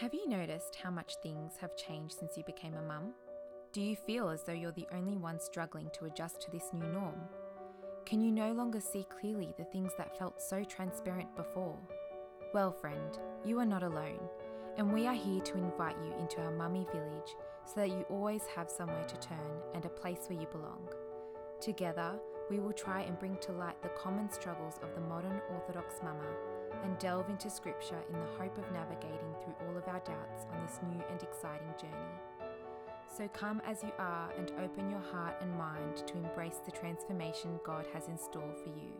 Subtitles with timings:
[0.00, 3.12] Have you noticed how much things have changed since you became a mum?
[3.74, 6.86] Do you feel as though you're the only one struggling to adjust to this new
[6.86, 7.20] norm?
[8.06, 11.78] Can you no longer see clearly the things that felt so transparent before?
[12.54, 14.26] Well, friend, you are not alone,
[14.78, 17.36] and we are here to invite you into our mummy village
[17.66, 20.88] so that you always have somewhere to turn and a place where you belong.
[21.60, 25.96] Together, we will try and bring to light the common struggles of the modern Orthodox
[26.02, 26.24] mama
[26.82, 30.64] and delve into scripture in the hope of navigating through all of our doubts on
[30.64, 32.20] this new and exciting journey.
[33.16, 37.58] So come as you are and open your heart and mind to embrace the transformation
[37.64, 38.92] God has in store for you.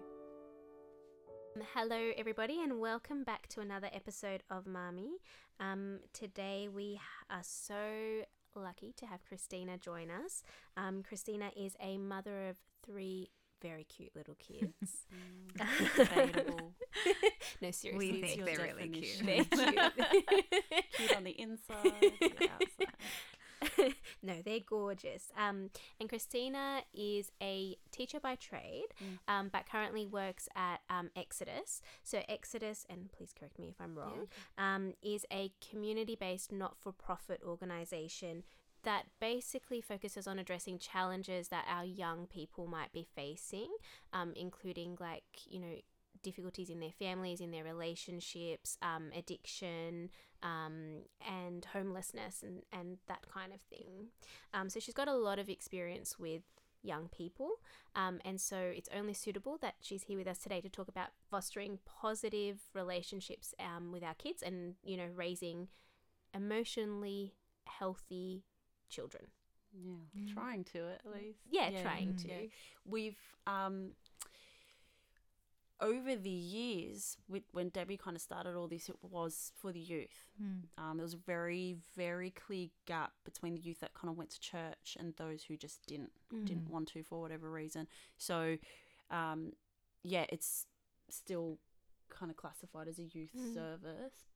[1.74, 5.10] Hello, everybody, and welcome back to another episode of Mami.
[5.58, 8.22] Um, today we are so
[8.54, 10.42] lucky to have Christina join us.
[10.76, 13.30] Um, Christina is a mother of three
[13.62, 15.06] very cute little kids.
[15.96, 16.72] Debatable.
[17.60, 19.22] no, seriously, We think they're really cute.
[19.24, 20.44] They're cute.
[20.92, 23.94] Cute on the inside, and the outside.
[24.22, 25.30] no, they're gorgeous.
[25.36, 25.70] Um,
[26.00, 29.18] and Christina is a teacher by trade, Mm.
[29.32, 31.82] um, but currently works at um, Exodus.
[32.02, 36.76] So, Exodus, and please correct me if I'm wrong, um, is a community based not
[36.78, 38.44] for profit organization
[38.82, 43.68] that basically focuses on addressing challenges that our young people might be facing,
[44.12, 45.76] um, including like, you know,
[46.22, 50.10] difficulties in their families, in their relationships, um, addiction,
[50.42, 54.08] um, and homelessness, and, and that kind of thing.
[54.52, 56.42] Um, so she's got a lot of experience with
[56.82, 57.50] young people,
[57.94, 61.08] um, and so it's only suitable that she's here with us today to talk about
[61.30, 65.68] fostering positive relationships um, with our kids and, you know, raising
[66.34, 67.34] emotionally
[67.66, 68.44] healthy
[68.90, 69.24] children.
[69.72, 71.38] Yeah, trying to at least.
[71.50, 72.28] Yeah, trying to.
[72.28, 72.48] yeah.
[72.84, 73.92] We've um
[75.82, 79.80] over the years, with, when Debbie kind of started all this, it was for the
[79.80, 80.28] youth.
[80.76, 84.28] Um, there was a very, very clear gap between the youth that kind of went
[84.30, 86.10] to church and those who just didn't
[86.44, 87.86] didn't want to for whatever reason.
[88.18, 88.58] So,
[89.10, 89.52] um,
[90.02, 90.66] yeah, it's
[91.08, 91.58] still
[92.10, 94.29] kind of classified as a youth service.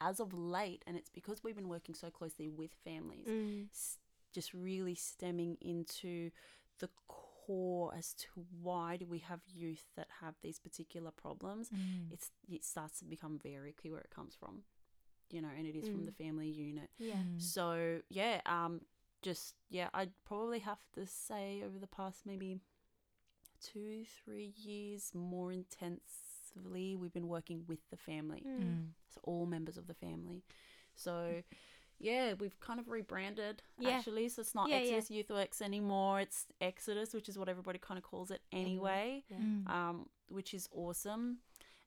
[0.00, 3.68] But as of late, and it's because we've been working so closely with families, Mm.
[3.70, 3.98] s-
[4.32, 6.30] just really stemming into
[6.78, 8.28] the core as to
[8.62, 11.68] why do we have youth that have these particular problems
[12.10, 14.62] it's it starts to become very clear where it comes from
[15.30, 17.22] you know and it is from the family unit Yeah.
[17.38, 18.80] so yeah um
[19.20, 22.60] just yeah i'd probably have to say over the past maybe
[23.60, 25.52] two three years more
[26.54, 28.88] intensively we've been working with the family Mm.
[29.08, 30.42] so all members of the family
[30.94, 31.42] so
[31.98, 33.90] yeah we've kind of rebranded Yeah.
[33.90, 34.82] actually so it's not Yeah, yeah.
[34.96, 39.24] exodus youth Worx anymore it's exodus which is what everybody kind of calls it anyway
[39.28, 39.36] Yeah.
[39.66, 41.38] um, which is awesome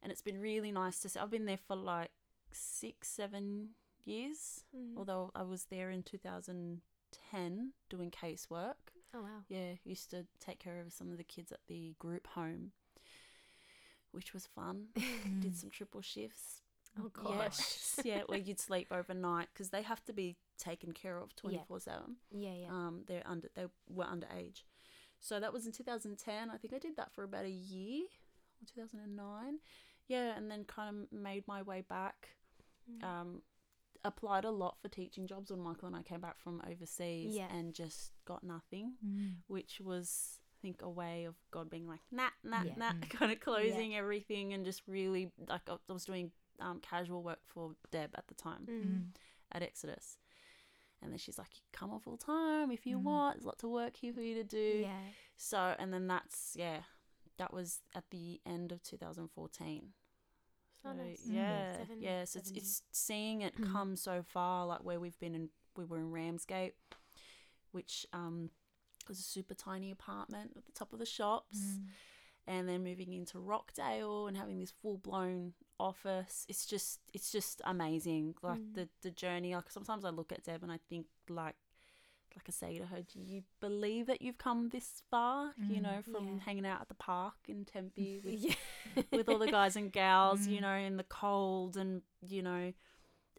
[0.01, 2.11] and it's been really nice to see i've been there for like
[2.51, 3.69] six seven
[4.05, 4.97] years Mhm.
[4.97, 8.75] although i was there in 2010 doing casework
[9.15, 9.43] Oh, wow.
[9.47, 12.71] yeah used to take care of some of the kids at the group home
[14.13, 14.85] which was fun
[15.41, 16.61] did some triple shifts
[17.01, 17.09] Oh,
[17.39, 21.59] Yes, yeah, where you'd sleep overnight because they have to be taken care of twenty
[21.67, 22.17] four seven.
[22.31, 22.67] Yeah, yeah.
[22.69, 24.61] Um, they're under they were underage,
[25.19, 26.51] so that was in two thousand ten.
[26.51, 29.57] I think I did that for about a year, or two thousand and nine.
[30.07, 32.27] Yeah, and then kind of made my way back.
[32.87, 33.03] Mm.
[33.03, 33.41] Um,
[34.05, 37.47] applied a lot for teaching jobs when Michael and I came back from overseas, Yeah.
[37.51, 38.93] and just got nothing,
[39.47, 40.37] which was.
[40.63, 42.73] I think a way of God being like nah nah Yeah.
[42.77, 46.31] nah, kind of closing everything and just really like I was doing
[46.61, 49.03] um, casual work for Deb at the time Mm.
[49.51, 50.17] at Exodus.
[51.01, 53.35] And then she's like, you come on full time if you want.
[53.35, 54.79] There's lots of work here for you to do.
[54.83, 54.95] Yeah.
[55.35, 56.77] So, and then that's, yeah,
[57.37, 59.89] that was at the end of 2014.
[60.81, 61.23] So, Oh, nice.
[61.29, 61.33] Mm.
[61.33, 62.23] yeah, Seven- yeah.
[62.23, 65.97] So it's, it's seeing it come so far, like where we've been in, we were
[65.97, 66.75] in Ramsgate,
[67.73, 68.49] which um,
[69.09, 71.85] was a super tiny apartment at the top of the shops mm.
[72.47, 76.45] and then moving into Rockdale and having this full blown office.
[76.49, 78.35] It's just it's just amazing.
[78.41, 78.75] Like Mm.
[78.75, 79.55] the the journey.
[79.55, 81.55] Like sometimes I look at Deb and I think like
[82.35, 85.53] like I say to her, do you believe that you've come this far?
[85.69, 85.81] You mm.
[85.83, 86.39] know, from Yeah.
[86.43, 88.55] hanging out at the park in Tempe with Yeah.
[89.11, 90.61] with all the guys and gals, you mm.
[90.61, 92.73] know, in the cold and you know,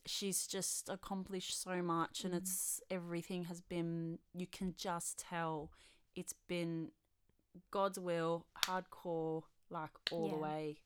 [0.07, 2.39] she's just accomplished so much and mm.
[2.39, 5.71] it's everything has been you can just tell
[6.15, 6.91] it's been
[7.71, 10.79] God's will, hardcore, like all the way.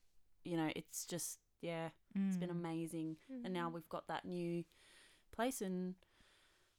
[0.45, 2.53] You know, it's just yeah, it's been mm.
[2.53, 3.17] amazing.
[3.45, 3.75] And now mm-hmm.
[3.75, 4.65] we've got that new
[5.35, 5.95] place in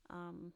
[0.10, 0.54] um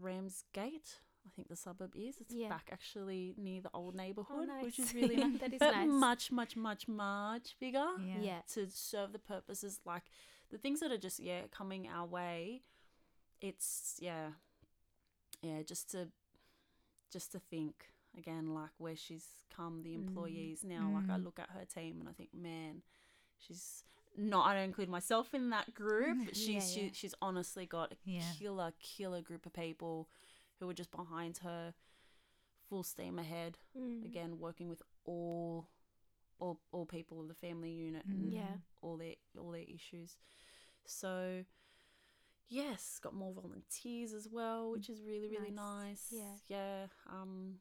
[0.00, 2.20] Ramsgate, I think the suburb is.
[2.20, 2.48] It's Yeah.
[2.48, 4.88] back actually near the old neighborhood, oh, which nice.
[4.88, 5.40] is really nice.
[5.40, 5.88] That is nice.
[5.88, 8.20] much, much, much, much bigger Yeah.
[8.20, 8.40] Yeah.
[8.54, 10.04] to serve the purposes like
[10.50, 12.62] the things that are just yeah coming our way.
[13.40, 14.30] It's yeah,
[15.42, 16.08] yeah, just to
[17.12, 17.86] just to think
[18.16, 20.06] again like where she's come, the Mm.
[20.08, 20.90] employees now.
[20.92, 21.24] Like I Mm.
[21.24, 22.82] look at her team and I think, man,
[23.38, 23.84] she's
[24.16, 24.46] not.
[24.46, 26.18] I don't include myself in that group.
[26.26, 26.90] but She's Yeah, she, yeah.
[26.92, 28.32] she's honestly got a Yeah.
[28.38, 30.08] killer killer group of people
[30.58, 31.72] who are just behind her,
[32.68, 33.58] full steam ahead.
[33.76, 34.04] Mm.
[34.04, 35.68] Again, working with all.
[36.40, 38.56] All, all people of the family unit and Yeah.
[38.80, 40.16] all their all their issues.
[40.86, 41.44] So
[42.48, 46.10] yes, got more volunteers as well, which is really really nice.
[46.12, 46.12] Nice.
[46.12, 46.36] Yeah.
[46.48, 46.86] yeah.
[47.06, 47.56] Um,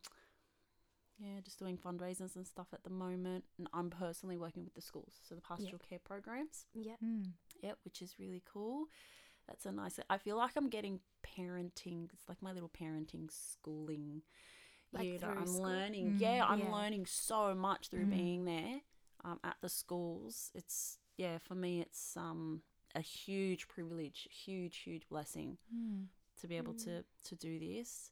[1.20, 4.82] yeah, just doing fundraisers and stuff at the moment, and I'm personally working with the
[4.82, 6.66] schools, so the pastoral care programs.
[6.74, 6.96] Yeah.
[7.04, 7.34] Mm.
[7.62, 8.86] Yep, which is really cool.
[9.46, 10.00] That's a nice.
[10.10, 12.08] I feel like I'm getting parenting.
[12.14, 14.22] It's like my little parenting schooling.
[14.92, 15.64] Like you know, through I'm school?
[15.64, 16.14] learning.
[16.14, 16.20] Mm.
[16.20, 16.72] Yeah, I'm Yeah.
[16.72, 18.10] learning so much through Mm.
[18.10, 18.82] being there
[19.24, 20.52] um, at the schools.
[20.56, 22.64] It's yeah, for me, it's um
[22.96, 26.08] a huge privilege, huge, huge blessing Mm.
[26.42, 26.84] to be able Mm.
[26.86, 28.12] to to do this.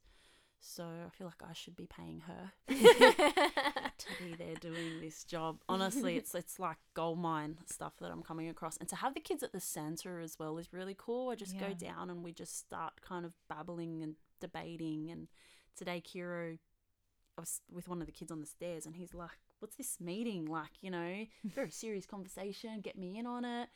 [0.60, 5.62] So I feel like I should be paying her to be there doing this job.
[5.68, 9.20] Honestly, it's it's like gold mine stuff that I'm coming across, and to have the
[9.20, 11.30] kids at the center as well is really cool.
[11.30, 15.10] I just go down and we just start kind of babbling and debating.
[15.10, 15.28] And
[15.76, 16.58] today, Kiro,
[17.38, 20.00] I was with one of the kids on the stairs, and he's like, "What's this
[20.00, 20.82] meeting like?
[20.82, 22.80] You know, very serious conversation.
[22.80, 23.68] Get me in on it."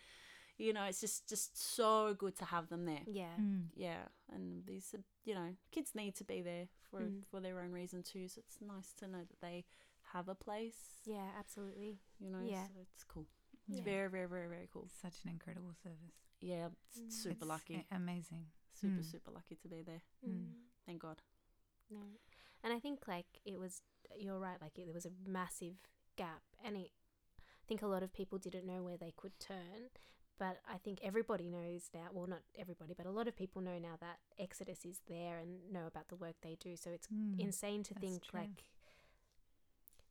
[0.59, 3.35] You know, it's just just so good to have them there yeah.
[3.41, 3.69] Mm.
[3.75, 7.23] yeah and these are you know kids need to be there for Mm.
[7.31, 9.65] for their own reason too so it's nice to know that they
[10.13, 10.77] have a place
[11.07, 11.99] Yeah, absolutely.
[12.21, 12.67] you know Yeah.
[12.67, 13.27] so it's cool
[13.67, 13.85] it's Yeah.
[13.85, 16.15] very very very very cool Such an incredible service.
[16.41, 17.11] yeah it's Mm.
[17.25, 18.45] super It's lucky a- amazing.
[18.75, 19.11] super Mm.
[19.11, 20.03] super lucky to be there.
[20.29, 20.53] Mm.
[20.87, 21.23] thank god
[21.91, 22.05] No.
[22.65, 23.83] And I think like it was
[24.19, 25.75] you're right like it, there was a massive
[26.17, 26.91] gap and it
[27.41, 29.89] I think a lot of people didn't know where they could turn
[30.39, 33.79] but I think everybody knows now well not everybody but a lot of people know
[33.79, 37.39] now that Exodus is there and know about the work they do so it's Mm.
[37.41, 38.41] insane to think true.
[38.41, 38.65] like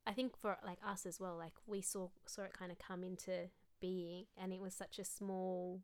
[0.08, 3.04] I think for like us as well like we saw saw it kind of come
[3.04, 3.50] into
[3.80, 5.82] being and it was such a small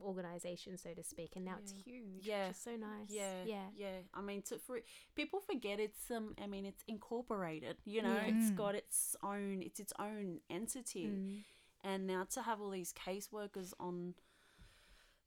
[0.00, 2.48] organization so to speak and now it's huge Yeah.
[2.48, 4.78] which is so nice yeah yeah yeah i mean to for
[5.16, 8.26] people forget it's um i mean it's incorporated you know Yeah.
[8.36, 8.56] it's Mm.
[8.56, 11.44] got its own it's its own entity Mm.
[11.82, 14.14] and now to have all these caseworkers on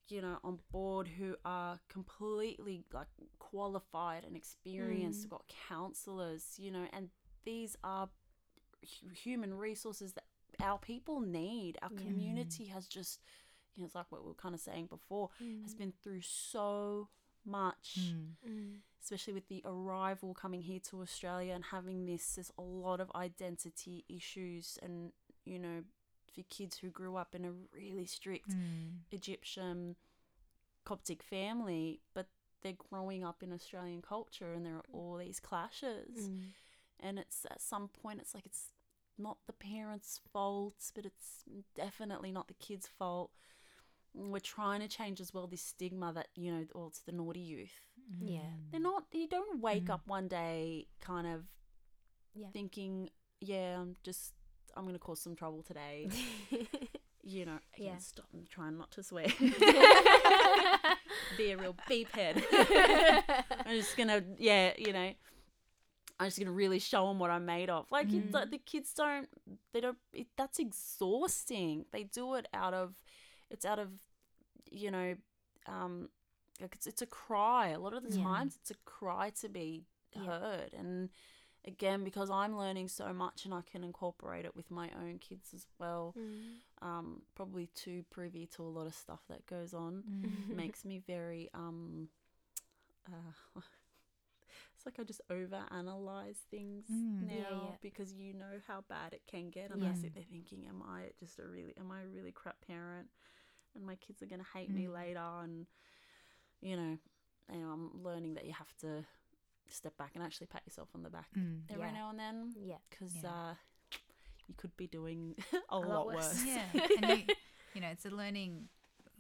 [0.08, 3.08] you know on board who are completely like
[3.40, 5.32] qualified and experienced Mm.
[5.32, 7.10] Got counselors you know and
[7.44, 8.10] these are
[8.82, 10.24] hu- human resources that
[10.60, 12.02] our people need our Yeah.
[12.02, 13.20] community has just
[13.76, 15.30] you know it's like what we were kind of saying before
[15.64, 15.78] has Mm.
[15.78, 17.08] been through so
[17.46, 18.36] much Mm.
[18.48, 18.82] Mm.
[19.02, 23.10] especially with the arrival coming here to Australia and having this, there's a lot of
[23.16, 24.78] identity issues.
[24.84, 25.12] And,
[25.44, 25.84] you know,
[26.34, 29.00] for kids who grew up in a really strict Mm.
[29.12, 29.96] Egyptian
[30.84, 32.28] Coptic family, but
[32.62, 36.30] they're growing up in Australian culture and there are all these clashes.
[36.30, 36.54] Mm.
[37.00, 38.72] And it's at some point, it's like it's
[39.18, 41.44] not the parents' fault, but it's
[41.76, 43.32] definitely not the kids' fault.
[44.14, 47.40] We're trying to change as well this stigma that, you know, oh, it's the naughty
[47.40, 47.74] youth
[48.20, 48.42] Yeah.
[48.72, 49.94] they're not you don't wake Mm.
[49.94, 51.46] up one day kind of
[52.34, 52.48] Yeah.
[52.54, 53.10] thinking
[53.40, 54.34] yeah i'm just
[54.76, 56.10] i'm gonna cause some trouble today
[57.24, 57.98] you know again, Yeah.
[58.00, 59.26] stop i'm trying not to swear
[61.38, 62.44] be a real beep head
[63.66, 65.12] i'm just gonna yeah you know
[66.20, 68.32] i'm just gonna really show them what i'm made of like it- Mhm.
[68.32, 69.28] the, the kids don't
[69.74, 72.94] they don't it, that's exhausting they do it out of
[73.52, 73.90] it's out of
[74.72, 75.16] you know
[75.68, 76.10] um
[76.62, 78.24] like it's, it's a cry a lot of the Yeah.
[78.24, 80.22] times it's a cry to be Yeah.
[80.26, 81.10] heard and
[81.66, 85.54] again because i'm learning so much and i can incorporate it with my own kids
[85.54, 86.62] as well Mm.
[86.82, 90.52] um probably too privy to a lot of stuff that goes on Mm.
[90.58, 92.10] makes me very um
[93.08, 93.34] uh
[94.76, 97.28] it's like I just over analyze things Mm.
[97.28, 97.76] now Yeah, yeah.
[97.82, 99.94] because you know how bad it can get and I Yeah.
[99.94, 103.08] sit there thinking am I just a really am I a really crap parent
[103.76, 104.94] and my kids are going to hate me Mm.
[104.94, 105.66] later and
[106.62, 106.98] you know
[107.50, 109.04] and I'm learning that you have to
[109.70, 111.62] step back and actually pat yourself on the back Mm.
[111.70, 111.92] every Yeah.
[111.92, 112.78] now and then Yeah.
[112.90, 113.30] because Yeah.
[113.52, 113.56] uh
[114.48, 115.36] you could be doing
[115.70, 116.16] a, lot lot, worse.
[116.34, 116.46] worse.
[116.46, 116.66] yeah
[117.02, 117.36] and you,
[117.74, 118.68] you know it's a learning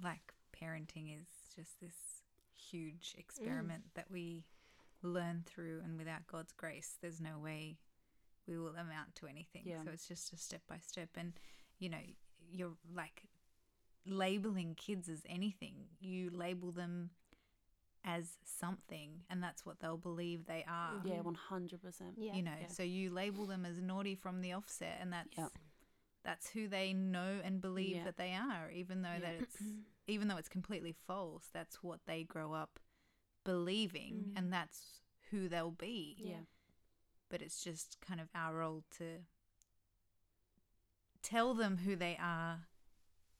[0.03, 1.95] like parenting is just this
[2.53, 4.45] huge experiment that we
[5.03, 7.79] learn through and without god's grace there's no way
[8.47, 9.83] we will amount to anything Yeah.
[9.83, 11.33] so it's just a step by step and
[11.79, 12.01] you know
[12.51, 13.23] you're like
[14.05, 17.11] labeling kids as anything you label them
[18.03, 20.93] as something and that's what they'll believe they are.
[21.05, 22.15] Yeah, one hundred percent.
[22.17, 22.33] Yeah.
[22.33, 22.67] You know, Yeah.
[22.67, 25.51] so you label them as naughty from the offset and that's Yep.
[26.23, 28.03] that's who they know and believe Yeah.
[28.05, 29.19] that they are even though Yeah.
[29.19, 29.61] that it's
[30.07, 32.79] even though it's completely false, that's what they grow up
[33.43, 34.37] believing Mm.
[34.37, 36.15] and that's who they'll be.
[36.17, 36.41] Yeah.
[37.29, 39.25] But it's just kind of our role to
[41.21, 42.67] tell them who they are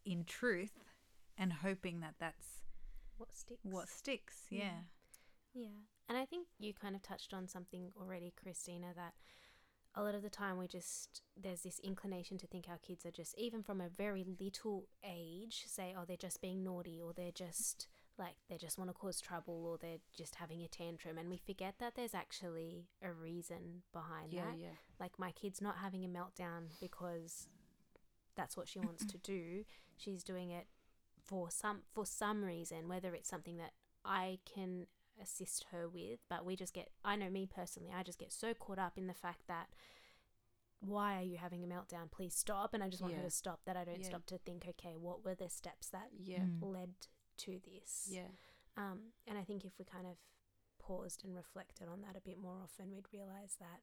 [0.06, 0.72] in truth
[1.38, 2.62] and hoping that that's
[3.18, 3.60] What sticks?
[3.64, 4.44] what sticks.
[4.52, 4.58] Mm.
[4.60, 4.80] Yeah.
[5.54, 5.68] Yeah.
[6.10, 9.14] And I think you kind of touched on something already, Christina, that
[9.96, 13.12] a lot of the time we just, there's this inclination to think our kids are
[13.12, 17.32] just, even from a very little age, say, oh, they're just being naughty or they're
[17.32, 21.18] just like, they just want to cause trouble or they're just having a tantrum.
[21.18, 24.58] And we forget that there's actually a reason behind Yeah, that.
[24.60, 24.68] yeah.
[25.00, 27.48] Like, my kid's not having a meltdown because
[28.36, 29.64] that's what she wants to do.
[30.04, 30.68] She's doing it
[31.24, 33.72] for some for some reason, whether it's something that
[34.04, 34.88] I can
[35.22, 38.54] assist her with, but we just get I know me personally, I just get so
[38.54, 39.68] caught up in the fact that
[40.80, 42.10] why are you having a meltdown?
[42.10, 42.74] Please stop.
[42.74, 44.08] And I just want her to stop that I don't Yeah.
[44.08, 46.46] stop to think, okay, what were the steps that Yeah.
[46.46, 46.64] Mm.
[46.74, 46.96] led
[47.38, 48.08] to this?
[48.10, 48.30] Yeah.
[48.76, 50.18] Um, and I think if we kind of
[50.80, 53.82] paused and reflected on that a bit more often, we'd realize that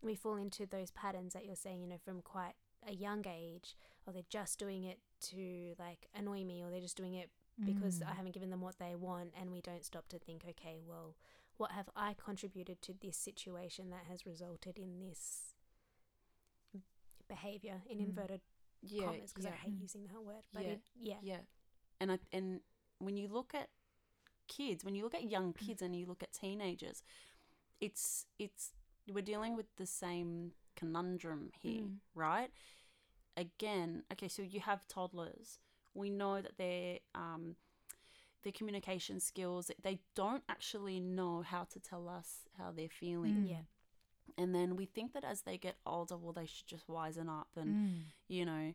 [0.00, 2.54] we fall into those patterns that you're saying, you know, from quite
[2.86, 3.76] a young age,
[4.06, 4.98] or they're just doing it
[5.30, 7.30] to like annoy me, or they're just doing it
[7.64, 8.16] because I Mm.
[8.16, 11.16] haven't given them what they want, and we don't stop to think, okay, well,
[11.56, 15.54] what have I contributed to this situation that has resulted in this
[17.28, 18.02] behavior in Mm.
[18.08, 18.40] inverted
[18.82, 19.06] Yeah.
[19.06, 19.32] commas?
[19.32, 19.52] Because yeah.
[19.52, 19.80] I hate Mm.
[19.80, 20.72] using that word, but Yeah.
[20.74, 21.40] it, yeah, Yeah.
[22.00, 22.60] And I and
[22.98, 23.70] when you look at
[24.48, 27.02] kids, when you look at young kids and you look at teenagers,
[27.80, 28.72] it's it's
[29.08, 32.00] we're dealing with the same conundrum here, Mm.
[32.14, 32.52] right?
[33.36, 35.58] Again, okay, so you have toddlers.
[35.94, 37.56] We know that their um
[38.42, 43.34] their communication skills they don't actually know how to tell us how they're feeling.
[43.44, 43.48] Mm.
[43.50, 43.64] yeah,
[44.38, 47.48] And then we think that as they get older, well they should just wisen up
[47.56, 47.98] and Mm.
[48.28, 48.74] you know,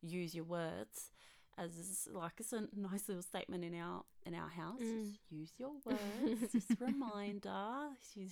[0.00, 1.10] use your words
[1.56, 4.80] as like it's a nice little statement in our in our house.
[4.82, 5.04] Mm.
[5.04, 6.52] Just use your words.
[6.52, 7.90] just a reminder.
[8.16, 8.28] You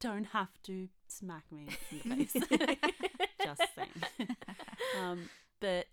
[0.00, 2.95] don't have to smack me in the face.
[3.46, 4.28] Just saying.
[5.00, 5.28] um,
[5.60, 5.86] but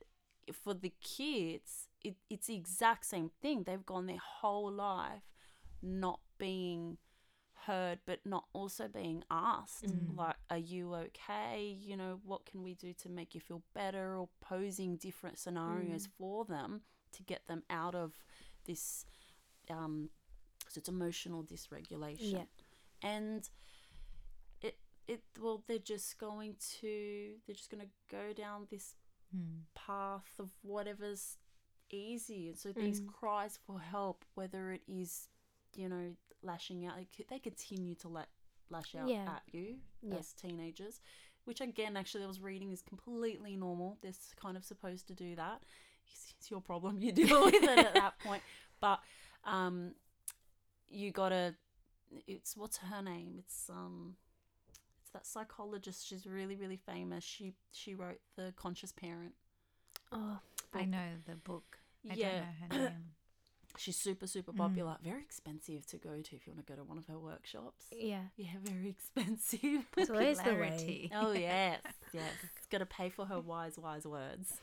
[0.63, 3.63] for the kids, it, it's the exact same thing.
[3.63, 5.23] They've gone their whole life
[5.81, 6.97] not being
[7.65, 9.85] heard, but not also being asked.
[9.85, 10.17] Mm.
[10.17, 11.77] Like, are you okay?
[11.79, 14.17] You know, what can we do to make you feel better?
[14.17, 16.11] Or posing different scenarios Mm.
[16.17, 16.81] for them
[17.13, 18.13] to get them out of
[18.65, 19.05] this.
[19.69, 20.09] Um,
[20.67, 22.43] so it's emotional dysregulation, Yeah.
[23.01, 23.47] and
[25.07, 28.95] it well they're just going to they're just going to go down this
[29.35, 29.61] Mm.
[29.73, 31.37] path of whatever's
[31.89, 32.49] easy.
[32.49, 33.07] And so these Mm.
[33.07, 35.27] cries for help, whether it is,
[35.75, 38.29] you know, lashing out, they they continue to let
[38.69, 39.37] lash out Yeah.
[39.37, 40.17] at you Yeah.
[40.19, 41.01] as teenagers,
[41.45, 43.97] which again, actually, I was reading is completely normal.
[44.01, 45.63] They're kind of supposed to do that.
[46.11, 46.99] It's, your problem.
[47.01, 48.43] You deal with it at that point.
[48.79, 48.99] But
[49.45, 49.95] um,
[50.89, 51.55] you gotta.
[52.27, 53.37] It's what's her name?
[53.39, 54.15] It's um
[55.13, 56.07] that psychologist.
[56.07, 57.23] She's really, really famous.
[57.23, 59.33] She she wrote the Conscious Parent.
[60.11, 60.39] oh,
[60.73, 61.79] I know the book.
[62.09, 62.29] I Yeah.
[62.29, 62.97] don't know her name.
[63.77, 64.57] She's super, super Mm.
[64.57, 64.97] popular.
[65.03, 67.87] Very expensive to go to if you want to go to one of her workshops.
[67.91, 68.25] yeah.
[68.37, 69.85] Yeah, very expensive.
[69.97, 71.09] It's always the way.
[71.13, 72.31] Oh yes, yes.
[72.69, 74.53] Got to pay for her wise, wise words.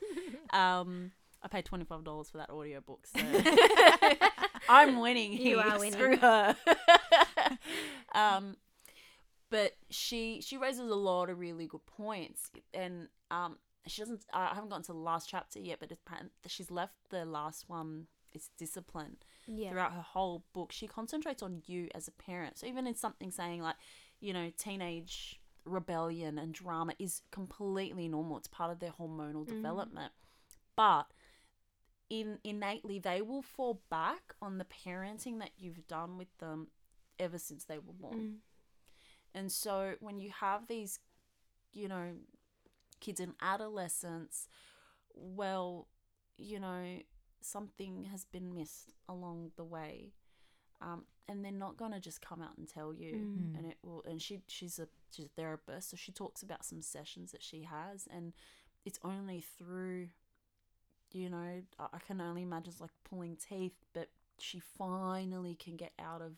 [0.51, 1.11] Um,
[1.43, 3.21] I paid twenty five dollars for that audiobook, so
[4.69, 6.19] I'm winning You here are through winning.
[6.21, 6.57] her.
[8.15, 8.57] um,
[9.51, 14.25] but she she raises a lot of really good points, and um, she doesn't.
[14.33, 16.01] I haven't gotten to the last chapter yet, but it's,
[16.47, 18.07] she's left the last one.
[18.33, 19.17] It's discipline
[19.47, 19.71] Yeah.
[19.71, 20.71] throughout her whole book.
[20.71, 22.59] She concentrates on you as a parent.
[22.59, 23.75] So even in something saying like,
[24.21, 28.37] you know, teenage rebellion and drama is completely normal.
[28.37, 30.13] It's part of their hormonal development.
[30.77, 31.07] But
[32.09, 36.69] in innately they will fall back on the parenting that you've done with them
[37.19, 38.15] ever since they were born.
[38.19, 38.35] Mm.
[39.35, 40.99] And so when you have these,
[41.73, 42.13] you know,
[43.01, 44.49] kids in adolescence,
[45.15, 45.89] well,
[46.37, 46.99] you know,
[47.41, 50.13] something has been missed along the way.
[50.81, 53.13] Um, and they're not gonna just come out and tell you.
[53.15, 53.59] Mm.
[53.59, 56.83] And it will and she she's a she's a therapist, so she talks about some
[56.83, 58.33] sessions that she has and
[58.85, 60.09] it's only through
[61.13, 64.09] you know, I I can only imagine it's like pulling teeth, but
[64.39, 66.33] she finally can get out of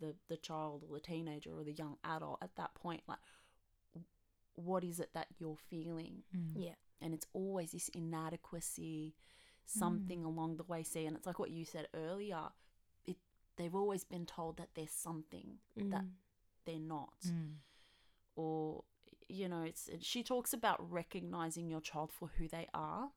[0.00, 3.18] the the child or the teenager or the young adult at that point like
[4.54, 6.52] what is it that you're feeling Mm.
[6.54, 6.74] Yeah.
[7.00, 9.14] and it's always this inadequacy
[9.64, 12.48] something along the way see and it's like what you said earlier
[13.06, 13.16] it
[13.56, 16.10] they've always been told that they're something that Mm.
[16.66, 17.54] they're not Mm.
[18.36, 18.84] or
[19.28, 23.10] you know it's she talks about recognizing your child for who they are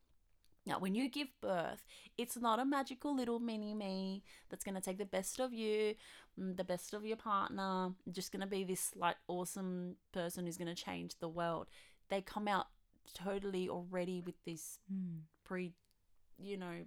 [0.66, 1.86] now when you give birth
[2.18, 5.96] it's not a magical little mini me that's going to take the best of you
[6.40, 10.58] mm, the best of your partner just going to be this like awesome person who's
[10.58, 11.68] going to change the world
[12.10, 12.68] they come out
[13.14, 15.22] totally already with this Mm.
[15.44, 15.74] pre
[16.40, 16.84] you know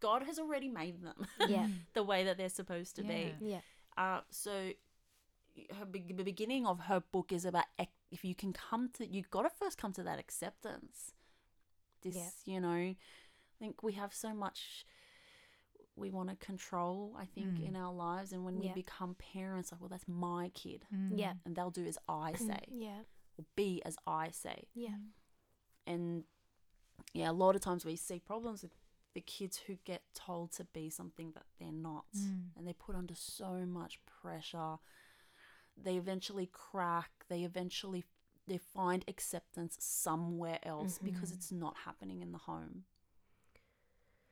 [0.00, 1.68] god has already made them Yeah.
[1.94, 3.60] the way that they're supposed to be Yeah.
[3.96, 4.04] Yeah.
[4.16, 4.70] uh, so
[5.78, 9.06] her be- the beginning of her book is about ac- if you can come to
[9.06, 11.12] you've got to first come to that acceptance.
[12.02, 12.54] This, Yeah.
[12.54, 12.96] you know, I
[13.58, 14.86] think we have so much
[15.96, 17.16] we want to control.
[17.18, 17.64] I think Mm.
[17.68, 21.18] in our lives, and when we become parents, like, well, that's my kid, Mm.
[21.18, 21.34] Yeah.
[21.44, 23.02] and they'll do as I say, Yeah.
[23.36, 24.98] or be as I say, Yeah.
[25.86, 26.24] and
[27.14, 28.76] yeah, a lot of times we see problems with
[29.14, 32.50] the kids who get told to be something that they're not Mm.
[32.54, 34.78] and they're put under so much pressure
[35.76, 38.04] they eventually crack they eventually
[38.48, 41.34] they find acceptance somewhere else because Mhm.
[41.36, 42.84] it's not happening in the home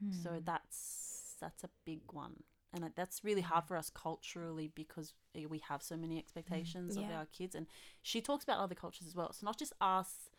[0.03, 0.23] Mm.
[0.23, 2.43] so that's that's a big one
[2.73, 7.05] and that's really hard for us culturally because eh, we have so many expectations of
[7.05, 7.19] Yeah.
[7.19, 7.67] our kids and
[8.03, 10.31] she talks about other cultures as well it's not just us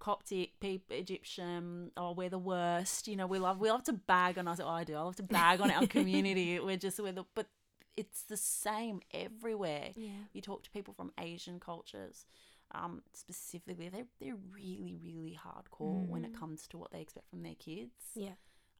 [0.00, 3.06] Coptic, people, Egyptian, oh, we're the worst.
[3.08, 4.60] You know, we love we love to bag on us.
[4.60, 4.96] Oh, I do.
[4.96, 6.58] I love to bag on our community.
[6.66, 7.48] We're just we're the, but
[7.96, 9.92] it's the same everywhere.
[9.94, 10.10] Yeah.
[10.32, 12.26] You talk to people from Asian cultures,
[12.74, 16.38] um, specifically, they're they're really really hardcore when it Mm.
[16.40, 17.94] comes to what they expect from their kids.
[18.14, 18.34] Yeah.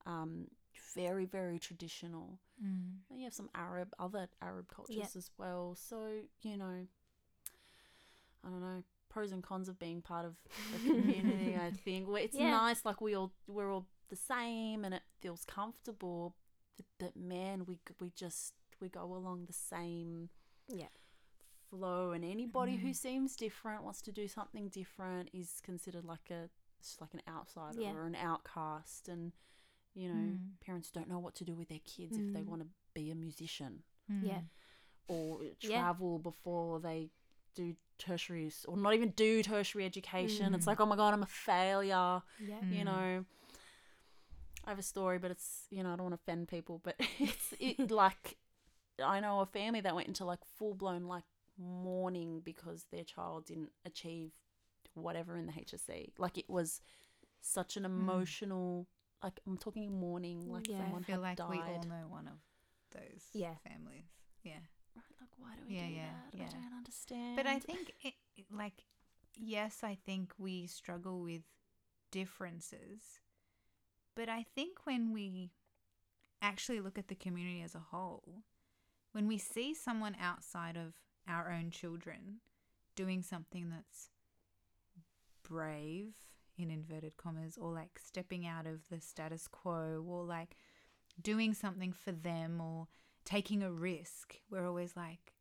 [0.06, 0.48] Um,
[0.94, 2.38] very very traditional.
[2.62, 2.98] Mm.
[3.10, 5.06] And you have some Arab, other Arab cultures Yeah.
[5.16, 5.74] as well.
[5.76, 6.86] So you know,
[8.44, 10.34] I don't know pros and cons of being part of
[10.72, 11.56] the community.
[11.56, 12.50] I think well, it's Yeah.
[12.50, 16.34] nice, like we all we're all the same, and it feels comfortable.
[16.76, 20.30] But, but man, we we just we go along the same
[20.68, 20.88] Yeah.
[21.76, 22.94] Flow, and anybody who Mhm.
[22.96, 26.48] seems different wants to do something different is considered like a
[27.00, 27.92] like an outsider Yeah.
[27.94, 29.32] or an outcast, and
[29.94, 30.60] you know Mm.
[30.60, 32.46] parents don't know what to do with their kids if they Mm.
[32.46, 34.40] want to be a musician Yeah.
[34.42, 34.48] Mm.
[35.08, 35.78] or Yeah.
[35.78, 37.10] travel before they
[37.54, 40.54] do tertiary or not even do tertiary education.
[40.54, 40.68] It's Mm.
[40.68, 42.22] like, oh my god, I'm a failure.
[42.40, 42.60] Yeah.
[42.60, 42.72] Mm.
[42.76, 43.24] You know,
[44.64, 46.96] I have a story, but it's you know I don't want to offend people, but
[47.18, 48.36] it's it like
[49.02, 51.24] I know a family that went into like full blown like
[51.58, 54.32] mourning because their child didn't achieve
[54.94, 56.12] whatever in the HSC.
[56.18, 56.80] Like it was
[57.40, 58.00] such an hmm.
[58.00, 58.86] emotional.
[59.22, 60.76] Like I'm talking mourning, like Yeah.
[60.76, 62.38] I someone I feel had like we all know one of
[62.92, 63.54] those Yeah.
[63.68, 64.04] families.
[64.42, 64.60] Yeah.
[64.94, 66.38] Right, like why do we Yeah, do yeah, that?
[66.38, 66.46] yeah.
[66.46, 67.36] I don't understand.
[67.36, 68.14] But I think, it-
[68.50, 68.84] like,
[69.34, 71.42] yes, I think we struggle with
[72.10, 73.20] differences.
[74.14, 75.50] But I think when we
[76.40, 78.44] actually look at the community as a whole,
[79.12, 80.94] when we see someone outside of
[81.28, 82.40] our own children
[82.96, 84.10] doing something that's
[85.48, 86.14] brave,
[86.56, 90.56] in inverted commas, or like stepping out of the status quo, or like
[91.20, 92.86] doing something for them, or
[93.24, 95.34] taking a risk, we're always like,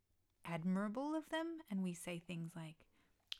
[0.46, 2.76] admirable of them and we say things like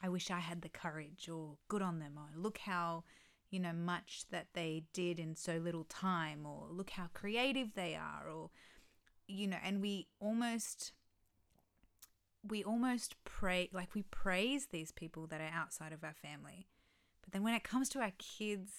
[0.02, 3.04] i wish i had the courage or good on them or look how
[3.50, 7.96] you know much that they did in so little time or look how creative they
[7.96, 8.50] are or
[9.28, 10.94] you know and we almost
[12.48, 16.68] we almost pray like we praise these people that are outside of our family
[17.24, 18.72] but then when it comes to our kids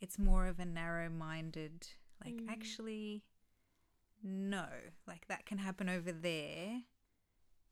[0.00, 1.88] it's more of a narrow minded
[2.24, 2.48] like Mm.
[2.50, 3.24] actually
[4.22, 4.66] no
[5.06, 6.82] like that can happen over there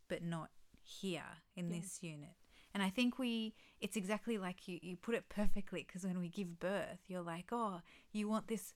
[0.08, 0.50] but not
[0.82, 1.22] here
[1.54, 1.80] in Yeah.
[1.80, 2.34] this unit
[2.72, 6.28] and i think we it's exactly like you you put it perfectly because when we
[6.28, 7.82] give birth you're like oh
[8.12, 8.72] you want this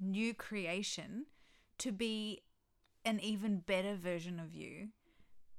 [0.00, 1.26] new creation
[1.78, 2.42] to be
[3.04, 4.88] an even better version of you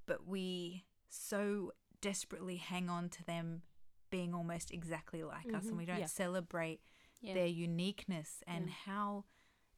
[0.06, 3.62] but we so desperately hang on to them
[4.10, 5.78] being almost exactly like us and Mhm.
[5.78, 6.06] we don't Yeah.
[6.06, 6.82] celebrate
[7.22, 7.34] yeah.
[7.34, 8.74] their uniqueness and Yeah.
[8.86, 9.26] how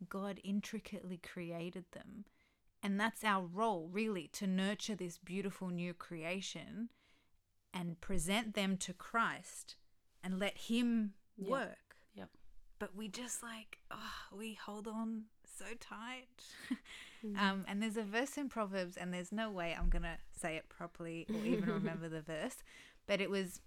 [0.09, 2.25] God intricately created them.
[2.83, 6.91] And that's our role, really, to nurture this beautiful new creation
[7.73, 9.75] and present them to Christ
[10.21, 11.84] and let Him work.
[12.79, 15.23] But we just like, oh, we hold on
[15.57, 16.27] so tight.
[17.25, 17.39] Mm.
[17.41, 20.55] um, and there's a verse in Proverbs, and there's no way I'm going to say
[20.55, 22.57] it properly or even remember the verse,
[23.07, 23.61] but it was.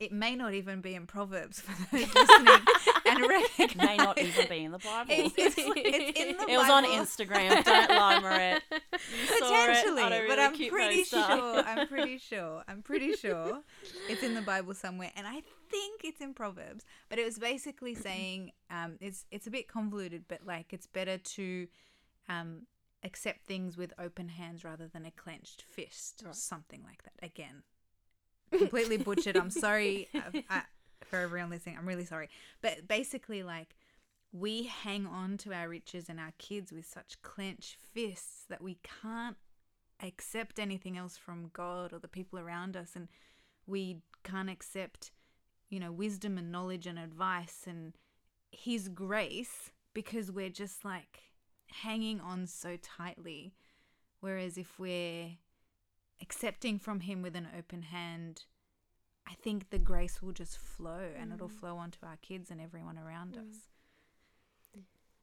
[0.00, 2.60] It may not even be in Proverbs for those listening
[3.06, 3.86] and recognize.
[3.86, 5.10] may not even be in the Bible.
[5.10, 7.62] It's, it's, it's in the it was on Instagram.
[7.62, 8.62] Don't lie, Moret.
[8.70, 11.62] You it Potentially, but I'm pretty sure.
[11.66, 12.62] I'm pretty sure.
[12.66, 13.60] I'm pretty sure
[14.08, 16.84] it's in the Bible somewhere, and I think it's in Proverbs.
[17.10, 21.18] But it was basically saying, um, it's it's a bit convoluted, but like it's better
[21.18, 21.66] to,
[22.28, 22.62] um,
[23.04, 26.34] accept things with open hands rather than a clenched fist, or Right.
[26.36, 27.24] something like that.
[27.24, 27.62] Again,
[28.56, 29.36] completely butchered.
[29.36, 30.60] I'm sorry uh, uh,
[31.04, 31.76] for everyone listening.
[31.78, 32.28] I'm really sorry.
[32.62, 33.76] But basically, like,
[34.32, 38.78] we hang on to our riches and our kids with such clenched fists that we
[39.02, 39.36] can't
[40.02, 42.92] accept anything else from God or the people around us.
[42.94, 43.08] And
[43.66, 45.10] we can't accept,
[45.68, 47.94] you know, wisdom and knowledge and advice and
[48.50, 51.20] His grace because we're just like
[51.82, 53.52] hanging on so tightly.
[54.20, 55.30] Whereas if we're
[56.20, 58.44] accepting from Him with an open hand,
[59.28, 61.60] I think the grace will just flow and it'll mm.
[61.60, 63.48] flow onto our kids and everyone around mm.
[63.48, 63.56] us.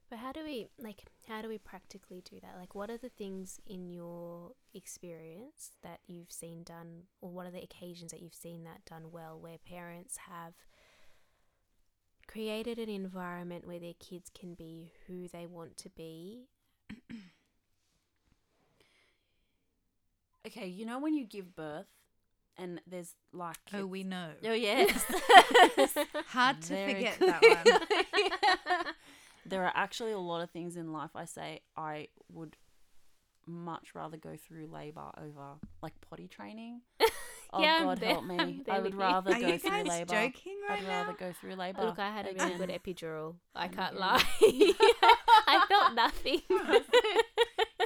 [0.10, 2.56] But how do we like how do we practically do that?
[2.58, 7.52] Like what are the things in your experience that you've seen done or what are
[7.52, 10.54] the occasions that you've seen that done well where parents have
[12.26, 16.48] created an environment where their kids can be who they want to be?
[20.48, 21.88] Okay, you know when you give birth
[22.58, 24.30] and there's like Oh, we know.
[24.46, 24.92] Oh yes.
[26.28, 27.28] Hard to Very forget cool.
[27.28, 27.42] that
[28.76, 28.94] one.
[29.46, 32.56] there are actually a lot of things in life I say I would
[33.46, 36.82] much rather go through labor over like potty training.
[37.54, 38.36] Oh Yeah, God there- help me.
[38.38, 40.12] I'm there I would rather Are go you through guys labor.
[40.14, 41.18] joking right I'd rather now?
[41.18, 41.82] go through labor.
[41.86, 43.36] Look, I had a really good epidural.
[43.56, 44.22] I can't lie.
[44.42, 46.42] I felt nothing.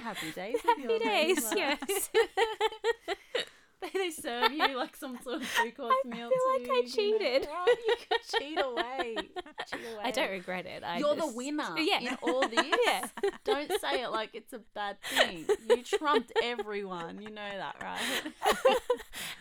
[0.04, 0.58] Happy days.
[0.64, 2.10] Happy days, yes.
[3.94, 6.30] they, serve you like some sort of two course I meal.
[6.30, 6.88] feel like too, I you know.
[7.20, 7.48] cheated.
[7.88, 9.16] You could cheat away.
[9.16, 10.04] Cheat away.
[10.04, 10.84] I don't regret it.
[10.84, 12.00] I You're the winner Yeah.
[12.00, 12.64] in all this.
[12.86, 13.08] Yeah.
[13.44, 15.46] Don't say it like it's a bad thing.
[15.68, 17.22] You trumped everyone.
[17.24, 18.34] You know that, right?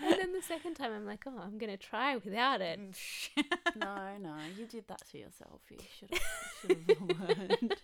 [0.03, 2.81] and then the second time, I'm like, oh, I'm gonna try without it.
[2.81, 3.45] Mm,
[3.77, 5.61] no, no, you did that to yourself.
[5.71, 6.23] You should have,
[6.63, 7.75] should have learned.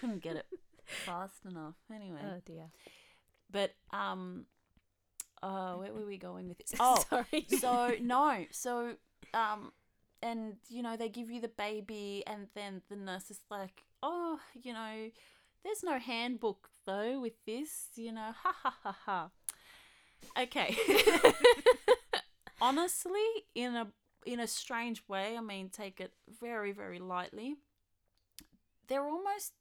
[0.00, 0.46] Couldn't get it
[0.84, 1.74] fast enough.
[1.94, 2.70] Anyway, Oh dear.
[3.50, 4.46] but um,
[5.42, 6.74] uh, where were we going with this?
[6.80, 7.46] Oh, sorry.
[7.60, 8.94] so no, so
[9.34, 9.72] um,
[10.22, 14.38] and you know they give you the baby, and then the nurse is like, oh,
[14.62, 15.10] you know,
[15.62, 19.30] there's no handbook though with this, you know, ha ha ha ha.
[20.38, 20.74] Okay.
[22.60, 23.20] Honestly,
[23.54, 23.88] in a
[24.24, 27.56] in a strange way, I mean, take it very very lightly.
[28.88, 29.52] There almost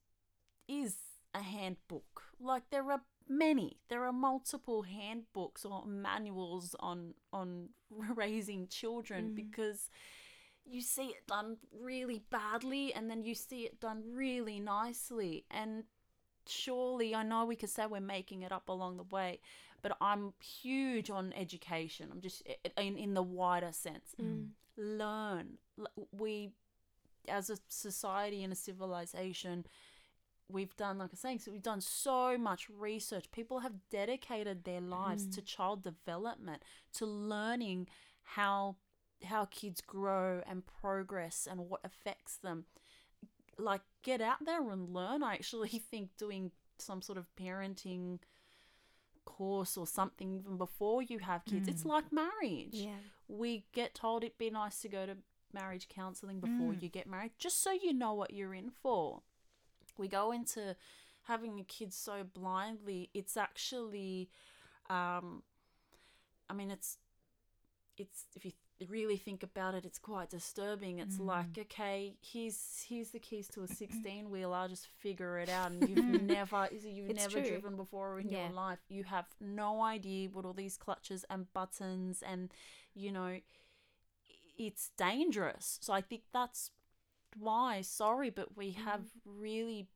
[0.68, 0.96] is
[1.34, 2.24] a handbook.
[2.40, 3.78] Like there are many.
[3.90, 7.70] There are multiple handbooks or manuals on on
[8.16, 9.36] raising children Mm.
[9.36, 9.90] because
[10.66, 15.84] you see it done really badly and then you see it done really nicely and
[16.48, 19.40] surely I know we could say we're making it up along the way
[19.82, 22.44] but I'm huge on education I'm just
[22.78, 24.50] in in the wider sense Mm.
[24.78, 25.58] learn
[26.18, 26.52] we
[27.28, 29.66] as a society and a civilization
[30.50, 34.64] we've done like i was saying so we've done so much research people have dedicated
[34.64, 36.62] their lives to child development
[36.94, 37.88] to learning
[38.24, 38.76] how
[39.26, 42.66] how kids grow and progress and what affects them
[43.58, 48.20] like get out there and learn i actually think doing some sort of parenting
[49.26, 52.98] course or something even before you have kids it's like marriage Yeah.
[53.30, 55.16] we get told it'd be nice to go to
[55.54, 56.82] marriage counseling before Mm.
[56.82, 59.22] you get married, just so you know what you're in for.
[59.98, 60.76] We go into
[61.24, 64.30] having a kid so blindly, it's actually,
[64.90, 65.44] um,
[66.50, 66.98] I mean, it's,
[67.98, 68.52] it's if you
[68.90, 71.00] really think about it, it's quite disturbing.
[71.00, 74.54] It's like, okay, here's here's the keys to a sixteen wheel.
[74.54, 75.72] I'll just figure it out.
[75.72, 77.44] And you've never, you've It's never true.
[77.44, 78.46] driven before in Yeah.
[78.46, 78.80] your life.
[78.90, 82.52] You have no idea what all these clutches and buttons and,
[82.96, 83.38] you know,
[84.58, 85.80] it's dangerous.
[85.82, 86.72] So I think that's
[87.38, 89.88] why, sorry, but we have really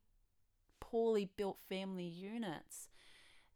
[0.79, 2.89] poorly built family units.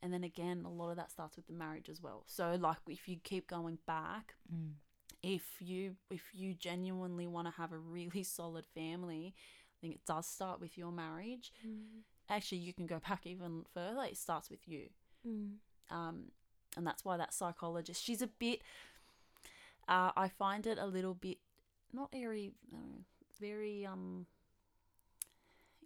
[0.02, 2.24] And then again, a lot of that starts with the marriage as well.
[2.28, 4.74] So like if you keep going back, Mm.
[5.24, 10.06] if you if you genuinely want to have a really solid family, I think it
[10.06, 11.52] does start with your marriage.
[11.66, 12.02] Mm.
[12.30, 14.04] Actually, you can go back even further.
[14.04, 14.90] It starts with you
[15.28, 15.58] Mm.
[15.92, 16.32] um,
[16.76, 18.62] and that's why that psychologist she's a bit
[19.88, 21.38] uh, i find it a little bit
[21.94, 23.02] not very uh,
[23.42, 24.26] very um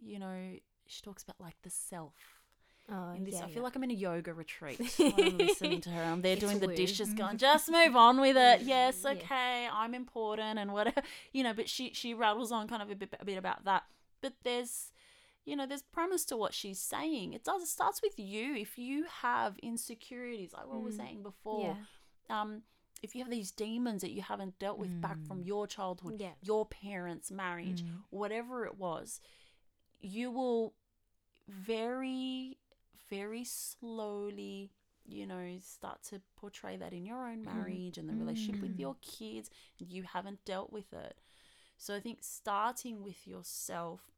[0.02, 0.36] you know
[0.88, 2.14] she talks about like the self
[2.88, 3.64] Oh, in this yeah, i feel yeah.
[3.64, 6.68] like i'm in a yoga retreat i'm listening to her i'm there It's doing the
[6.68, 6.76] woo.
[6.76, 9.14] dishes going just move on with it yes Yeah.
[9.14, 11.02] okay i'm important and whatever
[11.34, 13.84] you know but she she rattles on kind of a bit, a bit about that
[14.22, 14.92] but there's
[15.48, 17.34] you know, there's premise to what she's saying.
[17.34, 17.62] It does.
[17.62, 18.56] It starts with you.
[18.56, 20.98] If you have insecurities, like what we were Mm.
[20.98, 21.78] saying before,
[22.28, 22.42] Yeah.
[22.42, 22.64] um,
[23.02, 25.46] if you have these demons that you haven't dealt with back from Mm.
[25.48, 26.34] your childhood, Yeah.
[26.42, 28.04] your parents' marriage, Mm.
[28.10, 29.22] whatever it was,
[30.00, 30.74] you will
[31.48, 32.58] very,
[33.10, 34.72] very slowly,
[35.06, 38.96] you know, start to portray that in your own marriage and the relationship with your
[39.02, 41.20] kids, and you haven't dealt with it.
[41.78, 44.10] So I think starting with yourself,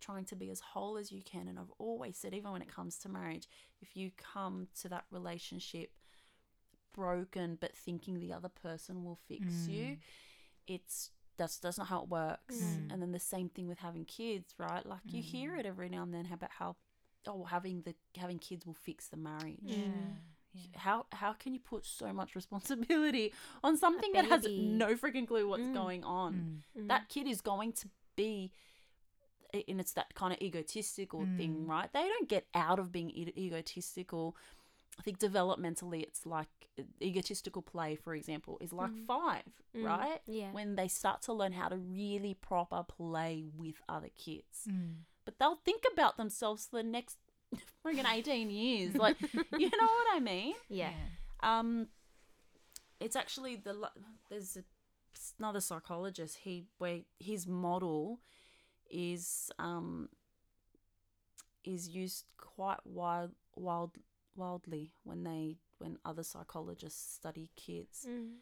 [0.00, 2.68] trying to be as whole as you can, and I've always said, even when it
[2.68, 3.48] comes to marriage,
[3.80, 5.92] if you come to that relationship
[6.94, 9.96] broken but thinking the other person will fix you,
[10.66, 12.56] it's that's that's not how it works.
[12.56, 12.92] Mm.
[12.92, 14.84] And then the same thing with having kids, right?
[14.86, 16.76] Like you hear it every now and then about how
[17.26, 19.58] oh having the having kids will fix the marriage.
[19.62, 19.76] Yeah.
[20.54, 20.62] yeah.
[20.76, 25.46] How how can you put so much responsibility on something that has no freaking clue
[25.48, 25.74] what's Mm.
[25.74, 26.62] going on?
[26.78, 26.88] Mm.
[26.88, 28.52] That kid is going to be
[29.68, 31.68] and it's that kind of egotistical thing, Mm.
[31.68, 31.90] right?
[31.92, 34.36] They don't get out of being e- egotistical.
[34.98, 36.48] I think developmentally, it's like
[37.02, 39.06] egotistical play, for example, is like Mm.
[39.06, 39.42] five,
[39.74, 39.84] Mm.
[39.84, 40.20] right?
[40.26, 40.52] Yeah.
[40.52, 44.66] When they start to learn how to really proper play with other kids.
[44.68, 45.04] Mm.
[45.24, 47.18] But they'll think about themselves for the next
[47.84, 48.94] friggin' 18 years.
[49.04, 50.54] Like, you know what I mean?
[50.68, 50.92] yeah.
[51.40, 51.88] Um,
[53.00, 53.90] it's actually the
[54.30, 54.64] there's a,
[55.38, 56.38] another psychologist.
[56.44, 58.20] He where his model
[58.90, 60.08] is um
[61.64, 63.92] is used quite wild wild
[64.36, 68.06] wildly when they when other psychologists study kids.
[68.08, 68.36] Mm.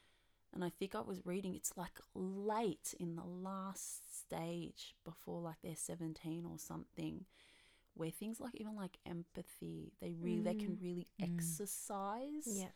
[0.53, 5.57] And I think I was reading it's like late in the last stage before like
[5.63, 7.25] they're 17 or something
[7.95, 10.83] where things like even like empathy they really they can Mm.
[10.83, 11.37] really Mm.
[11.37, 12.69] exercise Yeah.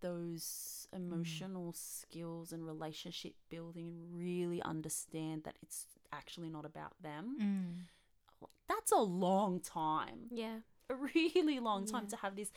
[0.00, 7.36] those emotional skills and relationship building and really understand that it's actually not about them.
[7.40, 8.48] Mm.
[8.68, 10.28] That's a long time.
[10.30, 10.60] Yeah.
[10.90, 12.10] A really long time Yeah.
[12.10, 12.50] to have this,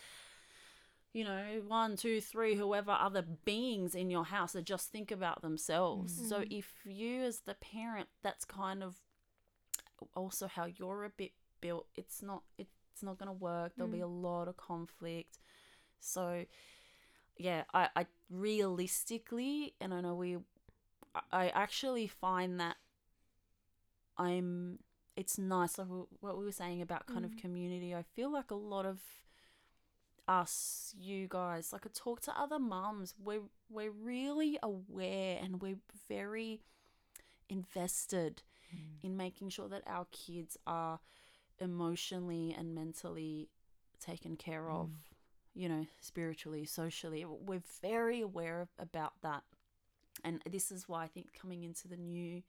[1.13, 5.41] you know, one, two, three, whoever other beings in your house that just think about
[5.41, 6.13] themselves.
[6.13, 6.47] So Mm.
[6.49, 9.01] if you, as the parent, that's kind of
[10.15, 13.73] also how you're a bit built, it's not, it's not going to work.
[13.75, 14.03] There'll be Mm.
[14.03, 15.37] a lot of conflict.
[15.99, 16.45] So,
[17.37, 20.37] yeah, I, I realistically, and I know we,
[21.31, 22.77] I actually find that
[24.17, 24.79] I'm,
[25.15, 25.88] it's nice, like
[26.21, 27.38] what we were saying about kind of Mm.
[27.41, 27.93] community.
[27.95, 29.00] I feel like a lot of
[30.28, 35.80] us, you guys, like I talk to other mums, we're, we're really aware and we're
[36.08, 36.62] very
[37.50, 38.43] invested
[39.04, 41.00] in making sure that our kids are
[41.60, 43.50] emotionally and mentally
[44.00, 44.89] taken care of,
[45.54, 47.26] you know, spiritually, socially.
[47.26, 49.43] We're very aware of, about that.
[50.24, 52.43] And this is why I think coming into the new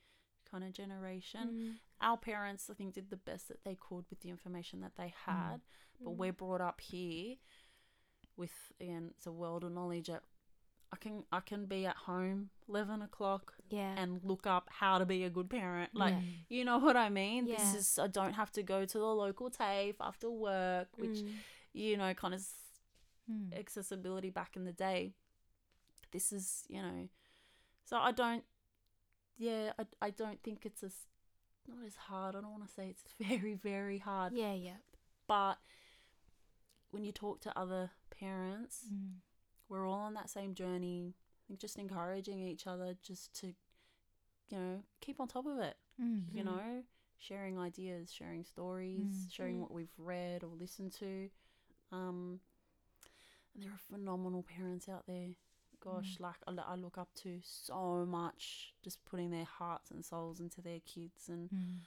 [0.48, 1.74] kind of generation, Mm.
[2.02, 5.14] Our parents, I think, did the best that they could with the information that they
[5.26, 5.60] had.
[6.00, 6.16] But Mm.
[6.16, 7.36] we're brought up here
[8.36, 10.24] with, again, it's a world of knowledge that
[10.94, 13.94] I can I can be at home eleven o'clock Yeah.
[13.96, 15.94] and look up how to be a good parent.
[15.94, 16.20] Like Yeah.
[16.50, 17.46] you know what I mean?
[17.46, 21.38] This is I don't have to go to the local TAFE after work, which Mm.
[21.72, 22.46] you know kind of
[23.30, 23.54] Mm.
[23.58, 25.14] accessibility back in the day.
[26.10, 27.08] This is you know,
[27.84, 28.44] so I don't.
[29.38, 31.06] Yeah, I I don't think it's as
[31.68, 32.34] not as hard.
[32.36, 34.52] I don't want to say it's very very hard, Yeah.
[34.54, 34.76] Yeah.
[35.26, 35.58] but
[36.90, 39.14] when you talk to other parents, Mm.
[39.68, 41.14] we're all on that same journey.
[41.16, 45.76] I think just encouraging each other just to, you know, keep on top of it.
[46.00, 46.24] Mm.
[46.34, 46.84] You know,
[47.18, 49.32] sharing ideas, sharing stories, Mm.
[49.32, 51.30] sharing what we've read or listened to.
[51.90, 52.40] Um,
[53.54, 55.30] and there are phenomenal parents out there.
[55.84, 60.38] Gosh, like I, I look up to so much, just putting their hearts and souls
[60.40, 61.78] into their kids and Mm.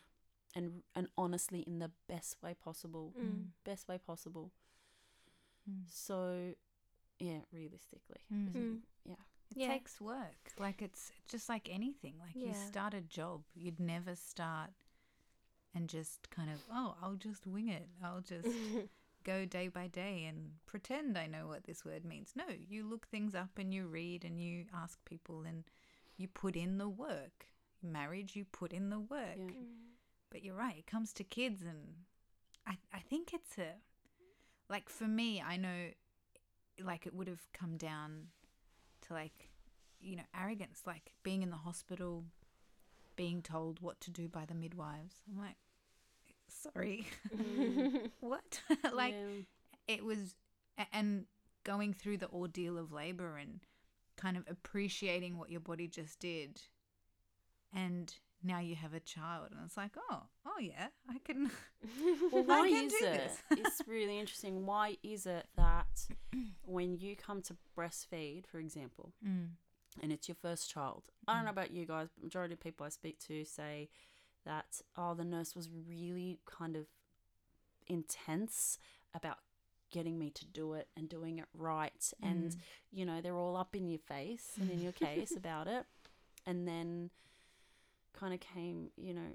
[0.55, 3.47] and and honestly in the best way possible, Mm.
[3.63, 4.51] best way possible.
[5.69, 5.83] Mm.
[5.89, 6.53] So,
[7.19, 8.51] yeah, realistically, Mm.
[8.53, 8.81] Mm.
[9.05, 9.15] yeah.
[9.51, 9.67] It Yeah.
[9.73, 10.53] takes work.
[10.59, 12.15] Like it's just like anything.
[12.19, 14.71] Like you start a job, you'd never start
[15.73, 17.87] and just kind of, oh, I'll just wing it.
[18.03, 18.47] I'll just
[19.25, 22.31] go day by day and pretend I know what this word means.
[22.35, 25.63] No, you look things up and you read and you ask people and
[26.17, 27.47] you put in the work.
[27.83, 29.37] Marriage, you put in the work.
[29.37, 29.43] Yeah.
[29.43, 29.83] Mm.
[30.31, 31.79] But you're right, it comes to kids and
[32.67, 33.73] I I think it's a
[34.69, 35.89] like for me, I know
[36.83, 38.27] like it would have come down
[39.07, 39.49] to like
[40.05, 42.25] you know, arrogance, like being in the hospital,
[43.15, 45.15] being told what to do by the midwives.
[45.29, 45.55] I'm like,
[46.61, 47.07] sorry.
[48.19, 48.61] what?
[48.93, 49.41] like Yeah.
[49.95, 50.35] it was
[50.91, 51.25] and
[51.63, 53.59] going through the ordeal of labor and
[54.17, 56.61] kind of appreciating what your body just did
[57.73, 58.13] and
[58.43, 61.49] now you have a child and it's like oh oh yeah i can
[62.31, 63.13] Well, why can is do it?
[63.13, 63.37] this.
[63.51, 64.65] it's really interesting.
[64.65, 66.07] Why is it that
[66.65, 69.49] when you come to breastfeed, for example, mm.
[70.01, 71.53] and it's your first child, I don't know Mm.
[71.53, 73.89] about you guys, but majority of people I speak to say
[74.45, 76.85] that oh, the nurse was really kind of
[77.87, 78.77] intense
[79.13, 79.37] about
[79.91, 82.11] getting me to do it and doing it right.
[82.21, 82.55] And
[82.91, 85.85] you know they're all up in your face and in your case about it.
[86.45, 87.09] And then
[88.13, 89.27] kind of came you know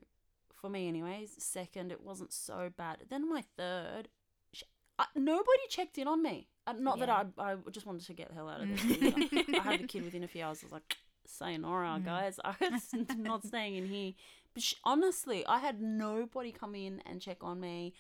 [0.55, 2.99] for me anyways second it wasn't so bad.
[3.09, 4.09] Then my third
[4.53, 4.63] sh-
[4.99, 6.49] I, nobody checked in on me.
[6.67, 7.07] Uh, not Yeah.
[7.07, 8.83] that I, I just wanted to get the hell out of this.
[9.59, 10.97] I had the kid within a few hours I was like
[11.27, 12.05] sayonara Mm.
[12.05, 12.39] guys.
[12.45, 14.13] I was not staying in here
[14.55, 17.95] but honestly I had nobody come in and check on me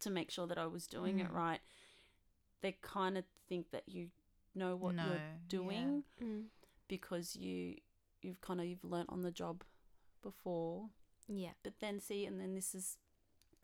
[0.00, 1.34] to make sure that I was doing it Mm.
[1.34, 1.60] right
[2.60, 4.08] they kind of think that you
[4.54, 5.36] know what No, you're yeah.
[5.48, 6.44] doing Mm.
[6.88, 7.76] because you
[8.20, 9.64] you've kind of you've learnt on the job
[10.22, 10.88] before
[11.28, 11.50] Yeah.
[11.62, 12.98] but then see and then this is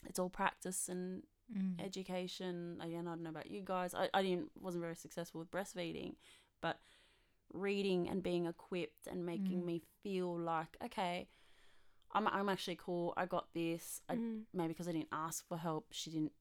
[0.07, 1.23] it's all practice and
[1.57, 1.83] Mm.
[1.83, 5.51] education again i don't know about you guys i, I didn't wasn't very successful with
[5.51, 6.17] breastfeeding
[6.61, 6.79] but
[7.55, 9.65] reading and being equipped and making Mm.
[9.65, 11.27] me feel like okay
[12.13, 14.43] i'm, I'm actually cool i got this I, Mm.
[14.55, 16.33] maybe because i didn't ask for help she didn't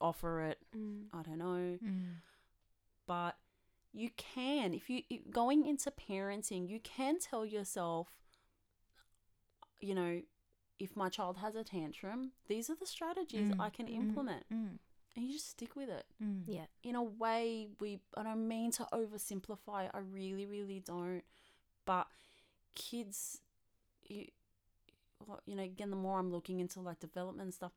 [0.00, 1.04] offer it Mm.
[1.12, 2.14] i don't know Mm.
[3.06, 3.36] but
[3.92, 8.08] you can if you if going into parenting you can tell yourself
[9.80, 10.20] you know
[10.78, 14.44] if my child has a tantrum these are the strategies Mm, i can mm, implement
[14.52, 14.78] Mm.
[15.16, 16.42] and you just stick with it Mm.
[16.46, 16.66] Yeah.
[16.82, 21.22] in a way we i don't mean to oversimplify i really really don't
[21.86, 22.06] but
[22.74, 23.40] kids
[24.08, 24.35] you, well,
[25.46, 27.72] you know again the more i'm looking into like development and stuff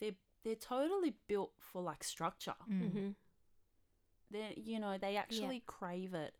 [0.00, 0.12] they're
[0.44, 2.80] they're totally built for like structure Mm.
[2.82, 3.08] Mm-hmm.
[4.30, 6.34] they you know they actually crave it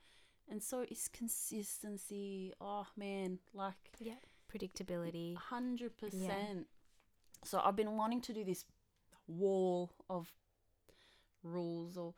[0.50, 4.14] and so it's consistency oh man like Yeah.
[4.52, 5.34] Predictability.
[5.50, 6.64] 100%
[7.44, 8.64] so i've been wanting to do this
[9.26, 10.32] wall of
[11.42, 12.14] rules or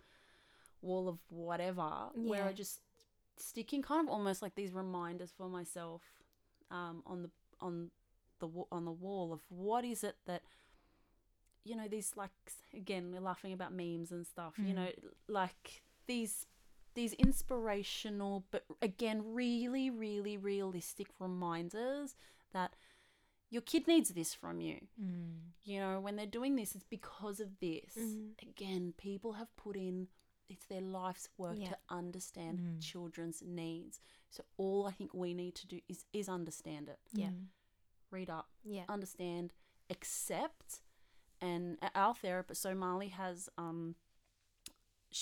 [0.83, 2.81] wall of whatever where i just
[3.39, 6.03] sticking kind of almost like these reminders for myself
[6.71, 7.31] um, on the
[7.61, 7.91] on
[8.41, 10.43] the on the wall of what is it that
[11.65, 12.31] you know these like
[12.75, 14.77] again we're laughing about memes and stuff you Mm.
[14.77, 14.91] know
[15.29, 16.47] like these
[16.95, 22.15] these inspirational but again really really realistic reminders
[22.53, 22.75] that
[23.51, 25.41] your kid needs this from you Mm.
[25.65, 28.41] you know when they're doing this it's because of this Mhm.
[28.43, 30.09] again people have put in
[30.49, 31.71] it's their life's work Yeah.
[31.71, 32.81] to understand Mm.
[32.81, 37.29] children's needs so all i think we need to do is is understand it Yeah.
[37.29, 37.47] Mm.
[38.11, 38.85] read up Yeah.
[38.89, 39.53] understand
[39.91, 40.83] accept
[41.41, 43.95] and our therapist so marley has um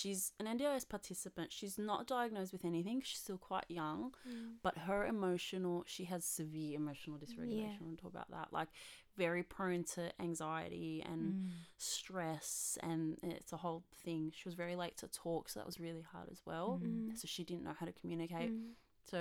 [0.00, 4.54] she's an ndis participant she's not diagnosed with anything she's still quite young Mm.
[4.66, 8.68] but her emotional she has severe emotional dysregulation we'll talk about that like
[9.16, 11.48] very prone to anxiety and Mm.
[11.76, 15.78] stress and it's a whole thing she was very late to talk so that was
[15.86, 17.16] really hard as well Mm.
[17.18, 18.72] so she didn't know how to communicate Mm.
[19.10, 19.18] so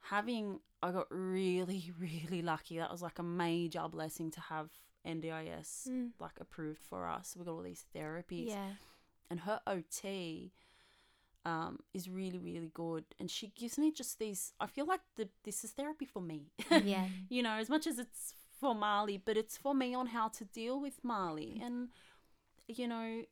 [0.00, 2.78] having I got really really lucky.
[2.78, 4.70] That was like a major blessing to have
[5.06, 6.10] NDIS Mm.
[6.18, 7.36] like approved for us.
[7.36, 8.72] We got all these therapies, Yeah.
[9.32, 10.52] And her OT
[11.44, 13.04] um, is really really good.
[13.18, 14.52] And she gives me just these.
[14.60, 16.40] I feel like the this is therapy for me.
[16.94, 17.06] Yeah.
[17.28, 20.44] you know, as much as it's for Marley, but it's for me on how to
[20.44, 21.60] deal with Marley.
[21.64, 21.88] And
[22.68, 23.22] you know,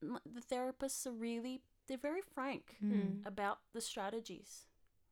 [0.00, 3.26] the therapists are really they're very frank Mm.
[3.26, 4.66] about the strategies.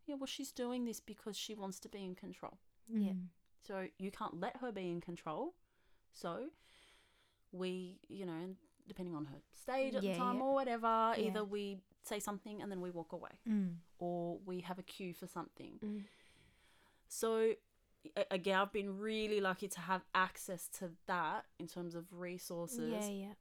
[0.06, 2.56] Yeah, well, she's doing this because she wants to be in control.
[2.88, 3.12] Yeah.
[3.12, 3.26] Mm.
[3.66, 5.54] So you can't let her be in control.
[6.12, 6.30] So
[7.52, 8.44] we, you know,
[8.90, 10.42] depending on her stage at Yeah, the time yeah.
[10.42, 11.28] or whatever, Yeah.
[11.28, 13.76] either we say something and then we walk away, Mm.
[13.98, 15.78] or we have a cue for something.
[15.80, 16.04] Mm.
[17.08, 17.54] So
[18.30, 22.90] again, I've been really lucky to have access to that in terms of resources.
[23.08, 23.08] Yeah.
[23.26, 23.34] Yeah.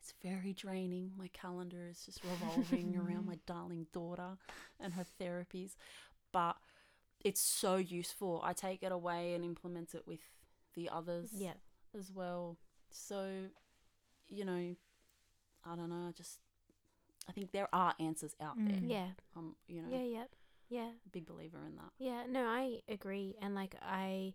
[0.00, 1.12] It's very draining.
[1.16, 4.36] My calendar is just revolving around my darling daughter
[4.80, 5.76] and her therapies,
[6.32, 6.56] but
[7.24, 8.40] it's so useful.
[8.44, 10.20] I take it away and implement it with
[10.74, 11.54] the others Yeah.
[11.96, 12.58] as well.
[12.90, 13.48] So,
[14.32, 14.74] you know,
[15.64, 16.08] I don't know.
[16.08, 16.38] I just
[17.28, 18.76] I think there are answers out there.
[18.76, 18.90] Mm.
[18.90, 19.08] Yeah.
[19.36, 20.02] Um, you know, Yeah.
[20.02, 20.24] Yeah.
[20.68, 20.90] Yeah.
[21.12, 21.92] big believer in that.
[21.98, 23.36] Yeah, no, I agree.
[23.42, 24.32] And like, I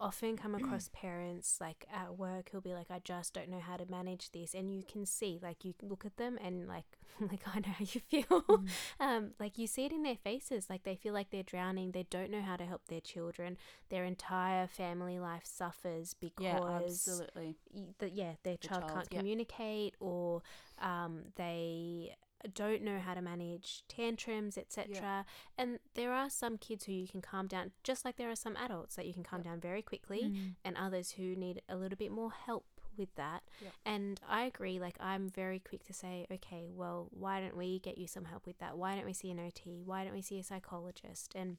[0.00, 3.76] often come across parents like at work who'll be like, I just don't know how
[3.76, 4.54] to manage this.
[4.54, 6.86] And you can see, like, you look at them and like,
[7.20, 8.42] like, I know how you feel.
[8.48, 8.68] Mm.
[9.00, 10.68] um, like, you see it in their faces.
[10.70, 11.92] Like, they feel like they're drowning.
[11.92, 13.56] They don't know how to help their children.
[13.90, 17.56] Their entire family life suffers because Yeah, absolutely.
[17.74, 20.42] y- the, yeah, their The child, child, can't communicate or
[20.80, 22.14] um, they
[22.48, 25.24] don't know how to manage tantrums, etc.
[25.58, 28.56] And there are some kids who you can calm down, just like there are some
[28.56, 29.44] adults that you can calm Yep.
[29.44, 30.54] down very quickly, Mm.
[30.64, 32.66] and others who need a little bit more help
[32.96, 33.42] with that.
[33.62, 33.72] Yep.
[33.84, 37.96] And I agree, like, I'm very quick to say, okay, well, why don't we get
[37.98, 38.76] you some help with that?
[38.76, 39.82] Why don't we see an OT?
[39.84, 41.34] Why don't we see a psychologist?
[41.34, 41.58] And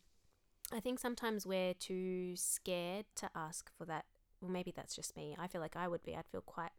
[0.71, 4.05] I think sometimes we're too scared to ask for that
[4.41, 5.35] well, maybe that's just me.
[5.37, 6.15] I feel like I would be.
[6.15, 6.71] I'd feel quite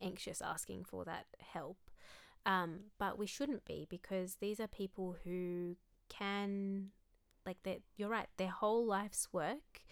[0.00, 1.76] anxious asking for that help.
[2.48, 5.76] Um, but we shouldn't be because these are people who
[6.08, 6.88] can,
[7.46, 9.82] like, they you're right, their whole life's work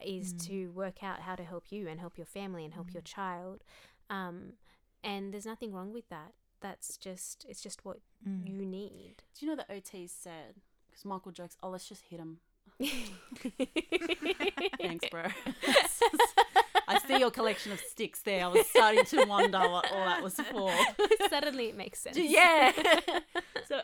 [0.00, 0.46] is Mm.
[0.46, 3.14] to work out how to help you and help your family and help your Mm.
[3.14, 3.64] child.
[4.10, 4.54] Um,
[5.04, 6.32] and there's nothing wrong with that.
[6.60, 8.48] That's just, it's just what Mm.
[8.48, 9.22] you need.
[9.34, 10.56] Do you know the OTs said?
[10.88, 12.40] Because Michael jokes, oh, let's just hit him.
[14.80, 15.26] Thanks, bro.
[16.88, 18.44] I see your collection of sticks there.
[18.44, 20.72] I was starting to wonder what all that was for.
[21.30, 22.16] Suddenly it makes sense.
[22.20, 22.72] Yeah.
[23.68, 23.80] so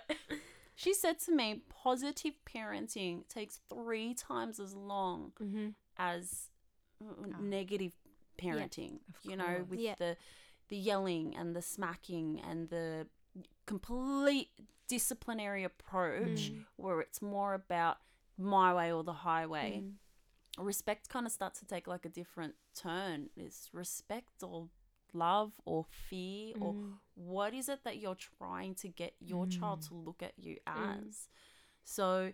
[0.74, 5.68] she said to me, positive parenting takes three times as long Mm-hmm.
[5.98, 6.48] as
[7.04, 7.24] Oh.
[7.40, 7.92] negative
[8.40, 9.00] parenting.
[9.08, 9.94] Of you know, with Yeah.
[9.98, 10.16] the
[10.68, 13.06] the yelling and the smacking and the
[13.66, 14.48] complete
[14.88, 16.64] disciplinary approach Mm.
[16.76, 17.98] where it's more about
[18.38, 19.80] my way or the highway.
[19.82, 19.92] Mm.
[20.58, 23.30] Respect kind of starts to take like a different turn.
[23.36, 24.68] Is respect or
[25.14, 26.98] love or fear or Mm.
[27.14, 29.88] what is it that you're trying to get your child Mm.
[29.88, 30.98] to look at you Mm.
[31.06, 31.28] as?
[31.84, 32.32] So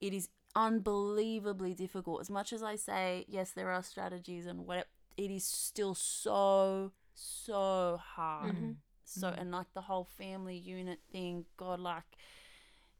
[0.00, 2.20] it is unbelievably difficult.
[2.20, 6.92] As much as I say, yes, there are strategies and what it is still so,
[7.14, 8.56] so hard.
[8.56, 8.76] Mhm.
[9.04, 9.38] So, Mhm.
[9.38, 12.16] and like the whole family unit thing, God, like,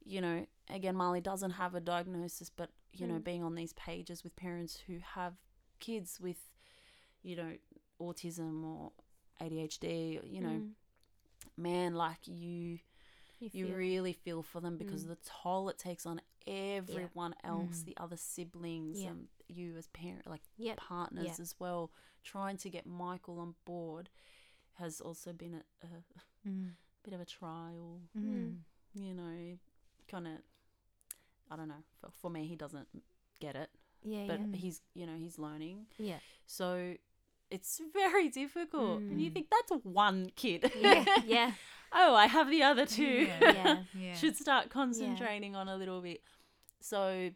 [0.04, 3.24] you know, again, Marley doesn't have a diagnosis, but, you know, Mm.
[3.24, 5.36] being on these pages with parents who have
[5.78, 6.50] kids with,
[7.22, 7.56] you know,
[8.00, 8.92] autism or
[9.40, 10.74] ADHD, you know, Mm.
[11.56, 12.80] man, like you
[13.40, 15.10] you feel- really feel for them because Mm.
[15.10, 17.84] of the toll it takes on everyone else, Mm.
[17.86, 19.10] the other siblings, Yeah.
[19.10, 20.76] and you as parent, like Yep.
[20.76, 21.34] partners Yeah.
[21.42, 21.90] as well.
[22.22, 24.10] Trying to get Michael on board
[24.74, 26.04] has also been a, a
[26.48, 26.76] Mm.
[27.02, 28.00] bit of a trial.
[28.94, 29.58] You know,
[30.06, 30.40] kind of.
[31.52, 31.82] I don't know.
[32.00, 32.88] For, for me, he doesn't
[33.40, 33.68] get it,
[34.04, 34.56] Yeah, but yeah.
[34.56, 35.86] he's you know he's learning.
[35.98, 36.18] Yeah.
[36.46, 36.94] So
[37.50, 39.34] it's very difficult, and you Mm.
[39.34, 40.72] think that's one kid.
[40.80, 41.04] Yeah.
[41.26, 41.52] yeah.
[41.92, 43.26] oh, I have the other two.
[43.28, 43.38] Yeah.
[43.52, 43.76] Yeah.
[43.98, 44.14] Yeah.
[44.14, 46.22] should start concentrating on a little bit.
[46.80, 47.30] So,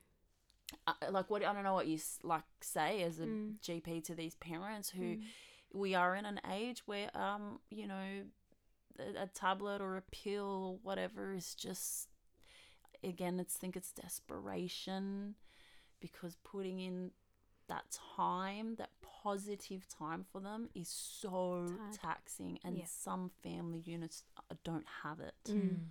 [0.87, 3.61] uh, like, what I don't know what you like say as a Mm.
[3.61, 5.23] GP to these parents who Mm.
[5.75, 8.25] we are in an age where, um, you know,
[8.99, 12.09] a, a tablet or a pill or whatever is just,
[13.07, 15.35] again, it's think it's desperation
[16.01, 17.13] because putting in
[17.69, 17.85] that
[18.17, 18.91] time, that
[19.25, 22.85] positive time for them is so It's taxing, and Yeah.
[22.87, 25.35] some family units uh, don't have it.
[25.49, 25.87] Mm.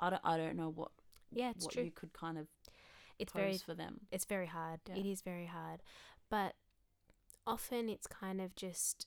[0.00, 0.92] I don't, I don't know what
[1.30, 1.82] Yeah, it's what true.
[1.84, 2.46] you could kind of
[3.18, 4.06] It's pose very for them.
[4.10, 4.80] it's very hard.
[4.88, 4.96] Yeah.
[4.96, 5.82] It is very hard.
[6.30, 6.54] But
[7.46, 9.06] often it's kind of just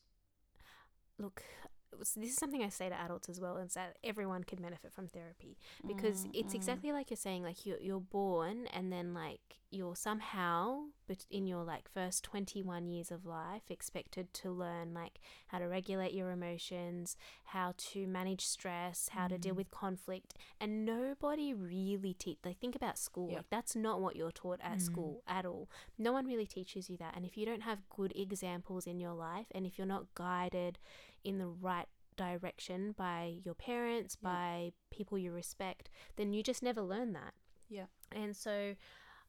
[1.17, 4.61] look s- this is something I say to adults as well, is that everyone can
[4.61, 6.55] benefit from therapy because Mm, it's mm.
[6.55, 11.47] exactly like you're saying, like you're you're born and then like you're somehow, but in
[11.47, 16.13] your like first twenty one years of life, expected to learn like how to regulate
[16.13, 17.15] your emotions,
[17.45, 19.57] how to manage stress, how to deal Mm.
[19.57, 22.37] with conflict, and nobody really teach.
[22.43, 23.37] Like think about school, Yep.
[23.37, 24.81] like that's not what you're taught at Mm.
[24.81, 25.69] school at all.
[25.97, 29.13] No one really teaches you that, and if you don't have good examples in your
[29.13, 30.79] life, and if you're not guided
[31.23, 34.29] in the right direction by your parents, Yeah.
[34.29, 37.33] by people you respect, then you just never learn that.
[37.69, 37.85] Yeah.
[38.11, 38.75] And so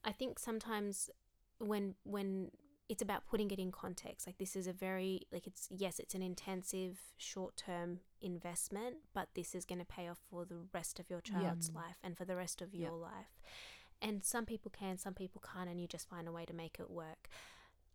[0.04, 1.08] I think sometimes
[1.58, 2.50] when when
[2.88, 6.14] it's about putting it in context, like this is a very like it's yes, it's
[6.14, 11.08] an intensive short-term investment, but this is going to pay off for the rest of
[11.08, 11.80] your child's Yeah.
[11.80, 12.88] life and for the rest of Yeah.
[12.88, 13.40] your life.
[14.00, 16.80] And some people can, some people can't, and you just find a way to make
[16.80, 17.28] it work.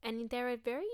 [0.02, 0.88] And there are very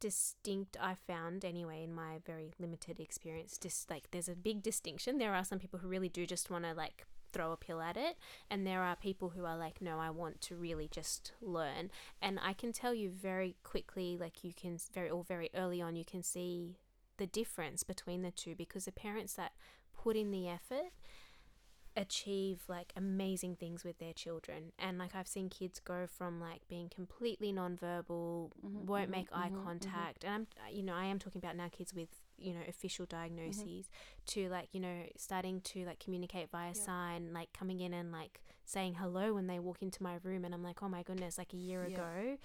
[0.00, 5.18] distinct i found anyway in my very limited experience just like there's a big distinction.
[5.18, 7.96] There are some people who really do just want to like throw a pill at
[7.96, 8.16] it
[8.50, 11.90] and there are people who are like no i want to really just learn.
[12.22, 15.96] And i can tell you very quickly like you can very or very early on
[15.96, 16.78] you can see
[17.18, 19.52] the difference between the two because the parents that
[19.96, 20.92] put in the effort
[22.00, 26.60] achieve like amazing things with their children and like i've seen kids go from like
[26.68, 29.62] being completely nonverbal Mhm, won't mhm, make eye mhm, mhm.
[29.64, 33.04] contact and i'm you know i am talking about now kids with you know official
[33.06, 33.88] diagnoses
[34.26, 36.84] to like you know starting to like communicate via Yeah.
[36.84, 40.54] sign like coming in and like saying hello when they walk into my room and
[40.54, 41.94] i'm like oh my goodness like a year Yeah.
[41.94, 42.36] ago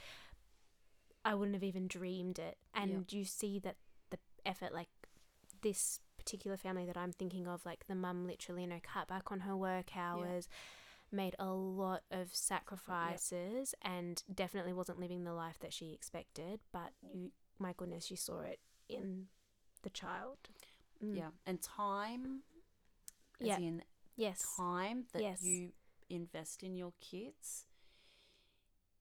[1.26, 3.76] i wouldn't have even dreamed it and you see that
[4.10, 4.89] the effort like
[5.62, 9.32] this particular family that i'm thinking of like the mum literally you know cut back
[9.32, 10.47] on her work hours
[11.11, 16.91] made a lot of sacrifices and definitely wasn't living the life that she expected but
[17.13, 18.59] you my goodness you saw it
[18.89, 19.28] in
[19.84, 20.38] the child
[21.03, 21.17] Mm.
[21.17, 22.43] Yeah, and time,
[23.41, 23.57] as Yeah.
[23.57, 23.84] in
[24.15, 25.41] yes time that Yes.
[25.43, 25.74] you
[26.09, 27.65] invest in your kids,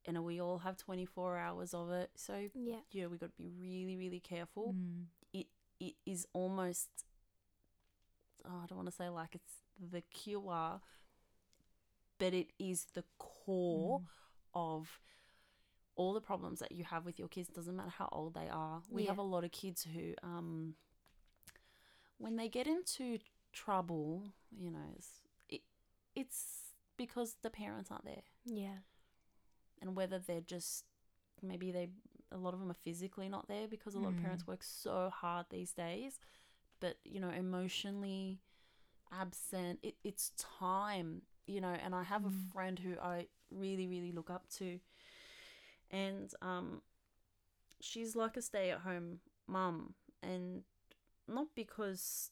[0.05, 2.11] and we all have 24 hours of it.
[2.17, 2.81] So, Yeah.
[2.91, 4.75] yeah, we got to be really, really careful.
[4.75, 5.07] Mm.
[5.33, 5.47] It
[5.79, 6.89] it is almost
[8.47, 9.55] oh, I don't want to say like it's
[9.93, 10.81] the cure,
[12.19, 14.07] but it is the core Mm.
[14.55, 15.01] of
[15.97, 17.49] all the problems that you have with your kids.
[17.49, 18.83] Doesn't matter how old they are.
[18.91, 20.75] We have a lot of kids who, um,
[22.19, 23.19] when they get into
[23.53, 24.25] trouble,
[24.57, 25.09] you know, it's,
[25.49, 25.63] it,
[26.15, 28.79] it's because the parents aren't there, Yeah.
[29.81, 30.85] and whether they're just
[31.43, 31.89] maybe they
[32.31, 34.23] a lot of them are physically not there because a lot of Mm.
[34.23, 36.19] parents work so hard these days
[36.83, 38.41] but you know emotionally
[39.13, 42.29] absent it, it's time you know and i have Mm.
[42.29, 44.81] a friend who i really really look up to
[45.91, 46.83] and um
[47.81, 50.65] she's like a stay-at-home mum and
[51.29, 52.31] not because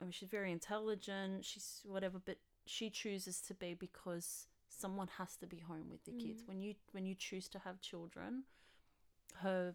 [0.00, 5.36] I mean, she's very intelligent she's whatever but she chooses to be because someone has
[5.36, 6.48] to be home with the kids Mm.
[6.48, 8.44] when you when you choose to have children
[9.42, 9.74] her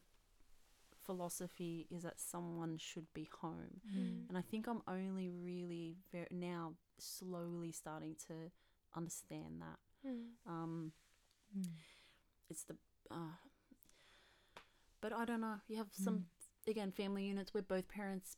[1.09, 4.27] philosophy is that someone should be home Mm.
[4.29, 8.35] and i think i'm only really very now slowly starting to
[8.99, 10.25] understand that Mm.
[10.55, 10.91] um
[11.57, 11.65] Mm.
[12.51, 12.75] it's the
[13.11, 13.35] uh
[15.01, 16.25] but i don't know you have some
[16.67, 18.37] again family units where both parents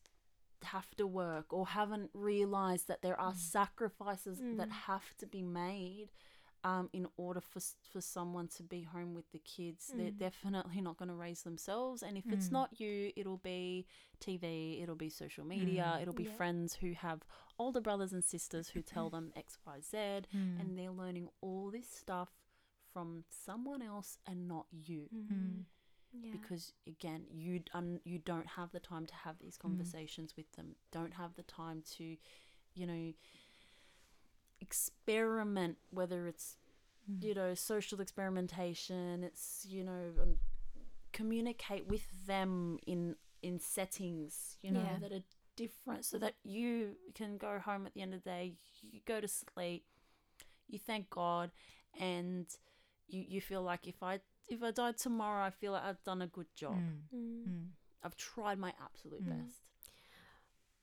[0.63, 3.37] have to work or haven't realized that there are Mm.
[3.57, 4.81] sacrifices that Mm.
[4.87, 6.09] have to be made
[6.63, 7.59] um, in order for
[7.91, 10.17] for someone to be home with the kids they're Mm.
[10.17, 12.51] definitely not going to raise themselves and if it's Mm.
[12.53, 13.85] not you it'll be
[14.19, 16.01] tv it'll be social media Mm.
[16.01, 16.33] it'll be Yeah.
[16.33, 17.23] friends who have
[17.57, 20.59] older brothers and sisters who tell them xyz Mm.
[20.59, 22.29] and they're learning all this stuff
[22.93, 25.65] from someone else and not you Mm.
[26.13, 26.31] Yeah.
[26.33, 30.75] because again you un- you don't have the time to have these conversations with them
[30.91, 32.17] don't have the time to
[32.75, 33.13] you know
[34.61, 36.57] experiment whether it's
[37.09, 37.23] Mm.
[37.23, 40.37] you know social experimentation it's you know um,
[41.13, 44.99] communicate with them in in settings you know Yeah.
[44.99, 45.23] that are
[45.55, 49.19] different so that you can go home at the end of the day you go
[49.19, 49.83] to sleep
[50.67, 51.49] you thank god
[51.99, 52.45] and
[53.07, 56.21] you you feel like if i if i died tomorrow i feel like i've done
[56.21, 57.01] a good job Mm.
[57.15, 57.47] Mm.
[57.47, 57.67] Mm.
[58.03, 59.29] i've tried my absolute Mm.
[59.43, 59.61] best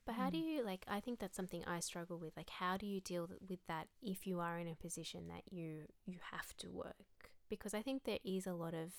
[0.09, 0.47] But how do Mm.
[0.47, 0.87] you like?
[0.89, 2.35] I think that's something I struggle with.
[2.35, 5.85] Like, how do you deal with that if you are in a position that you
[6.07, 7.31] you have to work?
[7.51, 8.95] Because I think there is a lot of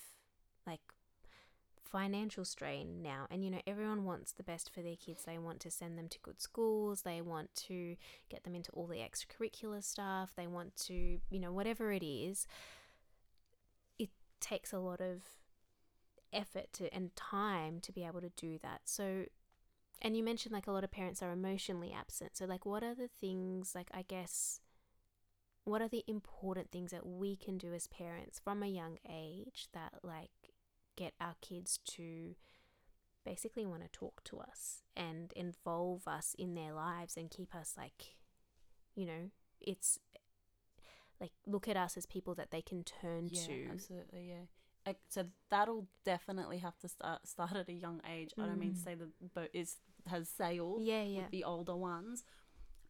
[0.68, 0.80] like
[1.82, 5.24] financial strain now, and you know everyone wants the best for their kids.
[5.24, 7.02] They want to send them to good schools.
[7.02, 7.96] They want to
[8.28, 10.34] get them into all the extracurricular stuff.
[10.36, 12.46] They want to, you know, whatever it is.
[13.98, 15.22] It takes a lot of
[16.32, 18.82] effort to and time to be able to do that.
[18.84, 19.24] So
[20.02, 22.36] and you mentioned like a lot of parents are emotionally absent.
[22.36, 24.60] So like what are the things like I guess
[25.64, 29.68] what are the important things that we can do as parents from a young age
[29.72, 30.30] that like
[30.96, 32.34] get our kids to
[33.24, 37.74] basically want to talk to us and involve us in their lives and keep us
[37.76, 38.16] like
[38.94, 39.30] you know
[39.60, 39.98] it's
[41.20, 45.24] like look at us as people that they can turn yeah to absolutely yeah so
[45.50, 48.84] that'll definitely have to start start at a young age i don't mean to Mm.
[48.84, 49.76] say the boat is
[50.06, 51.20] has sailed yeah yeah.
[51.22, 52.24] with the older ones.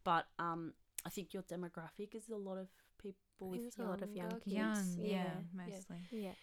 [0.03, 0.73] But um
[1.05, 2.67] i think your demographic is a lot of
[3.01, 4.29] people with think a lot of young.
[4.29, 4.45] kids.
[4.47, 5.31] Young, yeah, Yeah.
[5.53, 5.97] mostly.
[6.11, 6.33] yeah.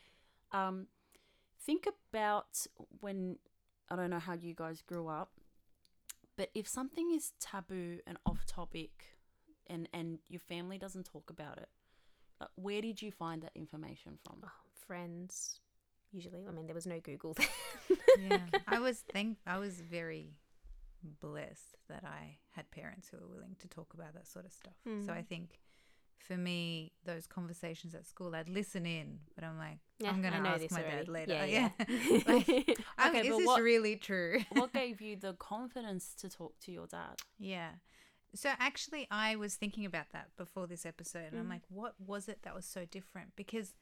[0.52, 0.86] Um
[1.60, 2.66] think about
[3.00, 3.36] when
[3.90, 5.32] i don't know how you guys grew up
[6.36, 9.16] but if something is taboo and off topic
[9.66, 11.68] and and your family doesn't talk about it
[12.40, 14.38] like, where did you find that information from?
[14.44, 14.50] Oh,
[14.86, 15.60] friends
[16.12, 16.46] usually.
[16.48, 17.98] I mean there was no google then.
[18.30, 20.30] Yeah i was think i was very
[21.20, 24.74] blessed that i had parents who were willing to talk about that sort of stuff
[25.06, 25.26] so i Mm.
[25.26, 25.60] think
[26.18, 30.36] for me those conversations at school i'd listen in but i'm like Yeah, i'm gonna
[30.36, 30.96] ask my already.
[30.96, 32.20] dad later Yeah, yeah, yeah.
[32.26, 32.48] like,
[32.98, 36.58] I'm- Okay, is but this what- really true what gave you the confidence to talk
[36.60, 37.70] to your dad Yeah.
[38.34, 41.50] So actually, I was thinking about that before this episode, and I'm Mm.
[41.56, 43.34] like, what was it that was so different?
[43.36, 43.72] Because,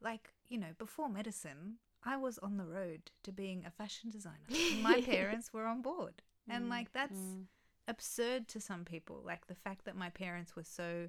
[0.00, 4.46] like, you know, before medicine, I was on the road to being a fashion designer.
[4.80, 6.22] my parents were on board.
[6.48, 7.46] And, Mm, like, that's mm.
[7.88, 9.22] absurd to some people.
[9.24, 11.08] Like, the fact that my parents were so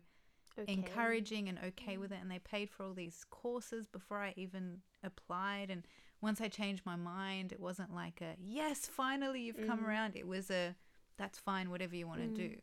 [0.60, 0.72] Okay.
[0.74, 2.16] encouraging and okay with Mm.
[2.16, 5.70] it, and they paid for all these courses before I even applied.
[5.70, 5.84] And
[6.22, 9.88] once I changed my mind, it wasn't like a, yes, finally you've come Mm.
[9.88, 10.16] around.
[10.16, 10.76] It was a,
[11.18, 12.36] that's fine, whatever you want to Mm.
[12.50, 12.56] do.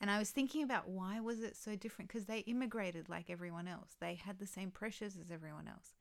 [0.00, 2.08] And I was thinking about why was it so different?
[2.10, 3.96] Because they immigrated like everyone else.
[4.00, 5.94] They had the same pressures as everyone else.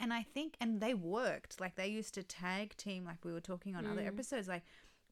[0.00, 3.40] And I think, and they worked like they used to tag team, like we were
[3.40, 4.06] talking on other Mm.
[4.06, 4.46] episodes.
[4.46, 4.62] Like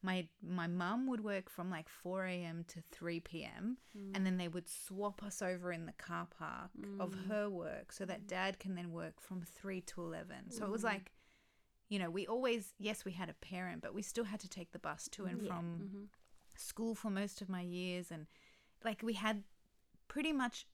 [0.01, 2.65] my my mum would work from like 4 a.m.
[2.67, 3.77] to 3 p.m.
[4.15, 6.69] and then they would swap us over in the car park
[6.99, 7.27] of mm.
[7.27, 10.51] her work so that dad can then work from 3 to 11.
[10.51, 10.85] So it was mm.
[10.85, 11.11] like
[11.89, 14.71] you know, we always yes, we had a parent, but we still had to take
[14.71, 15.47] the bus to and Yeah.
[15.47, 16.03] from mm-hmm.
[16.55, 18.27] school for most of my years and
[18.83, 19.43] like we had
[20.07, 20.67] pretty much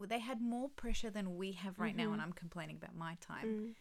[0.00, 2.22] they had more pressure than we have right now and mm-hmm.
[2.22, 3.74] I'm complaining about my time Mm.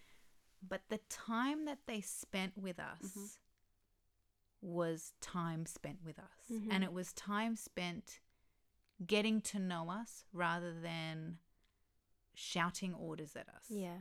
[0.68, 3.20] but the time that they spent with mm-hmm.
[3.20, 3.40] us
[4.66, 6.50] was time spent with us.
[6.72, 8.20] And it was time spent
[9.06, 11.38] getting to know us rather than
[12.34, 13.66] shouting orders at us.
[13.70, 13.98] Yeah.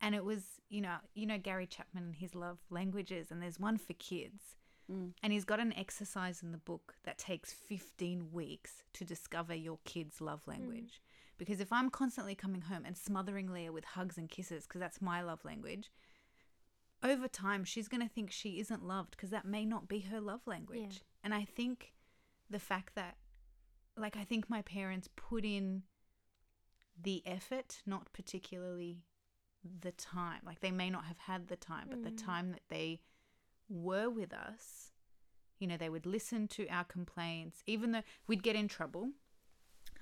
[0.00, 3.58] and it was you know you know Gary Chapman and his love languages and there's
[3.60, 4.56] one for kids.
[4.90, 5.14] Mm.
[5.20, 9.80] and he's got an exercise in the book that takes 15 weeks to discover your
[9.84, 11.02] kid's love language.
[11.38, 15.02] Because if I'm constantly coming home and smothering Leah with hugs and kisses because that's
[15.02, 15.90] my love language
[17.02, 20.20] over time she's going to think she isn't loved because that may not be her
[20.20, 21.92] love language and I think
[22.48, 23.16] the fact that
[23.96, 25.82] like I think my parents put in
[27.00, 29.02] the effort not particularly
[29.80, 30.40] the time.
[30.44, 32.24] Like they may not have had the time, but the mm.
[32.24, 33.00] time that they
[33.68, 34.92] were with us,
[35.58, 39.10] you know, they would listen to our complaints, even though we'd get in trouble.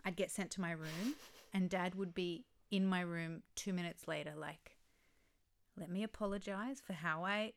[0.05, 1.15] I'd get sent to my room,
[1.53, 4.74] and dad would be in my room two minutes later, like,
[5.79, 7.53] let me apologize for how I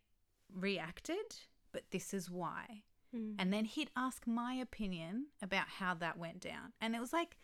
[0.53, 1.35] reacted,
[1.71, 2.83] but this is why.
[3.15, 3.35] Mm.
[3.39, 6.73] And then he'd ask my opinion about how that went down.
[6.81, 7.37] And it was like,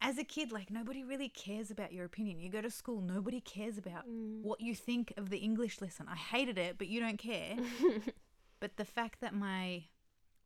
[0.00, 2.40] as a kid, like nobody really cares about your opinion.
[2.40, 4.42] You go to school, nobody cares about Mm.
[4.42, 6.06] what you think of the English lesson.
[6.08, 7.56] I hated it, but you don't care.
[8.60, 9.84] but the fact that my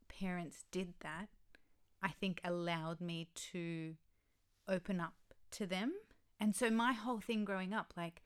[0.08, 1.28] parents did that,
[2.02, 3.96] I think allowed me to
[4.68, 5.14] open up
[5.52, 5.92] to them.
[6.38, 8.22] And so my whole thing growing up, like,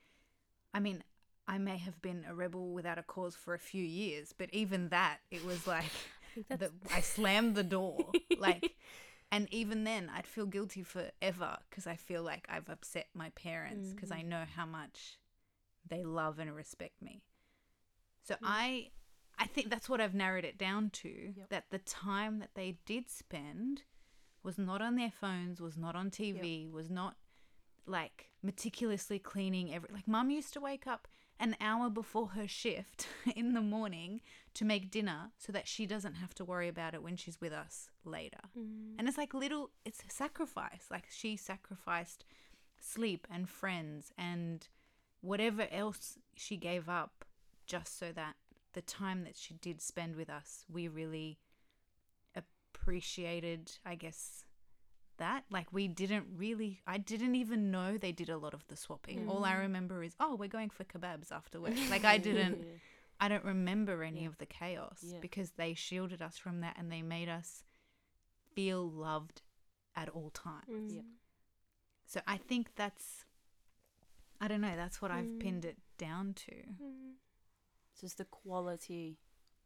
[0.75, 1.05] I mean,
[1.51, 4.91] I may have been a rebel without a cause for a few years, but even
[4.91, 5.91] that, it was like,
[6.49, 7.99] the, I slammed the door.
[8.39, 8.77] like,
[9.33, 13.93] and even then, I'd feel guilty forever because I feel like I've upset my parents
[13.93, 15.19] because I know how much
[15.89, 17.21] they love and respect me.
[18.23, 18.91] So I,
[19.37, 21.35] I think that's what I've narrowed it down to.
[21.49, 23.83] That the time that they did spend
[24.45, 27.17] was not on their phones, was not on TV, was not
[27.87, 29.89] like meticulously cleaning every.
[29.93, 31.09] Like, mum used to wake up
[31.41, 34.21] an hour before her shift in the morning
[34.55, 37.53] to make dinner so that she doesn't have to worry about it when she's with
[37.53, 38.41] us later.
[38.57, 38.95] Mm.
[38.99, 40.87] And it's like little, it's a sacrifice.
[40.91, 42.25] Like she sacrificed
[42.79, 44.69] sleep and friends and
[45.23, 47.25] whatever else she gave up
[47.67, 48.35] just so that
[48.73, 51.39] the time that she did spend with us, we really
[52.37, 54.45] appreciated, I guess,
[55.21, 55.45] that.
[55.51, 59.29] Like we didn't really, I didn't even know they did a lot of the swapping.
[59.29, 61.75] All I remember is, oh, we're going for kebabs after work.
[61.89, 62.59] Like I didn't.
[63.23, 64.29] I don't remember any Yeah.
[64.29, 65.19] of the chaos Yeah.
[65.21, 67.65] because they shielded us from that and they made us
[68.55, 69.43] feel loved
[69.95, 70.69] at all times.
[70.93, 70.95] Mm.
[70.97, 71.05] Yep.
[72.07, 73.25] So I think that's,
[74.41, 75.41] I don't know, that's what I've Mm.
[75.41, 76.53] pinned it down to.
[76.83, 77.13] Mm.
[77.93, 79.19] It's just the quality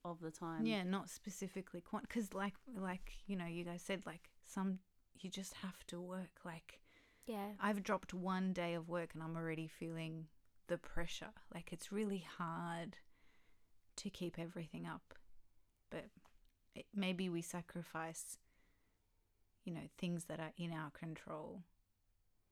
[0.05, 0.66] of the time.
[0.66, 4.80] yeah, not specifically quant, because like, like you know, you guys said like some,
[5.20, 6.40] you just have to work.
[6.44, 6.80] Like
[7.26, 7.52] Yeah.
[7.60, 10.26] I've dropped one day of work and I'm already feeling
[10.66, 11.32] the pressure.
[11.52, 12.96] Like it's really hard
[13.96, 15.14] to keep everything up.
[15.90, 16.06] But
[16.74, 18.38] it, maybe we sacrifice,
[19.64, 21.62] you know, things that are in our control.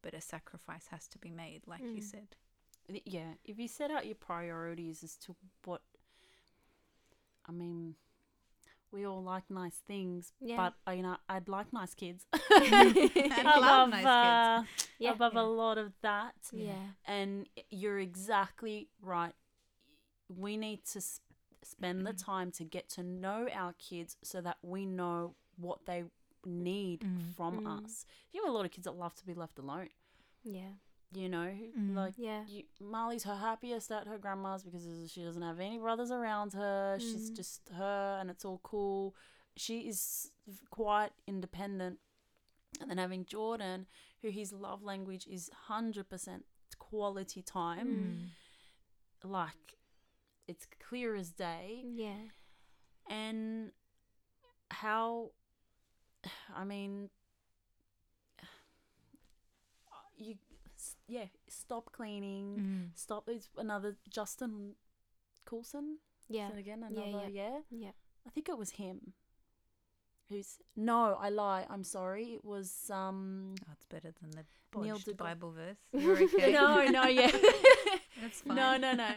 [0.03, 2.11] But a sacrifice has to be made, like you Mm.
[2.11, 2.37] said.
[3.05, 5.83] Yeah, if you set out your priorities as to what,
[7.47, 7.95] I mean,
[8.93, 10.57] we all like nice things, Yeah.
[10.57, 12.27] but uh, you know, I'd like nice kids.
[12.51, 14.63] I'd love above, nice uh,
[14.99, 15.13] Yeah.
[15.13, 15.41] above Yeah.
[15.41, 16.35] a lot of that.
[16.53, 16.75] Yeah.
[17.07, 19.33] And you're exactly right.
[20.29, 21.21] We need to s-
[21.63, 26.05] spend the time to get to know our kids so that we know what they
[26.45, 27.35] need Mm.
[27.37, 27.85] from Mm.
[27.85, 28.05] us.
[28.33, 29.89] You have a lot of kids that love to be left alone.
[30.45, 30.73] Yeah.
[31.15, 31.47] You know,
[31.77, 31.95] Mm.
[31.95, 32.45] like Yeah.
[32.47, 36.97] you, Marley's her happiest at her grandma's because she doesn't have any brothers around her.
[36.99, 37.37] She's Mm.
[37.37, 39.15] just her, and it's all cool.
[39.57, 40.33] She is
[40.71, 42.01] quite independent.
[42.81, 43.87] And then having Jordan,
[44.23, 46.47] who his love language is hundred percent
[46.79, 48.33] quality time,
[49.23, 49.29] Mm.
[49.31, 49.79] like
[50.49, 52.29] it's clear as day, Yeah.
[53.07, 53.73] and
[54.71, 55.33] how,
[56.49, 57.11] I mean,
[60.17, 60.37] you,
[61.13, 62.47] yeah, stop cleaning.
[62.59, 62.99] Mm.
[62.99, 63.29] Stop.
[63.29, 64.75] It's another Justin
[65.45, 65.99] Coulson.
[66.29, 66.49] Yeah.
[66.57, 67.29] Again Yeah, another?
[67.31, 67.91] Yeah, Yeah.
[68.27, 69.13] I think it was him.
[70.29, 71.19] Who's no?
[71.21, 71.67] I lie.
[71.69, 72.27] I'm sorry.
[72.37, 73.55] It was um.
[73.69, 74.45] Oh, it's better than the
[74.81, 75.77] Neil deGrasse- Bible verse.
[75.93, 76.53] You're okay.
[76.53, 77.31] no, no, yeah.
[78.21, 78.57] That's fine.
[78.57, 79.11] no, no, no.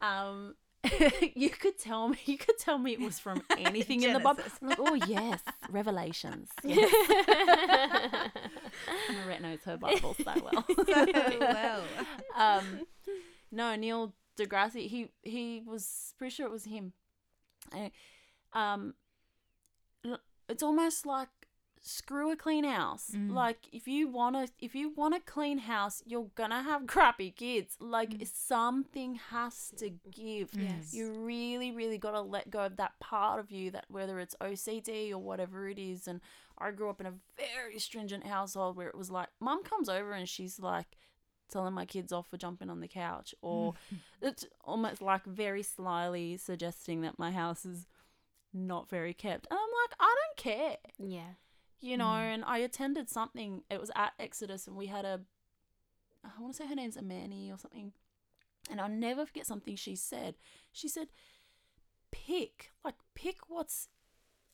[0.00, 0.54] Um,
[1.34, 4.42] you could tell me you could tell me it was from anything in the Bible.
[4.62, 5.40] I'm like, oh yes,
[5.70, 6.48] Revelations.
[6.62, 6.90] Yes.
[9.24, 10.64] Marette knows her Bible so well.
[10.68, 10.84] so
[11.40, 11.82] well.
[12.36, 12.86] um,
[13.50, 14.88] no, Neil deGrasse.
[14.88, 16.92] He he was pretty sure it was him.
[17.72, 17.90] And,
[18.52, 18.94] um,
[20.48, 21.28] it's almost like
[21.86, 23.10] screw a clean house.
[23.14, 23.30] Mm.
[23.32, 27.76] Like if you wanna if you want a clean house, you're gonna have crappy kids.
[27.78, 28.26] Like Mm.
[28.26, 30.50] something has to give.
[30.54, 30.94] Yes.
[30.94, 34.34] You really, really got to let go of that part of you that whether it's
[34.40, 36.08] OCD or whatever it is.
[36.08, 36.20] And
[36.58, 40.12] I grew up in a very stringent household where it was like, mom comes over
[40.12, 40.96] and she's like
[41.50, 43.74] telling my kids off for jumping on the couch, or
[44.22, 47.86] it's almost like very slyly suggesting that my house is
[48.52, 49.46] not very kept.
[49.50, 51.34] And I'm like, I don't care yeah.
[51.80, 52.34] You know, Mm.
[52.34, 53.62] and I attended something.
[53.70, 55.20] It was at Exodus, and we had a,
[56.24, 57.92] I want to say her name's Amani or something,
[58.70, 60.36] and I'll never forget something she said.
[60.72, 61.08] She said,
[62.10, 63.88] "Pick, like, pick what's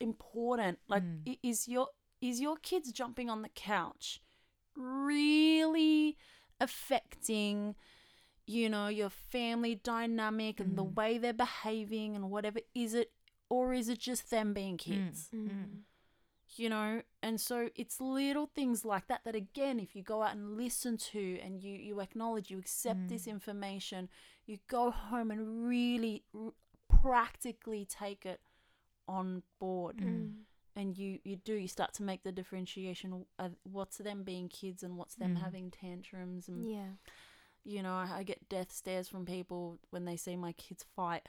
[0.01, 0.79] important.
[0.89, 1.39] Like, Mm.
[1.43, 1.89] is your
[2.21, 4.21] is your kids jumping on the couch
[4.75, 6.17] really
[6.61, 7.75] affecting?"
[8.47, 10.95] You know, your family dynamic and the Mm.
[10.95, 12.59] way they're behaving and whatever.
[12.75, 13.13] Is it,
[13.49, 15.29] or is it just them being kids?
[15.33, 15.85] Mm.
[16.57, 20.35] You know and so it's little things like that that again if you go out
[20.35, 23.31] and listen to and you you acknowledge you accept this Mm.
[23.33, 24.09] information
[24.47, 26.53] you go home and really r-
[26.89, 28.41] practically take it
[29.09, 30.43] on board Mm.
[30.77, 34.83] and you you do you start to make the differentiation of what's them being kids
[34.83, 35.41] and what's them Mm.
[35.43, 36.93] having tantrums and Yeah.
[37.65, 41.29] you know I, I get death stares from people when they see my kids fight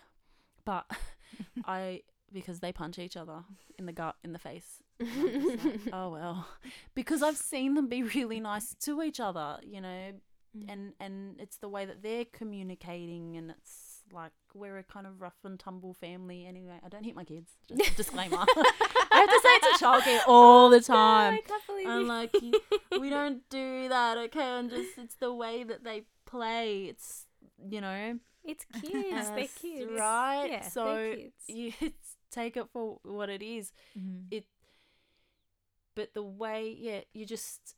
[0.65, 0.85] but
[1.65, 2.01] i
[2.33, 3.43] because they punch each other
[3.77, 6.47] in the gut in the face like, oh well
[6.95, 10.11] because i've seen them be really nice to each other you know
[10.53, 10.65] Mm.
[10.67, 15.21] and and it's the way that they're communicating and it's like we're a kind of
[15.21, 19.39] rough and tumble family anyway i don't hit my kids just disclaimer i have to
[19.41, 22.35] say it to childcare all the time believe I'm like,
[22.99, 24.41] we don't do that, okay?
[24.59, 26.85] And just it's the way that they play.
[26.85, 27.25] It's
[27.69, 29.05] you know, It's cute.
[29.09, 29.89] they're cute.
[29.97, 30.47] right?
[30.49, 31.33] Yeah, so they're kids.
[31.47, 33.71] you it's, take it for what it is.
[33.97, 34.25] Mm.
[34.31, 34.45] It,
[35.95, 37.75] but the way, yeah, you just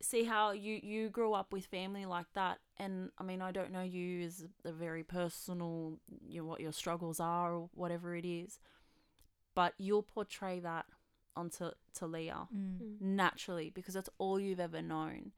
[0.00, 3.72] see how you you grew up with family like that, and I mean, I don't
[3.72, 8.24] know you as a very personal, you know, what your struggles are or whatever it
[8.26, 8.58] is,
[9.54, 10.86] but you'll portray that
[11.34, 12.78] onto to Leah Mm.
[12.80, 13.00] Mm.
[13.00, 15.30] naturally because that's all you've ever known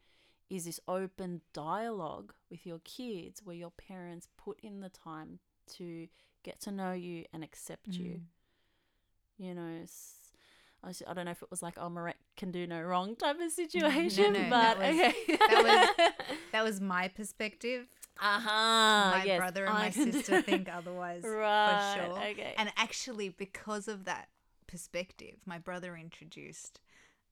[0.49, 5.39] is this open dialogue with your kids where your parents put in the time
[5.77, 6.09] to
[6.43, 7.99] get to know you and accept Mm.
[7.99, 8.21] you
[9.55, 9.85] know
[10.83, 13.39] I, I don't know if it was like oh Marette can do no wrong type
[13.41, 16.15] of situation no, but that was- okay that
[16.53, 17.87] That was my perspective.
[18.21, 22.19] uh-huh my yes, brother and I my sister think otherwise right for sure.
[22.31, 24.29] okay And actually, because of that
[24.67, 26.81] perspective, my brother introduced.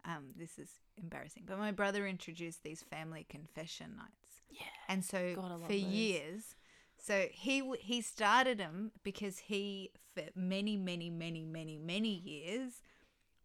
[0.05, 5.35] Um, this is embarrassing, but my brother introduced these family confession nights, yeah and so
[5.35, 5.77] God, for those.
[5.81, 6.55] years,
[7.01, 12.83] so he he started them because he for many many many many many years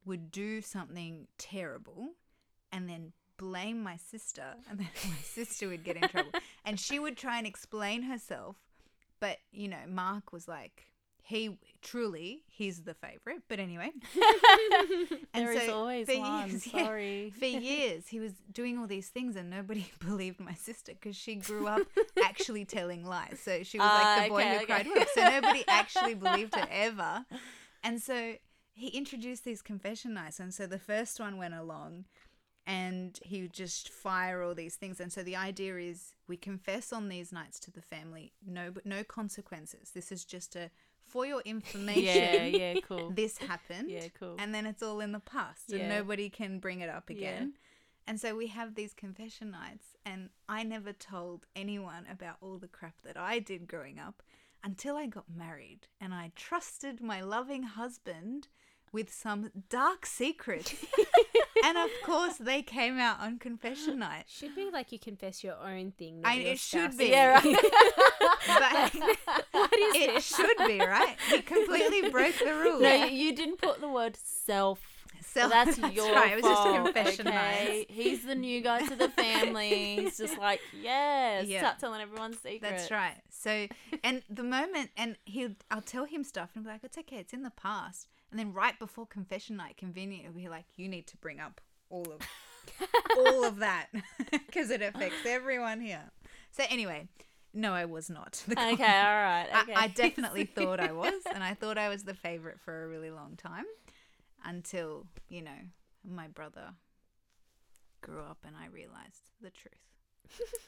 [0.05, 2.09] would do something terrible,
[2.71, 6.31] and then blame my sister, and then my sister would get in trouble,
[6.65, 8.57] and she would try and explain herself,
[9.19, 10.92] but you know, Mark was like,
[11.25, 13.43] he truly he's the favorite.
[13.47, 13.91] But anyway,
[15.33, 18.77] And there is so always for one years- yeah, sorry for years he was doing
[18.77, 21.81] all these things, and nobody believed my sister because she grew up
[22.23, 23.39] actually telling lies.
[23.43, 24.65] So she was like Ah, the boy okay, who okay.
[24.65, 25.07] cried wolf.
[25.13, 27.25] So nobody actually believed her ever.
[27.83, 28.35] And so
[28.73, 32.05] he introduced these confession nights, and so the first one went along.
[32.65, 36.93] And he would just fire all these things, and so the idea is we confess
[36.93, 39.91] on these nights to the family, no, no consequences.
[39.93, 40.71] This is just a
[41.13, 42.03] for your information.
[42.03, 45.79] yeah yeah cool This happened yeah cool and then it's all in the past and
[45.81, 45.87] Yeah.
[45.97, 47.15] nobody can bring it up Yeah.
[47.17, 47.53] again.
[48.05, 52.67] And so we have these confession nights, and I never told anyone about all the
[52.67, 54.21] crap that I did growing up
[54.61, 58.49] until I got married and I trusted my loving husband
[58.91, 60.75] with some dark secrets.
[61.63, 64.25] and of course, they came out on confession night.
[64.27, 66.21] Should be like you confess your own thing.
[66.21, 67.09] not I- your it should be.
[67.09, 67.43] yeah right
[68.47, 68.93] But
[69.51, 70.25] what is it this?
[70.35, 71.15] should be, right?
[71.29, 72.81] He completely broke the rules.
[72.81, 74.79] No, you, you didn't put the word self.
[75.25, 76.33] So So that's, your right.
[76.33, 76.75] It was just fault.
[76.79, 77.35] a confession okay?
[77.35, 77.85] night.
[77.89, 79.95] He's the new guy to the family.
[80.01, 81.59] He's just like, yes, Yeah.
[81.61, 82.61] start telling everyone's secrets.
[82.61, 83.15] That's right.
[83.29, 83.67] So,
[84.03, 87.17] and the moment, and he'll, I'll tell him stuff, and he'll be like, "It's okay,
[87.17, 90.89] it's in the past." And then right before confession night, convenient, he'll be like, "You
[90.89, 91.61] need to bring up
[91.91, 92.21] all of,
[93.15, 93.89] all of that,
[94.31, 96.09] because it affects everyone here."
[96.49, 97.09] So anyway,
[97.53, 98.43] no, I was not.
[98.51, 99.47] Okay, all right.
[99.53, 99.73] I- Okay.
[99.75, 103.11] I, definitely thought I was, and I thought I was the favorite for a really
[103.11, 103.65] long time
[104.43, 105.59] until, you know,
[106.03, 106.73] my brother
[108.01, 109.73] grew up and I realized the truth.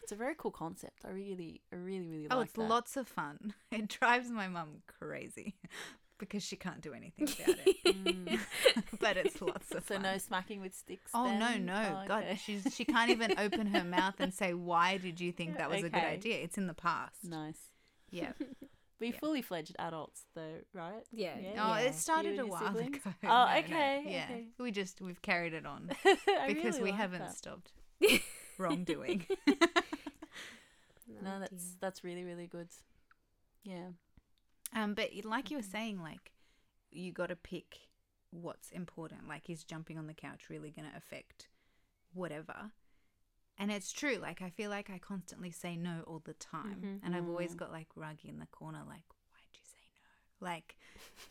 [0.04, 1.02] it's a very cool concept.
[1.04, 2.70] I really, I really, really Oh, like it's that.
[2.70, 3.54] lots of fun.
[3.72, 5.56] It drives my mum crazy
[6.18, 7.78] because she can't do anything about it.
[7.86, 8.40] Mm.
[9.00, 10.04] but it's lots of So fun.
[10.04, 11.12] no smacking with sticks.
[11.14, 11.66] Oh no, then?
[11.66, 12.36] no, Oh, God, okay.
[12.44, 15.80] she's she can't even open her mouth and say why did you think that was
[15.84, 16.38] a good idea?
[16.38, 17.24] It's in the past.
[17.24, 17.60] nice.
[18.12, 18.32] Yeah.
[18.98, 19.18] Be Yeah.
[19.20, 21.04] fully fledged adults though, right?
[21.12, 21.34] Yeah.
[21.38, 21.78] Oh, Yeah.
[21.80, 22.96] it started a while siblings?
[22.98, 23.14] ago.
[23.24, 24.46] Oh, No, no, okay, Yeah, okay.
[24.58, 25.90] we just we've carried it on
[26.48, 27.36] because really we like haven't that.
[27.36, 27.74] stopped
[28.58, 29.26] wrongdoing.
[31.08, 32.70] No, Oh, that's that's really really good.
[33.64, 33.90] Yeah.
[34.76, 36.32] Um, but like you were saying, like
[36.92, 37.80] you got to pick
[38.32, 39.28] what's important.
[39.28, 41.48] Like is jumping on the couch really going to affect
[42.14, 42.72] whatever?
[43.58, 44.18] And it's true.
[44.18, 47.00] Like I feel like I constantly say no all the time, Mhm.
[47.06, 47.58] and I've always Mm.
[47.58, 50.46] got like Ruggy in the corner, like why'd you say no?
[50.48, 50.76] Like.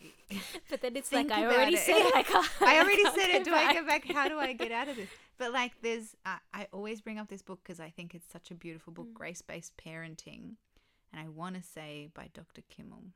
[0.71, 1.81] But then it's like I already it.
[1.81, 2.49] said I can't.
[2.63, 3.45] I already can't said it.
[3.45, 4.11] Do I go back?
[4.11, 5.09] How do I get out of this?
[5.37, 8.51] But like, there's, I I always bring up this book because I think it's such
[8.53, 9.15] a beautiful book, Mm.
[9.15, 10.57] Grace Based Parenting.
[11.13, 12.63] And I want to say by Dr.
[12.69, 13.13] Kimmel,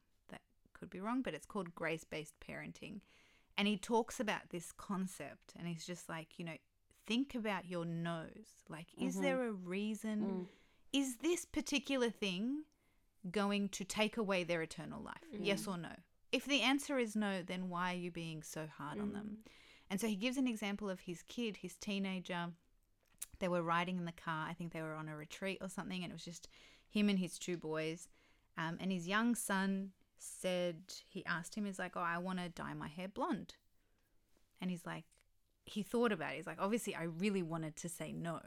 [0.78, 3.00] could be wrong, but it's called Grace Based Parenting.
[3.56, 6.56] And he talks about this concept and he's just like, you know,
[7.06, 8.62] think about your nose.
[8.68, 9.22] Like, is Mhm.
[9.22, 10.22] there a reason?
[10.22, 10.48] Mm.
[10.92, 12.64] Is this particular thing
[13.30, 15.24] going to take away their eternal life?
[15.32, 15.68] Yes Mm.
[15.74, 15.96] or no?
[16.30, 19.42] If the answer is no, then why are you being so hard on them?
[19.90, 22.52] And so he gives an example of his kid, his teenager.
[23.38, 24.46] They were riding in the car.
[24.48, 26.46] I think they were on a retreat or something, and it was just
[26.88, 28.08] him and his two boys.
[28.58, 30.76] Um, and his young son said,
[31.08, 33.54] he asked him, he's like, Oh, I want to dye my hair blonde.
[34.60, 35.04] And he's like,
[35.64, 36.36] he thought about it.
[36.36, 38.40] He's like, Obviously, I really wanted to say no,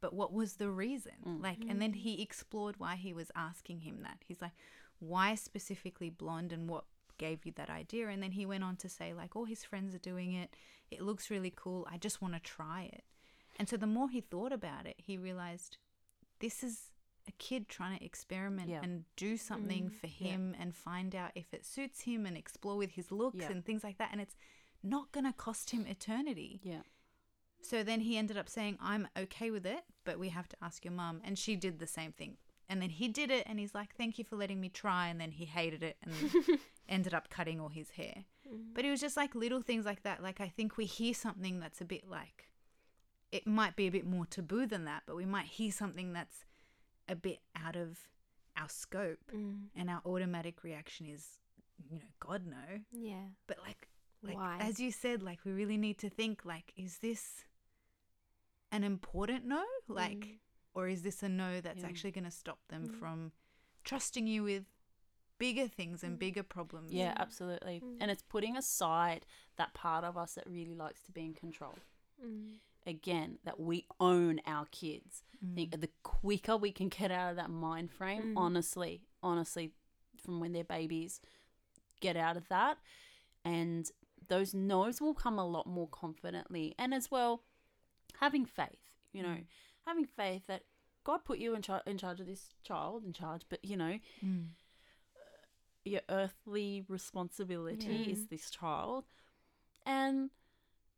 [0.00, 1.12] but what was the reason?
[1.26, 1.42] Mm.
[1.42, 4.18] Like, and then he explored why he was asking him that.
[4.26, 4.52] He's like,
[4.98, 6.84] Why specifically blonde and what
[7.18, 8.08] gave you that idea?
[8.08, 10.54] And then he went on to say, like, all his friends are doing it.
[10.90, 11.86] It looks really cool.
[11.90, 13.04] I just want to try it.
[13.58, 15.76] And so the more he thought about it, he realized
[16.40, 16.90] this is
[17.28, 18.80] a kid trying to experiment Yeah.
[18.82, 20.30] and do something Mm, for yeah.
[20.30, 23.50] him and find out if it suits him and explore with his looks Yeah.
[23.50, 24.10] and things like that.
[24.12, 24.36] And it's
[24.82, 26.60] not going to cost him eternity.
[26.62, 26.82] Yeah.
[27.60, 30.84] So then he ended up saying, I'm okay with it, but we have to ask
[30.84, 31.20] your mum.
[31.24, 32.38] And she did the same thing.
[32.68, 35.08] And then he did it and he's like, Thank you for letting me try.
[35.08, 36.58] And then he hated it and
[36.88, 38.24] ended up cutting all his hair.
[38.50, 38.74] Mm.
[38.74, 40.22] But it was just like little things like that.
[40.22, 42.48] Like I think we hear something that's a bit like,
[43.30, 46.44] it might be a bit more taboo than that, but we might hear something that's
[47.08, 47.98] a bit out of
[48.56, 49.32] our scope.
[49.34, 49.68] Mm.
[49.76, 51.38] And our automatic reaction is,
[51.90, 52.80] you know, God no.
[52.92, 53.24] Yeah.
[53.46, 53.88] But like,
[54.22, 54.58] like Why?
[54.60, 57.44] as you said, like we really need to think like, is this
[58.70, 59.64] an important no?
[59.88, 60.38] Like, Mm.
[60.74, 61.86] or is this a no that's Yeah.
[61.88, 62.98] actually going to stop them Mm.
[62.98, 63.32] from
[63.84, 64.64] trusting you with
[65.38, 66.20] bigger things and Mm.
[66.20, 66.92] bigger problems?
[66.92, 67.18] Yeah, Mm.
[67.18, 67.80] absolutely.
[67.80, 67.98] Mm.
[68.00, 69.26] And it's putting aside
[69.56, 71.74] that part of us that really likes to be in control.
[72.86, 75.22] Again, that we own our kids.
[75.42, 75.54] I Mm.
[75.54, 78.38] think the quicker we can get out of that mind frame, Mm.
[78.38, 79.72] honestly, honestly,
[80.16, 81.20] from when they're babies,
[82.00, 82.78] get out of that.
[83.44, 83.90] And
[84.28, 86.74] those no's will come a lot more confidently.
[86.78, 87.44] And as well,
[88.20, 89.46] having faith, you know, Mm.
[89.86, 90.64] having faith that
[91.04, 93.98] God put you in, char- in charge of this child, in charge, but, you know,
[94.20, 94.50] Mm.
[95.84, 98.12] your earthly responsibility Yeah.
[98.12, 99.04] is this child.
[99.84, 100.30] And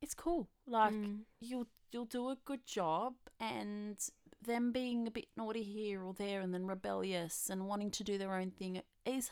[0.04, 0.48] it's cool.
[0.66, 1.24] Like, Mm.
[1.40, 3.96] you'll you'll do a good job and
[4.42, 8.18] them being a bit naughty here or there and then rebellious and wanting to do
[8.18, 9.30] their own thing is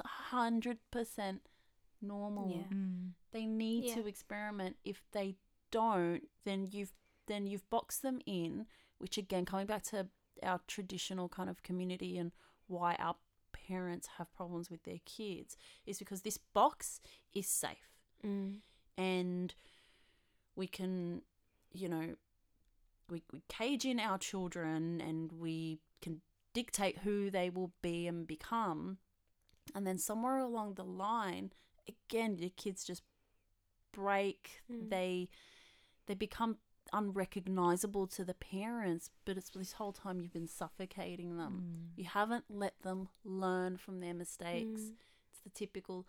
[0.57, 1.41] 100%
[2.01, 2.65] normal Yeah.
[2.77, 3.15] Mm.
[3.33, 3.95] they need Yeah.
[3.97, 5.37] to experiment if they
[5.71, 6.93] don't then you've
[7.27, 8.67] then you've boxed them in
[8.99, 10.09] which again coming back to
[10.43, 12.33] our traditional kind of community and
[12.67, 13.17] why our
[13.53, 15.57] parents have problems with their kids
[15.87, 17.01] is because this box
[17.35, 17.91] is safe
[18.25, 18.63] Mm.
[18.97, 19.55] and
[20.57, 21.23] we can
[21.73, 22.15] you know
[23.11, 26.21] we, we cage in our children and we can
[26.55, 28.99] dictate who they will be and become
[29.75, 31.53] and then somewhere along the line
[31.89, 33.03] again your kids just
[33.93, 34.89] break Mm.
[34.91, 35.29] they
[36.07, 36.57] they become
[36.93, 41.63] unrecognizable to the parents but it's this whole time you've been suffocating them
[41.95, 41.99] Mm.
[41.99, 44.95] you haven't let them learn from their mistakes Mm.
[45.31, 46.07] it's the typical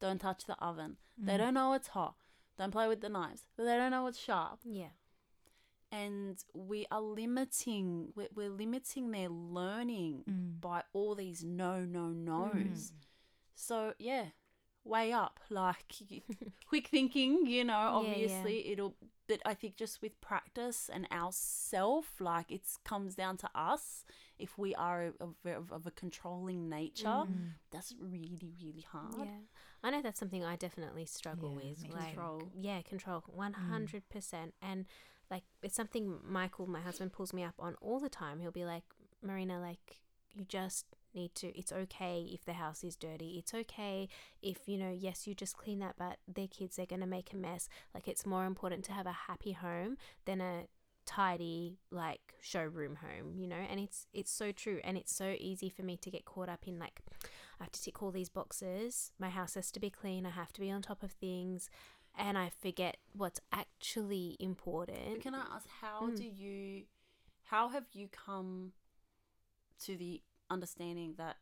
[0.00, 1.38] don't touch the oven they Mm.
[1.38, 2.16] don't know it's hot.
[2.58, 3.42] Don't play with the knives.
[3.58, 4.60] They don't know what's sharp.
[4.64, 4.90] Yeah.
[5.90, 10.60] And we are limiting, we're, we're limiting their learning Mm.
[10.60, 12.92] by all these no, no, no's.
[13.54, 14.26] So, yeah,
[14.84, 15.40] way up.
[15.50, 15.94] Like
[16.68, 17.96] quick thinking, you know, Yeah, yeah.
[17.96, 18.94] obviously it'll
[19.26, 24.04] but I think just with practice and ourself, like it comes down to us.
[24.38, 27.52] If we are of, of, of a controlling nature, Mm.
[27.70, 29.26] that's really, really hard.
[29.28, 29.38] Yeah,
[29.82, 31.94] I know that's something I definitely struggle Yeah, with.
[31.94, 32.42] Like, Control.
[32.60, 34.84] yeah, control, one hundred percent, and
[35.30, 38.40] like it's something Michael, my husband, pulls me up on all the time.
[38.40, 38.84] He'll be like,
[39.22, 40.00] Marina, like
[40.34, 41.56] you just need to.
[41.58, 43.36] It's okay if the house is dirty.
[43.38, 44.08] It's okay
[44.42, 44.90] if you know.
[44.96, 47.68] Yes, you just clean that, but their kids they're gonna make a mess.
[47.94, 50.62] Like it's more important to have a happy home than a
[51.06, 55.68] tidy like showroom home you know and it's it's so true and it's so easy
[55.68, 57.02] for me to get caught up in like
[57.60, 59.12] I have to tick all these boxes.
[59.18, 60.24] My house has to be clean.
[60.26, 61.68] I have to be on top of things.
[62.16, 65.20] And I forget what's actually important.
[65.22, 66.16] Can I ask how Mm.
[66.16, 66.84] do you
[67.44, 68.72] how have you come
[69.84, 70.22] to the
[70.54, 71.36] understanding that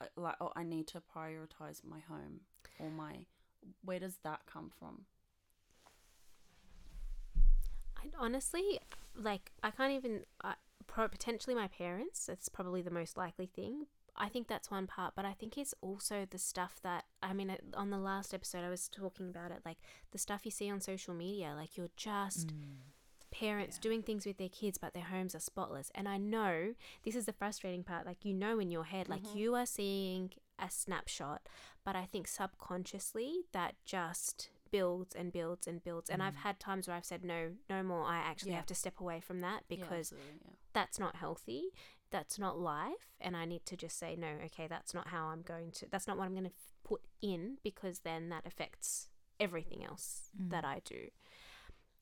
[0.00, 2.42] uh, like oh I need to prioritize my home
[2.78, 3.26] or my
[3.84, 5.06] where does that come from?
[7.96, 8.80] I honestly,
[9.14, 10.54] like, I can't even, uh,
[10.86, 13.86] pro- potentially my parents, that's probably the most likely thing.
[14.16, 17.56] I think that's one part, but I think it's also the stuff that, I mean,
[17.74, 19.78] on the last episode, I was talking about it, like
[20.12, 22.52] the stuff you see on social media, like you're just
[23.30, 23.82] parents Yeah.
[23.82, 26.74] doing things with their kids but their homes are spotless and i know
[27.04, 29.34] this is the frustrating part like you know in your head like Mhm.
[29.36, 31.48] you are seeing a snapshot
[31.84, 36.86] but i think subconsciously that just builds and builds and builds and i've had times
[36.86, 38.56] where i've said no no more i actually Yeah.
[38.58, 40.50] have to step away from that because yeah.
[40.72, 41.70] that's not healthy
[42.10, 45.42] that's not life and i need to just say no okay that's not how i'm
[45.42, 49.08] going to that's not what i'm going to f- put in because then that affects
[49.40, 51.08] everything else that i do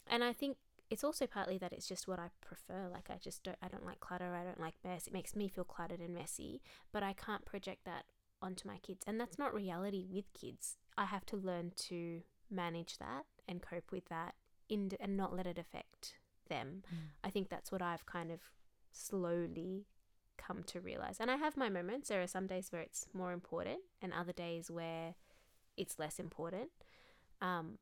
[0.07, 0.57] and i think
[0.91, 3.85] it's also partly that it's just what i prefer like i just don't i don't
[3.85, 6.61] like clutter i don't like mess it makes me feel cluttered and messy
[6.93, 8.05] but i can't project that
[8.41, 12.21] onto my kids and that's not reality with kids i have to learn to
[12.51, 14.35] manage that and cope with that
[14.69, 16.15] in, and not let it affect
[16.49, 16.83] them
[17.23, 18.41] I think that's what I've kind of
[18.93, 19.87] slowly
[20.37, 21.19] come to realize.
[21.21, 22.09] And I have my moments.
[22.09, 25.15] There are some days where it's more important and other days where
[25.77, 26.71] it's less important.
[27.41, 27.79] Um,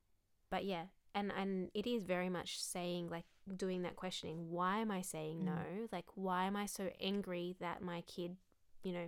[0.51, 0.87] but yeah,
[1.17, 3.25] and and it is very much saying like
[3.57, 4.51] doing that questioning.
[4.51, 5.59] Why am I saying no?
[5.91, 8.37] Like why am I so angry that my kid,
[8.85, 9.07] you know,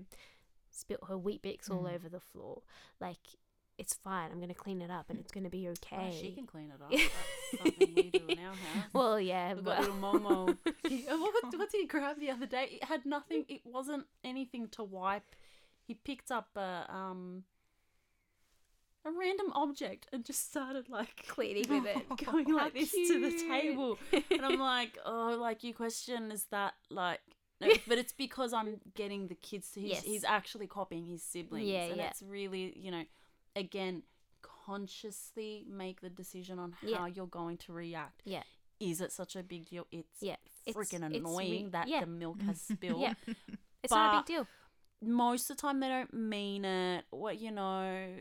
[0.71, 1.95] spilt her Weet-Bix all Mm.
[1.95, 2.63] over the floor?
[3.01, 3.19] Like
[3.79, 4.33] it's fine.
[4.33, 6.11] I'm gonna clean it up and it's gonna be okay.
[6.11, 6.91] Oh, she can clean it up.
[7.53, 8.93] That's something we do in our house.
[8.93, 10.57] well, yeah, We've got little Momo.
[10.89, 12.79] He, what, what did he grab the other day?
[12.81, 13.45] It had nothing.
[13.49, 15.37] It wasn't anything to wipe.
[15.87, 17.45] He picked up a um
[19.05, 22.05] a random object and just started like cleaning with it.
[22.11, 23.99] Oh, going How like this to the table.
[24.31, 27.21] And I'm like, oh, like you question is that like.
[27.61, 29.81] No, but it's because I'm getting the kids to.
[29.81, 30.03] He's, Yes.
[30.03, 32.11] he's actually copying his siblings, Yeah, and yeah.
[32.11, 33.03] it's really, you know,
[33.57, 34.03] again,
[34.43, 36.99] consciously make the decision on Yeah.
[36.99, 38.43] how you're going to react Yeah.
[38.79, 39.87] is it such a big deal?
[39.91, 40.37] It's Yeah,
[40.67, 42.01] it's- freaking it's re- annoying that yeah.
[42.01, 43.01] the milk has spilled.
[43.01, 43.15] Yeah.
[43.83, 44.47] It's not a big deal.
[45.03, 47.05] Most of the time they don't mean it.
[47.11, 48.17] What you know,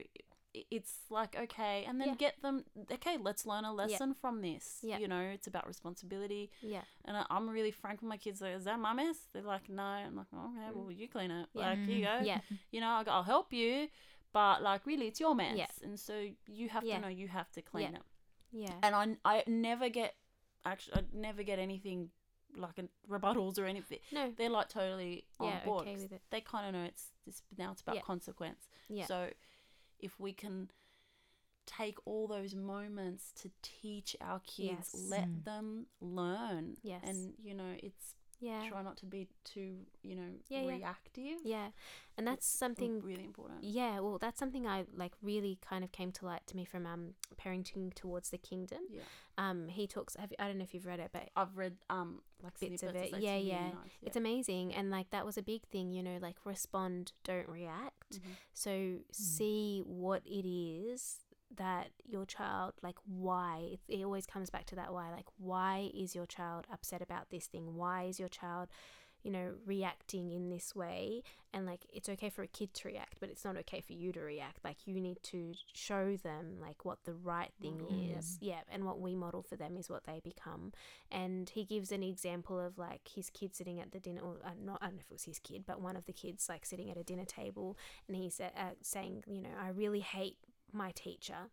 [0.72, 2.16] it's like okay, and then Yeah.
[2.16, 2.66] get them.
[2.92, 4.80] Okay, let's learn a lesson from this.
[4.82, 4.98] Yeah.
[4.98, 6.50] You know, it's about responsibility.
[6.62, 6.82] Yeah.
[7.06, 8.42] And I, I'm really frank with my kids.
[8.42, 9.18] Like, is that my mess?
[9.34, 9.84] They're like, no.
[9.84, 11.50] I'm like, okay, well, you clean it.
[11.54, 11.70] Yeah.
[11.70, 12.20] Like, here you mm-hmm.
[12.24, 12.26] go.
[12.26, 12.40] Yeah.
[12.72, 13.88] You know, I go, I'll help you,
[14.34, 15.56] but like, really, it's your mess.
[15.58, 15.68] Yeah.
[15.84, 16.96] And so you have Yeah.
[16.96, 17.98] to know you have to clean Yeah.
[18.00, 18.04] it
[18.52, 18.74] Yeah.
[18.84, 20.16] and I, I never get
[20.66, 22.10] actually I never get anything
[22.56, 24.00] like an rebuttals or anything.
[24.12, 24.34] No.
[24.36, 25.82] They're like totally on Yeah, board.
[25.84, 26.22] okay 'cause with it.
[26.32, 28.02] They kind of know it's this now it's about Yeah.
[28.02, 28.68] consequence.
[28.90, 29.06] Yeah.
[29.06, 29.30] So
[30.00, 30.70] if we can
[31.66, 35.08] take all those moments to teach our kids, Yes.
[35.10, 35.44] let Mm.
[35.44, 36.78] them learn.
[36.82, 37.04] Yes.
[37.04, 38.68] And you know, it's yeah.
[38.70, 40.68] try not to be too, you know, Yeah, yeah.
[40.68, 41.38] reactive.
[41.44, 41.68] Yeah.
[42.18, 43.64] And that's something really important.
[43.64, 46.86] Yeah, well, that's something I like really kind of came to light to me from
[46.86, 48.80] um parenting towards the kingdom.
[48.90, 49.02] Yeah.
[49.38, 50.16] Um, he talks.
[50.16, 52.96] Have, I don't know if you've read it, but I've read um like Bits of
[52.96, 53.14] it.
[53.20, 53.70] Yeah, yeah.
[53.70, 54.74] nice, it's amazing.
[54.74, 58.20] And like that was a big thing, you know, like respond, don't react.
[58.20, 58.36] Mhm.
[58.54, 61.20] So see what it is
[61.56, 65.90] that your child like why it, it always comes back to that why like why
[65.94, 67.76] is your child upset about this thing?
[67.76, 68.70] Why is your child
[69.24, 71.24] you know reacting in this way?
[71.54, 74.12] And like it's okay for a kid to react but it's not okay for you
[74.12, 74.60] to react.
[74.64, 78.18] Like you need to show them like what the right thing yeah.
[78.18, 78.38] is.
[78.42, 80.74] Yeah and what we model for them is what they become.
[81.10, 84.50] And he gives an example of like his kid sitting at the dinner or uh,
[84.64, 86.66] not I don't know if it was his kid but one of the kids like
[86.66, 87.78] sitting at a dinner table
[88.08, 88.50] and he's uh,
[88.82, 90.38] saying you know I really hate
[90.74, 91.50] my teacher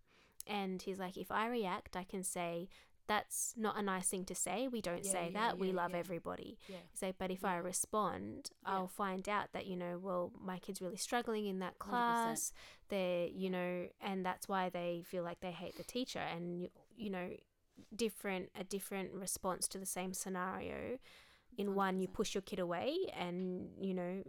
[0.46, 2.68] and he's like if I react I can say
[3.06, 4.66] that's not a nice thing to say.
[4.66, 5.58] We don't Yeah, say yeah, that.
[5.58, 5.98] we love yeah.
[5.98, 6.56] everybody.
[6.68, 6.76] Yeah.
[6.76, 8.72] You say, but if I respond, Yeah.
[8.72, 11.78] I'll find out that, you know, well, my kid's really struggling in that 100%.
[11.80, 12.52] class.
[12.88, 16.20] They're, you know, and that's why they feel like they hate the teacher.
[16.20, 17.28] And, you, you know,
[17.94, 20.98] different, a different response to the same scenario.
[21.58, 24.22] In one, you push your kid away and, you know,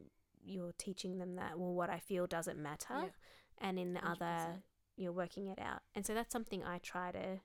[0.44, 2.94] you're teaching them that, well, what I feel doesn't matter.
[2.94, 3.10] Yeah.
[3.60, 4.12] And in the 100%.
[4.22, 4.48] other,
[4.98, 5.82] you're working it out.
[5.94, 7.40] And so that's something I try to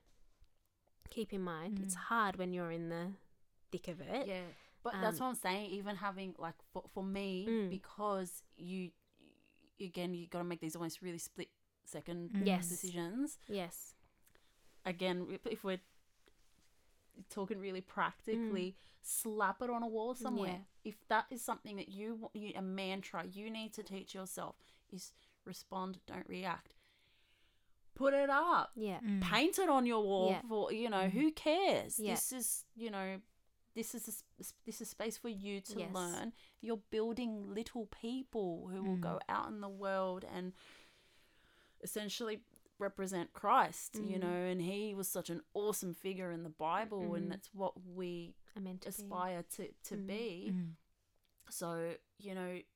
[1.09, 1.79] keep in mind.
[1.83, 1.99] It's Mm.
[2.09, 3.13] hard when you're in the
[3.71, 4.27] thick of it.
[4.27, 4.43] Yeah,
[4.83, 5.71] but that's Um, what I'm saying.
[5.71, 7.69] Even having like for, for me, Mm.
[7.69, 8.91] because you
[9.79, 11.49] again you got to make these almost really split
[11.85, 12.45] second Mm.
[12.47, 12.69] Yes.
[12.69, 13.37] decisions.
[13.47, 13.95] Yes.
[14.85, 15.81] Again, if, we're
[17.29, 20.63] talking really practically, slap it on a wall somewhere.
[20.83, 20.91] Yeah.
[20.91, 24.55] If that is something that you, you a mantra you need to teach yourself
[24.91, 25.11] is
[25.45, 26.73] respond, don't react.
[28.01, 28.71] Put it up.
[28.75, 28.99] Yeah.
[28.99, 29.21] Mm.
[29.21, 30.41] paint it on your wall Yeah.
[30.49, 31.11] for you know Mhm.
[31.11, 32.15] who cares Yeah.
[32.15, 33.21] this is you know
[33.73, 35.93] this is a, s- this is a space for you to Yes.
[35.93, 40.53] learn you're building little people who will go out in the world and
[41.83, 42.41] essentially
[42.79, 44.19] represent Christ you Mhm.
[44.19, 47.17] know and he was such an awesome figure in the bible Mhm.
[47.17, 48.89] and that's what we I meant to be.
[48.89, 50.07] aspire to to Mhm.
[50.07, 50.75] be Mm.
[51.49, 52.67] so, you know, it,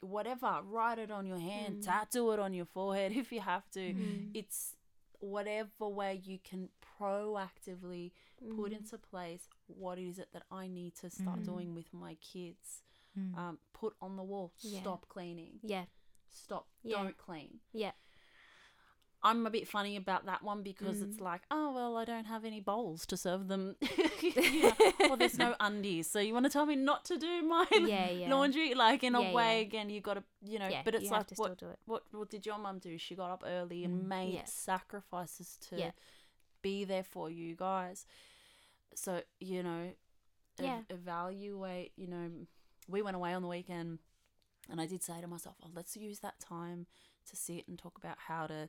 [0.00, 1.84] whatever, write it on your hand, Mm.
[1.84, 3.80] tattoo it on your forehead if you have to.
[3.94, 4.30] Mm.
[4.34, 4.76] It's
[5.20, 8.12] whatever way you can proactively
[8.54, 8.76] put Mhm.
[8.76, 11.44] into place what is it that I need to start Mhm.
[11.44, 12.82] doing with my kids.
[13.18, 13.34] Mm.
[13.36, 14.80] Um, put on the wall, Yeah.
[14.82, 15.86] stop cleaning, Yeah.
[16.28, 17.02] stop, Yeah.
[17.02, 17.60] don't clean.
[17.72, 17.92] Yeah.
[19.28, 21.28] I'm a bit funny about that one because it's Mm.
[21.30, 23.76] like, oh well, I don't have any bowls to serve them.
[25.08, 28.08] Well, there's no undies, so you want to tell me not to do my Yeah,
[28.10, 28.30] yeah.
[28.34, 28.74] laundry?
[28.74, 29.66] Like in Yeah, a way, yeah.
[29.68, 30.68] again, you got to, you know.
[30.68, 30.82] yeah.
[30.84, 31.78] but it's like what, it.
[31.86, 32.98] what what did your mum do?
[32.98, 34.08] She got up early and Mm.
[34.08, 34.44] made Yeah.
[34.44, 35.90] sacrifices to Yeah.
[36.62, 38.06] be there for you guys.
[38.94, 39.92] So you know,
[40.58, 40.80] ev- Yeah.
[40.90, 41.92] evaluate.
[41.96, 42.30] You know,
[42.88, 43.98] we went away on the weekend,
[44.70, 46.86] and I did say to myself, "Oh, let's use that time
[47.28, 48.68] to sit and talk about how to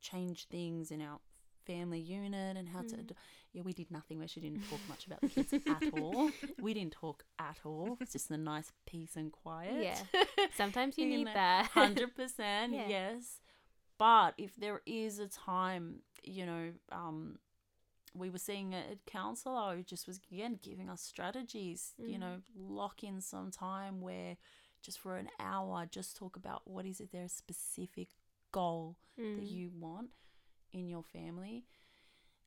[0.00, 1.20] change things in our."
[1.66, 3.06] family unit and how to Mm.
[3.08, 3.14] do-
[3.52, 6.30] yeah we did nothing where she didn't talk much about the kids at all
[6.60, 10.02] we didn't talk at all it's just a nice peace and quiet Yeah.
[10.56, 11.66] Sometimes you You need know, that.
[11.74, 12.88] Hundred percent, Yeah.
[12.88, 13.40] yes.
[13.98, 17.38] But if there is a time, you know, um,
[18.14, 21.94] we were seeing a, counselor who just was again giving us strategies.
[21.98, 22.20] You Mhm.
[22.20, 24.38] know, lock in some time where
[24.82, 27.12] just for an hour, just talk about what is it.
[27.12, 28.08] There a specific
[28.52, 29.50] goal that Mm.
[29.50, 30.10] you want
[30.72, 31.66] in your family,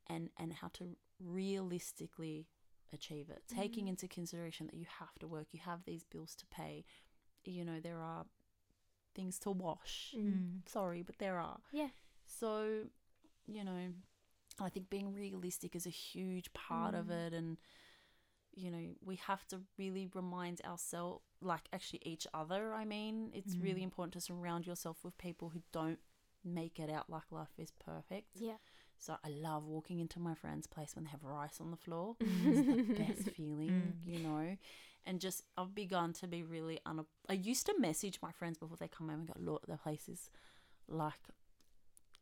[0.07, 2.47] and and how to realistically
[2.91, 3.89] achieve it, taking Mhm.
[3.89, 6.85] into consideration that you have to work, you have these bills to pay.
[7.45, 8.25] You know, there are
[9.15, 10.13] things to wash.
[10.15, 10.33] Mm.
[10.33, 10.69] Mm.
[10.69, 11.61] Sorry, but there are.
[11.71, 11.89] Yeah.
[12.25, 12.89] So,
[13.47, 13.93] you know,
[14.59, 17.27] I think being realistic is a huge part of Mm.
[17.27, 17.33] it.
[17.33, 17.57] And,
[18.55, 22.73] you know, we have to really remind ourselves, like actually each other.
[22.73, 23.85] I mean, it's really Mm.
[23.85, 25.99] important to surround yourself with people who don't
[26.43, 28.29] make it out like life is perfect.
[28.35, 28.57] Yeah.
[28.99, 32.15] So I love walking into my friend's place when they have rice on the floor.
[32.21, 34.07] It's the best feeling, Mm.
[34.07, 34.57] you know.
[35.05, 37.05] And just I've begun to be really un.
[37.27, 40.07] I used to message my friends before they come home and go, "Look, the place
[40.07, 40.29] is
[40.87, 41.19] like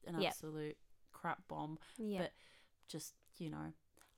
[0.08, 0.30] an Yep.
[0.32, 0.78] absolute
[1.12, 2.20] crap bomb." Yeah.
[2.22, 2.32] But
[2.88, 3.74] just you know,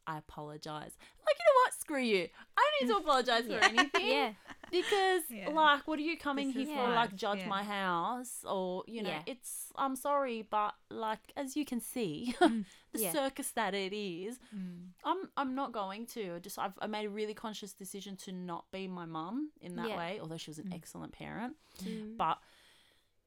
[0.07, 0.93] I apologize.
[1.25, 1.42] Like you know what?
[1.83, 2.27] Screw you.
[2.57, 4.31] I don't need to apologize for anything yeah.
[4.71, 5.49] because Yeah.
[5.49, 7.47] like what are you coming This here is for life, like judge yeah.
[7.57, 9.21] my house or you know Yeah.
[9.33, 12.63] it's i'm sorry but like as you can see Mm.
[12.93, 13.11] the Yeah.
[13.11, 14.89] circus that it is Mm.
[15.03, 18.63] i'm i'm not going to just i've I made a really conscious decision to not
[18.71, 19.97] be my mum in that Yeah.
[19.97, 20.75] way although she was an Mm.
[20.79, 22.17] excellent parent Mm.
[22.17, 22.37] but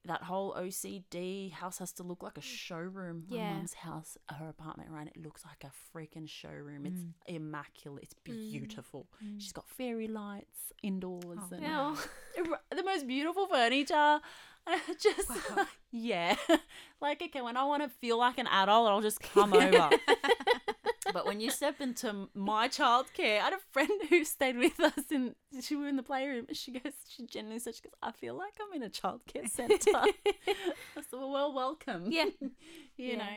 [0.07, 3.25] that whole OCD house has to look like a showroom.
[3.29, 3.55] My Yeah.
[3.55, 5.07] mum's house, her apartment, right?
[5.09, 6.87] It looks like a freaking showroom.
[6.87, 7.13] It's Mm.
[7.27, 8.05] immaculate.
[8.05, 9.09] It's beautiful.
[9.23, 9.41] Mm.
[9.41, 11.97] She's got fairy lights indoors Oh, and wow.
[12.71, 14.21] the most beautiful furniture.
[15.01, 15.67] just Wow.
[15.93, 16.37] yeah,
[17.01, 19.91] like okay, when I want to feel like an adult, I'll just come over.
[21.17, 25.11] But when you step into my childcare, I had a friend who stayed with us
[25.11, 26.47] and she were in the playroom.
[26.49, 29.49] and She goes, she genuinely said, she goes, I feel like I'm in a childcare
[29.49, 29.91] centre.
[29.95, 30.13] I
[30.97, 32.11] said, well, well, welcome.
[32.11, 32.27] Yeah.
[32.41, 32.51] you
[32.97, 33.17] Yeah.
[33.17, 33.37] know,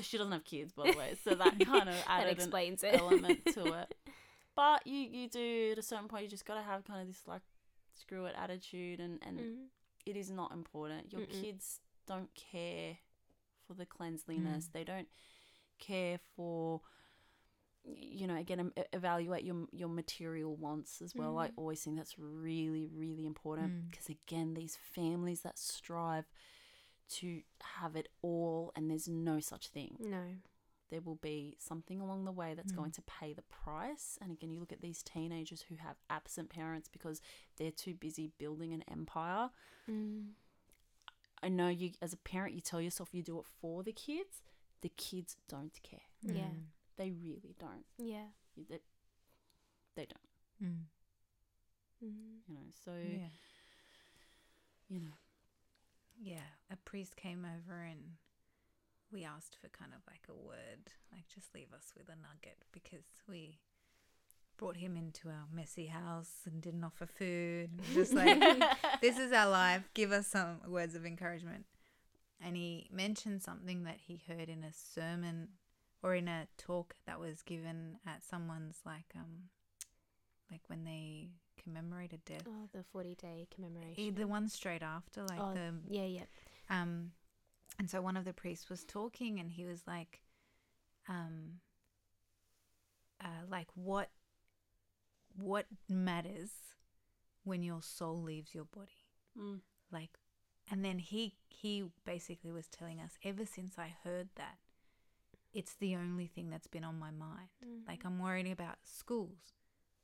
[0.00, 2.82] she doesn't have kids, by the way, so that kind of that added an explains
[2.84, 2.94] it.
[2.94, 3.94] element to it.
[4.54, 7.22] But you you do at a certain point you just gotta have kind of this
[7.26, 7.42] like
[7.94, 9.54] screw it attitude and and Mm.
[10.06, 11.12] it is not important.
[11.12, 11.42] Your Mm-mm.
[11.42, 12.96] kids don't care
[13.66, 14.68] for the cleanliness.
[14.72, 15.08] They don't
[15.78, 16.80] care for
[17.84, 21.38] you know again evaluate your your material wants as well.
[21.38, 21.52] I Mm.
[21.56, 23.90] always think that's really really important Mm.
[23.90, 26.26] because again these families that strive
[27.08, 30.34] to have it all and there's no such thing No.
[30.88, 32.76] there will be something along the way that's Mm.
[32.76, 34.18] going to pay the price.
[34.20, 37.20] And again, you look at these teenagers who have absent parents because
[37.56, 39.50] they're too busy building an empire.
[39.88, 40.34] Mm.
[41.42, 44.42] I know you, as a parent, you tell yourself you do it for the kids.
[44.82, 46.00] The kids don't care.
[46.22, 46.42] Yeah.
[46.42, 46.64] Mm.
[46.96, 47.84] They really don't.
[47.98, 48.26] Yeah.
[48.56, 48.78] They,
[49.96, 50.70] they don't.
[50.70, 50.84] Mm.
[52.04, 52.40] Mm.
[52.46, 52.60] You know.
[52.84, 53.28] So Yeah.
[54.88, 55.16] you know.
[56.20, 56.48] Yeah.
[56.70, 58.16] A priest came over and
[59.12, 62.64] we asked for kind of like a word, like just leave us with a nugget
[62.72, 63.58] because we
[64.56, 67.70] brought him into our messy house and didn't offer food.
[67.94, 68.40] Just like,
[69.02, 69.88] this is our life.
[69.94, 71.66] Give us some words of encouragement.
[72.40, 75.48] And he mentioned something that he heard in a sermon
[76.02, 79.48] or in a talk that was given at someone's like um
[80.50, 81.30] like when they
[81.62, 82.44] commemorated death.
[82.46, 84.14] Oh, the 40 day Eh, commemoration.
[84.14, 86.22] The one straight after, like oh, the yeah, yeah.
[86.70, 87.10] um,
[87.78, 90.20] and so one of the priests was talking, and he was like,
[91.08, 91.60] um,
[93.24, 94.10] uh, like what,
[95.36, 96.50] what matters
[97.44, 99.04] when your soul leaves your body,
[99.38, 99.60] Mm.
[99.90, 100.18] like,
[100.70, 104.58] and then he he basically was telling us ever since I heard that,
[105.52, 107.48] it's the only thing that's been on my mind.
[107.64, 107.88] Mm-hmm.
[107.88, 109.54] Like I'm worried about schools.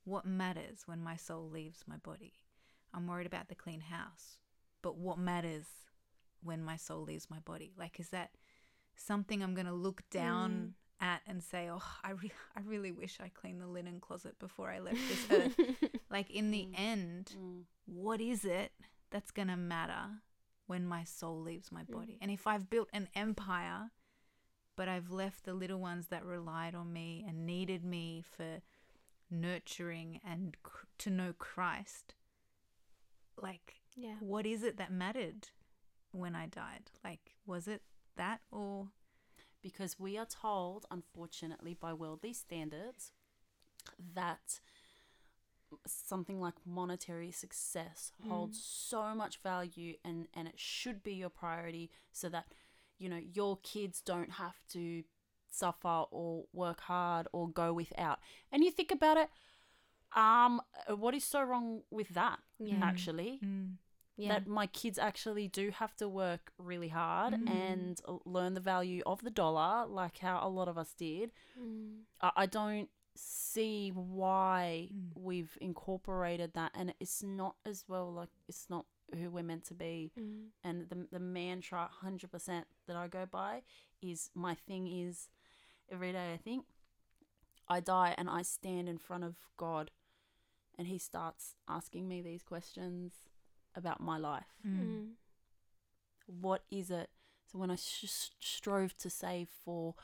[0.05, 2.33] What matters when my soul leaves my body?
[2.95, 4.39] I'm worried about the clean house.
[4.83, 5.67] But what matters
[6.43, 7.73] when my soul leaves my body?
[7.79, 8.31] Like is that
[8.97, 11.07] something I'm going to look down mm.
[11.07, 14.71] at and say, "Oh, I re- I really wish I cleaned the linen closet before
[14.71, 16.75] I left this earth." like in the mm.
[16.77, 17.63] end, Mm.
[17.87, 18.73] what is it
[19.11, 20.23] that's going to matter
[20.73, 22.17] when my soul leaves my body?
[22.23, 23.91] And if I've built an empire,
[24.77, 28.63] but I've left the little ones that relied on me and needed me for
[29.31, 32.15] nurturing and cr- to know Christ,
[33.37, 34.17] like, yeah.
[34.21, 35.49] what is it that mattered
[36.13, 36.91] when I died?
[37.05, 37.83] Like, was it
[38.17, 38.89] that or.
[39.63, 43.13] because we are told, unfortunately, by worldly standards,
[44.15, 44.61] that
[45.87, 51.91] something like monetary success holds so much value and, and it should be your priority
[52.13, 52.47] so that,
[52.99, 55.03] you know, your kids don't have to
[55.51, 58.19] suffer or work hard or go without.
[58.51, 59.29] And you think about it,
[60.15, 62.81] um, what is so wrong with that, Yeah.
[62.83, 63.41] actually?
[63.45, 63.79] Mm,
[64.17, 64.29] Yeah.
[64.29, 67.49] that my kids actually do have to work really hard Mm.
[67.49, 71.33] and learn the value of the dollar, like how a lot of us did.
[71.59, 72.03] Mm.
[72.21, 75.11] I, I don't see why Mm.
[75.17, 79.75] we've incorporated that, and it's not as well like it's not who we're meant to
[79.75, 80.11] be.
[80.19, 80.49] Mm.
[80.65, 83.63] And the the mantra, hundred percent that I go by
[84.01, 85.29] is my thing is
[85.91, 86.33] every day.
[86.33, 86.67] I think
[87.69, 89.91] I die and I stand in front of God,
[90.79, 93.25] and He starts asking me these questions
[93.75, 95.15] about my life Mm.
[96.27, 97.11] what is it?
[97.47, 99.95] So when I sh- strove to save for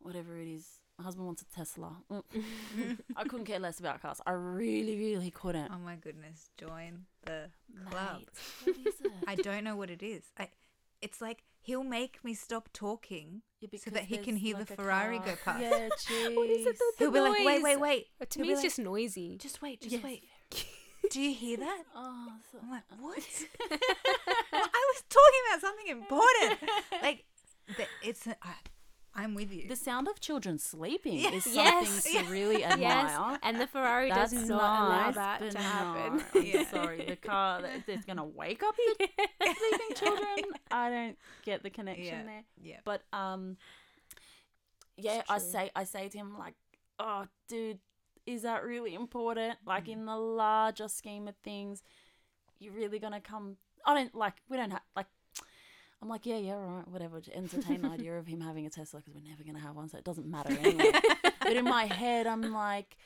[0.00, 1.92] whatever it is, my husband wants a Tesla.
[2.12, 2.98] Mm.
[3.16, 4.20] I couldn't care less about cars.
[4.26, 5.70] I really, really couldn't.
[5.72, 7.44] Oh my goodness, join the
[7.88, 8.20] club.
[8.20, 8.28] Mate,
[8.64, 9.12] what is it?
[9.28, 10.22] I don't know what it is.
[10.38, 10.48] I,
[11.00, 14.74] it's like he'll make me stop talking Yeah, so that he can hear like the
[14.74, 15.26] Ferrari car.
[15.26, 15.62] go past.
[15.62, 16.36] Yeah, jeez.
[16.36, 18.06] What is it, the- He'll be like, wait, wait, wait.
[18.18, 19.36] But to He'll me, it's like, just noisy.
[19.38, 20.02] just wait, just Yes.
[20.02, 20.24] wait.
[21.10, 21.84] Do you hear that?
[21.94, 23.18] Oh, so- I'm like, what?
[24.52, 26.70] I was talking about something important.
[27.02, 27.24] Like,
[28.02, 28.26] it's.
[28.26, 28.52] A, I,
[29.20, 29.66] I'm with you.
[29.68, 31.46] the sound of children sleeping Yes.
[31.46, 31.88] is Yes.
[31.88, 32.88] something to really admire.
[32.88, 36.24] Yes, and the Ferrari That's does not allow nice, that but to no, happen.
[36.34, 36.70] I'm Yeah.
[36.70, 39.08] sorry, the car that- that's gonna wake up the
[39.40, 40.36] sleeping children.
[40.70, 42.22] I don't get the connection Yeah.
[42.24, 42.44] there.
[42.62, 42.76] yeah.
[42.84, 43.56] But um,
[44.96, 46.54] yeah, I say I say to him like,
[46.98, 47.78] oh, dude,
[48.26, 49.58] is that really important?
[49.66, 49.92] Like Mm.
[49.92, 51.82] in the larger scheme of things,
[52.58, 53.56] you're really gonna come.
[53.86, 54.34] I don't like.
[54.48, 55.06] We don't have like.
[56.00, 57.20] I'm like, yeah, yeah, right, whatever.
[57.20, 59.88] To entertain the idea of him having a Tesla because we're never gonna have one,
[59.88, 60.92] so it doesn't matter anyway.
[61.40, 62.96] but in my head, I'm like,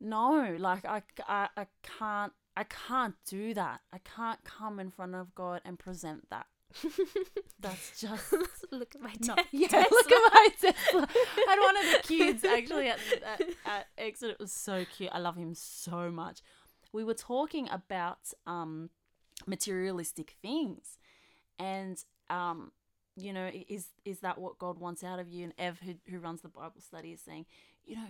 [0.00, 3.80] no, like I, I, I can't, I can't do that.
[3.92, 6.46] I can't come in front of God and present that.
[7.60, 8.34] That's just
[8.70, 9.46] Look at my no, dad.
[9.50, 11.08] yeah, look at my Tesla.
[11.10, 14.30] I had one of the kids actually at, at, at Exit.
[14.30, 15.10] It was so cute.
[15.12, 16.40] I love him so much.
[16.92, 18.90] We were talking about um,
[19.46, 20.98] materialistic things,
[21.60, 22.72] and um,
[23.16, 25.44] you know, is is that what God wants out of you?
[25.44, 27.46] And Ev, who who runs the Bible study, is saying,
[27.84, 28.08] you know.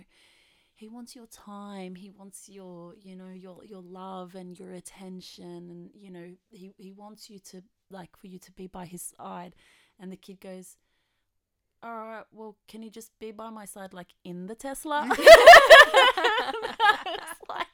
[0.73, 1.93] He wants your time.
[1.93, 6.71] He wants your, you know, your your love and your attention, and you know, he
[6.75, 7.61] he wants you to
[7.91, 9.53] like for you to be by his side.
[9.99, 10.77] And the kid goes,
[11.83, 15.07] all right, well, can he just be by my side, like in the Tesla?
[17.05, 17.67] It's like,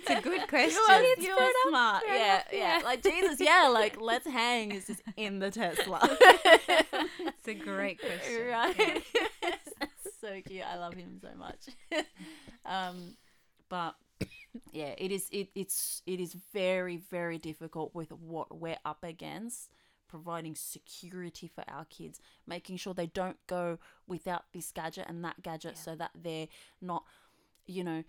[0.00, 0.70] It's a good question.
[0.70, 2.02] You are, It's you fair are enough, smart.
[2.06, 2.84] Yeah, enough, yeah, yeah.
[2.84, 6.00] Like Jesus, yeah, like let's hang is just in the Tesla.
[7.20, 8.46] It's a great question.
[8.48, 8.76] right?
[9.42, 10.64] That's so cute.
[10.66, 11.66] I love him so much.
[12.66, 13.16] um,
[13.68, 13.94] but
[14.72, 15.28] yeah, it is.
[15.30, 19.70] It, it's it is very very difficult with what we're up against.
[20.08, 25.42] Providing security for our kids, making sure they don't go without this gadget and that
[25.42, 26.48] gadget, so that they're
[26.80, 27.04] not,
[27.66, 28.04] you know,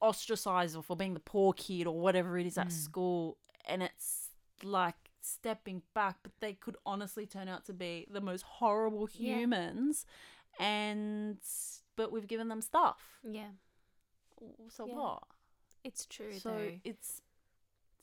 [0.00, 2.72] ostracized or for being the poor kid or whatever it is at mm.
[2.72, 3.36] school.
[3.66, 4.30] And it's
[4.62, 9.36] like stepping back, but they could honestly turn out to be the most horrible Yeah.
[9.38, 10.06] humans.
[10.58, 11.38] And
[11.96, 13.18] but we've given them stuff.
[13.24, 13.50] Yeah,
[14.68, 14.94] So Yeah.
[14.94, 15.22] what?
[15.84, 16.80] it's true So though.
[16.84, 17.22] it's,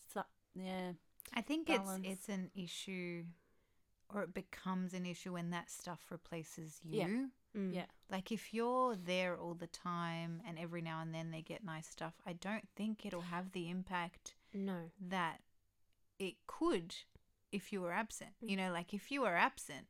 [0.04, 0.94] it's that- yeah.
[1.34, 2.06] I think Balance.
[2.06, 3.26] it's it's an issue,
[4.14, 7.00] or it becomes an issue when that stuff replaces you.
[7.00, 7.28] Yeah.
[7.56, 7.74] Mm.
[7.74, 7.86] Yeah.
[8.12, 11.88] Like if you're there all the time and every now and then they get nice
[11.88, 14.92] stuff, I don't think it'll have the impact No.
[15.00, 15.42] that
[16.20, 16.96] it could
[17.52, 18.32] if you were absent.
[18.42, 19.88] You know, like if you were absent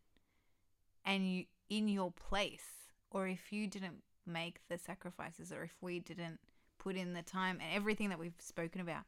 [1.03, 5.99] and you in your place, or if you didn't make the sacrifices, or if we
[5.99, 6.39] didn't
[6.77, 9.03] put in the time and everything that we've spoken about,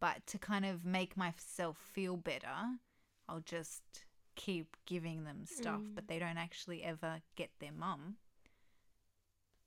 [0.00, 2.78] but to kind of make myself feel better,
[3.28, 4.04] I'll just
[4.38, 5.94] keep giving them stuff, Mm.
[5.94, 8.16] but they don't actually ever get their mum.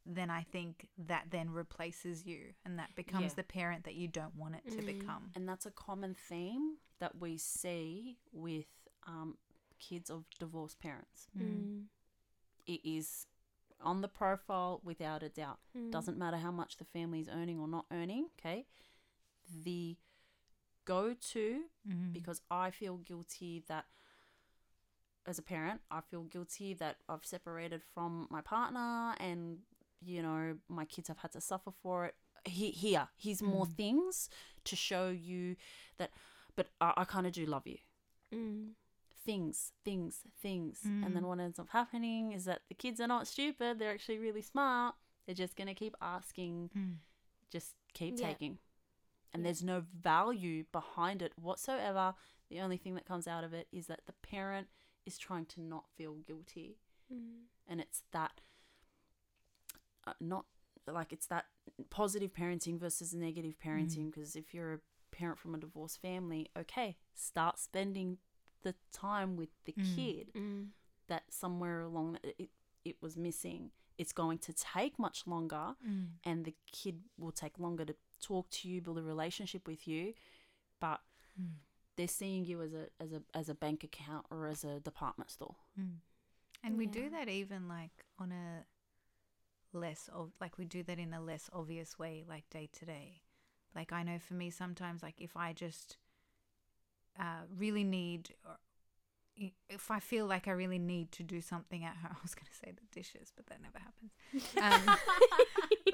[0.06, 3.36] Then I think that then replaces you, and that becomes Yeah.
[3.36, 4.86] the parent that you don't want it to Mm.
[5.00, 5.32] become.
[5.36, 8.68] And that's a common theme that we see with
[9.08, 9.38] um,
[9.80, 11.28] kids of divorced parents.
[11.36, 11.88] Mm.
[12.68, 13.26] It is
[13.80, 15.60] on the profile without a doubt.
[15.76, 15.92] Mm.
[15.92, 18.68] Doesn't matter how much the family is earning or not earning, okay?
[19.52, 19.98] The
[20.86, 22.14] go to, Mm.
[22.14, 23.88] because I feel guilty that
[25.28, 29.60] as a parent, I feel guilty that I've separated from my partner and,
[30.02, 32.16] you know, my kids have had to suffer for it.
[32.46, 33.76] He, here, here's more Mm.
[33.76, 34.30] things
[34.64, 35.56] to show you
[35.98, 36.12] that,
[36.56, 37.78] but I, I kind of do love you
[38.34, 38.72] Mm.
[39.26, 40.82] things, things, things.
[40.84, 41.28] And then Mm.
[41.28, 43.78] what ends up happening is that the kids are not stupid.
[43.78, 44.96] They're actually really smart.
[45.26, 46.98] They're just going to keep asking, Mm.
[47.52, 48.30] just keep Yeah.
[48.30, 48.58] taking.
[49.34, 49.50] And Yeah.
[49.50, 52.16] there's no value behind it whatsoever.
[52.50, 54.68] The only thing that comes out of it is that the parent
[55.06, 56.78] is trying to not feel guilty.
[57.14, 57.46] Mm.
[57.68, 58.42] And it's that,
[60.08, 60.46] uh, not
[60.88, 61.46] like it's that
[61.90, 64.12] positive parenting versus negative parenting.
[64.12, 64.80] Because if you're a
[65.12, 68.18] parent from a divorced family, okay, start spending
[68.64, 69.96] the time with the Mm.
[69.96, 70.70] kid Mm.
[71.08, 72.50] that somewhere along it,
[72.86, 73.72] it was missing.
[73.98, 76.20] It's going to take much longer, Mm.
[76.24, 80.14] and the kid will take longer to talk to you, build a relationship with you,
[80.80, 81.02] but
[81.40, 81.60] Mm.
[81.98, 85.32] They're seeing you as a as a as a bank account or as a department
[85.32, 85.56] store.
[85.80, 85.98] Mm.
[86.64, 88.66] And we do that even like on a
[89.74, 93.22] less of like we do that in a less obvious way, like day to day.
[93.76, 95.98] Like I know for me sometimes, like if I just
[97.20, 98.58] uh, really need, or
[99.70, 102.48] if I feel like I really need to do something at home, I was going
[102.48, 104.90] to say the dishes, but that never happens.
[104.90, 104.98] Um,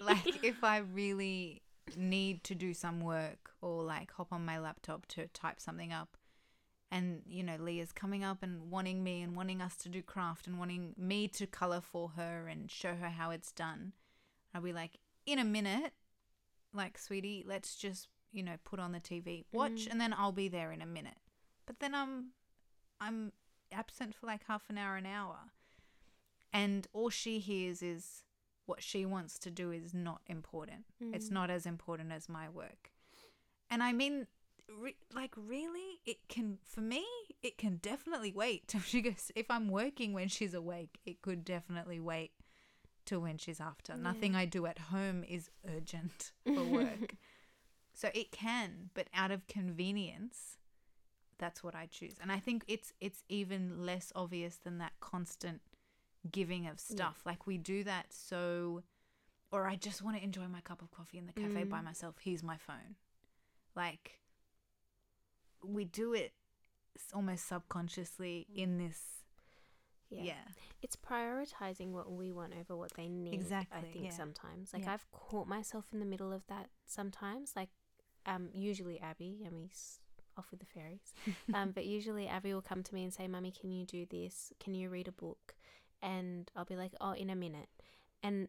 [0.06, 1.62] like if I really
[1.96, 6.18] need to do some work or like hop on my laptop to type something up.
[6.90, 10.48] And you know Leah's coming up and wanting me and wanting us to do craft
[10.48, 13.94] and wanting me to color for her and show her how it's done.
[14.54, 15.94] I'll be like in a minute
[16.74, 19.92] like sweetie let's just you know put on the TV watch Mm.
[19.92, 21.18] and then I'll be there in a minute.
[21.66, 22.28] But then I'm
[23.02, 23.34] I'm
[23.72, 25.38] absent for like half an hour an hour.
[26.54, 28.24] And all she hears is
[28.68, 30.86] what she wants to do is not important.
[31.02, 31.34] It's Mm.
[31.34, 32.92] not as important as my work.
[33.70, 34.28] And I mean
[34.70, 37.06] re- like really it can for me
[37.42, 41.46] it can definitely wait till she goes if i'm working when she's awake it could
[41.46, 42.32] definitely wait
[43.06, 43.96] till when she's after.
[43.96, 47.16] Nothing i do at home is urgent for work.
[47.94, 50.58] So it can but out of convenience
[51.40, 52.16] that's what i choose.
[52.22, 55.62] And i think it's it's even less obvious than that constant
[56.32, 58.84] giving of stuff like we do that so
[59.52, 61.86] or i just want to enjoy my cup of coffee in the cafe by Mm.
[61.86, 62.96] myself here's my phone
[63.76, 64.20] like
[65.64, 66.34] we do it
[67.14, 69.00] almost subconsciously in this
[70.10, 70.24] Yeah.
[70.24, 70.44] yeah,
[70.82, 73.34] It's prioritizing what we want over what they need.
[73.34, 73.78] Exactly.
[73.78, 74.12] I think yeah.
[74.12, 74.72] sometimes.
[74.74, 74.94] Like Yeah.
[74.94, 77.54] I've caught myself in the middle of that sometimes.
[77.56, 77.70] Like
[78.26, 80.00] um usually Abby, Emmy's
[80.38, 81.14] off with the fairies.
[81.54, 84.54] um, but usually Abby will come to me and say, Mummy, can you do this?
[84.60, 85.56] Can you read a book?
[86.02, 87.70] And I'll be like, Oh, in a minute.
[88.24, 88.48] And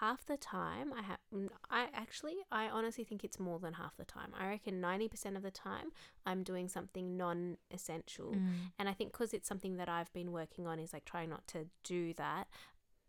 [0.00, 1.18] half the time I have
[1.70, 4.32] I actually I honestly think it's more than half the time.
[4.38, 5.92] I reckon 90% of the time
[6.26, 8.32] I'm doing something non-essential.
[8.32, 8.50] Mm.
[8.78, 11.46] And I think because it's something that I've been working on is like trying not
[11.48, 12.48] to do that.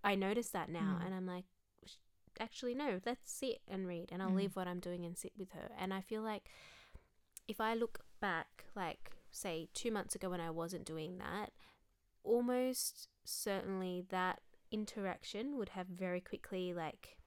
[0.03, 1.05] I notice that now Mm.
[1.07, 1.45] and I'm like,
[2.39, 4.35] actually no, let's sit and read, and I'll Mm.
[4.37, 5.71] leave what I'm doing and sit with her.
[5.77, 6.49] And I feel like
[7.49, 11.51] if I look back, like say two months ago when I wasn't doing that,
[12.23, 14.39] almost certainly that
[14.71, 17.17] interaction would have very quickly like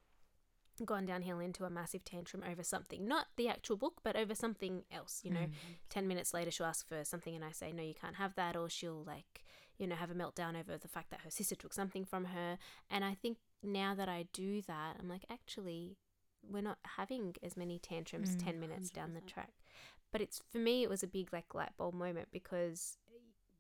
[0.85, 3.07] gone downhill into a massive tantrum over something.
[3.07, 5.41] Not the actual book but over something else you know?
[5.41, 5.53] Mm.
[5.91, 8.57] 10 minutes later she'll ask for something and i say no you can't have that
[8.57, 9.45] or she'll like
[9.79, 12.59] you know have a meltdown over the fact that her sister took something from her.
[12.91, 15.97] And i think now that i do that i'm like actually
[16.43, 19.53] we're not having as many tantrums Mm, 10 minutes down the track.
[20.11, 22.97] But it's for me it was a big like light bulb moment because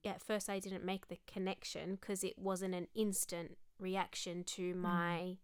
[0.04, 5.36] at first i didn't make the connection because it wasn't an instant reaction to my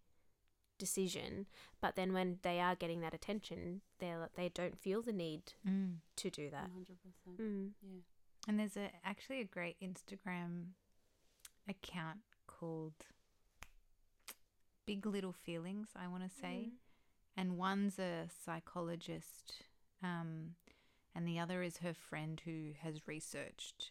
[0.79, 1.47] decision
[1.81, 5.97] but then when they are getting that attention they they don't feel the need Mm.
[6.17, 7.37] to do that 100%.
[7.41, 7.71] mm.
[7.83, 8.01] Yeah.
[8.47, 10.69] And there's a actually a great Instagram
[11.69, 12.95] account called
[14.87, 16.71] Big Little Feelings, I want to say.
[17.37, 19.63] And one's a psychologist,
[20.03, 20.55] um,
[21.15, 23.91] and the other is her friend who has researched.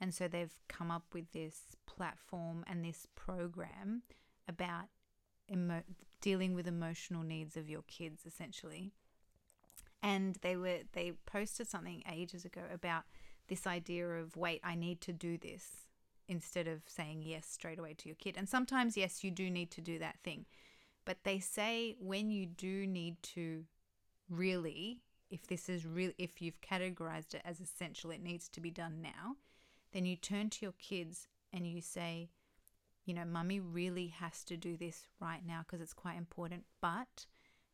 [0.00, 4.02] And so they've come up with this platform and this program
[4.48, 4.86] about
[5.50, 5.82] emo-
[6.20, 8.92] dealing with emotional needs of your kids, essentially.
[10.02, 13.02] And they were they posted something ages ago about
[13.48, 15.88] this idea of wait, I need to do this
[16.28, 18.36] instead of saying yes straight away to your kid.
[18.36, 20.46] And sometimes yes, you do need to do that thing.
[21.04, 23.64] But they say when you do need to
[24.28, 25.00] really
[25.30, 29.02] if this is real if you've categorized it as essential it needs to be done
[29.02, 29.36] now,
[29.92, 32.30] then you turn to your kids and you say,
[33.04, 36.64] you know, mummy really has to do this right now because it's quite important.
[36.80, 37.26] But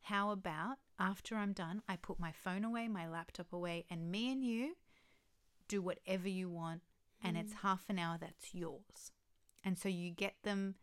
[0.02, 4.30] how about after I'm done, I put my phone away, my laptop away, and me
[4.30, 4.76] and you
[5.66, 6.82] do whatever you want,
[7.22, 7.62] and it's mm.
[7.62, 9.12] half an hour that's yours.
[9.64, 10.76] And so you get them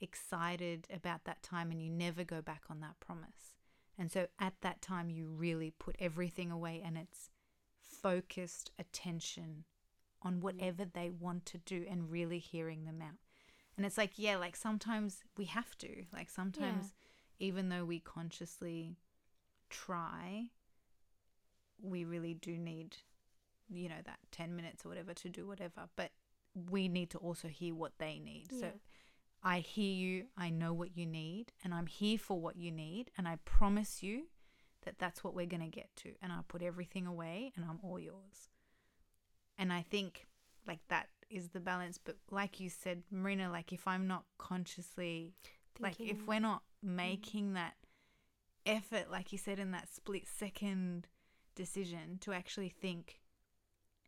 [0.00, 3.54] excited about that time and you never go back on that promise.
[3.98, 7.30] And so at that time, you really put everything away and it's
[7.80, 9.64] focused attention
[10.22, 10.40] on mm.
[10.40, 13.18] whatever they want to do and really hearing them out.
[13.76, 16.04] And it's like, yeah, like sometimes we have to.
[16.12, 16.94] Like sometimes,
[17.38, 18.96] even though we consciously
[19.70, 20.50] try,
[21.80, 22.96] we really do need,
[23.68, 25.88] you know, that 10 minutes or whatever to do whatever.
[25.94, 26.10] But
[26.70, 28.48] we need to also hear what they need.
[28.58, 28.72] So
[29.44, 33.12] I hear you, I know what you need, and I'm here for what you need.
[33.16, 34.24] And I promise you
[34.84, 36.10] that that's what we're going to get to.
[36.20, 38.48] And I'll put everything away and I'm all yours.
[39.58, 40.26] And I think
[40.66, 41.98] like that is the balance.
[41.98, 45.34] But like you said, Marina, like if I'm not consciously,
[45.80, 47.74] like if we're not making that
[48.66, 51.08] effort, like you said, in that split second
[51.54, 53.20] decision to actually think,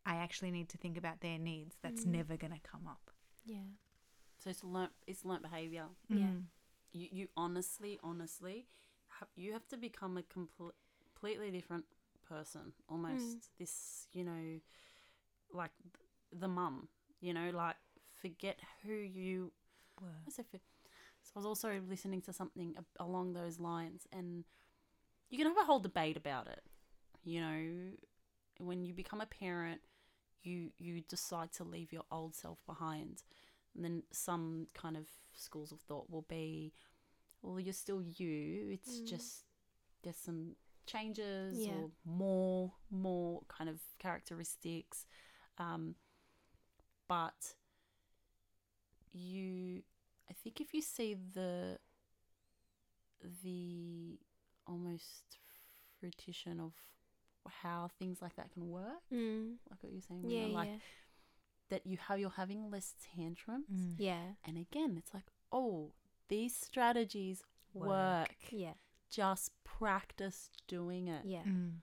[0.05, 2.11] I actually need to think about their needs, that's Mm.
[2.11, 3.11] never going to come up.
[3.43, 3.57] yeah
[4.37, 5.87] So it's learnt, it's learnt behavior.
[6.09, 6.17] Yeah.
[6.27, 6.43] Mm.
[6.93, 8.67] You, you honestly, honestly,
[9.07, 10.73] ha- you have to become a comple-
[11.03, 11.85] completely different
[12.27, 12.73] person.
[12.89, 14.59] Almost this, you know,
[15.53, 15.71] like
[16.31, 16.87] the mum.
[17.19, 17.75] You know, like
[18.21, 19.51] forget who you
[20.01, 20.07] Were.
[21.23, 24.43] So I was also listening to something along those lines, and
[25.29, 26.61] you can have a whole debate about it.
[27.23, 27.91] You know,
[28.59, 29.81] when you become a parent,
[30.43, 33.23] you you decide to leave your old self behind,
[33.75, 36.73] and then some kind of schools of thought will be,
[37.41, 38.69] well, you're still you.
[38.71, 39.07] It's Mm.
[39.07, 39.45] just
[40.03, 40.55] there's some
[40.87, 41.73] changes Yeah.
[41.75, 45.05] or more more kind of characteristics,
[45.57, 45.95] um,
[47.07, 47.55] but
[49.13, 49.83] you
[50.29, 51.77] I think if you see the
[53.43, 54.17] the
[54.67, 55.37] almost
[55.99, 56.73] fruition of
[57.63, 59.53] how things like that can work, mm.
[59.69, 60.75] like what you're saying, yeah Rhea, like yeah
[61.69, 63.95] that you how you're having less tantrums, Mm.
[63.97, 65.91] yeah and again, it's like, oh,
[66.27, 67.87] these strategies Work.
[67.87, 68.35] work.
[68.51, 68.73] yeah
[69.09, 71.75] Just practice doing it, yeah Mm.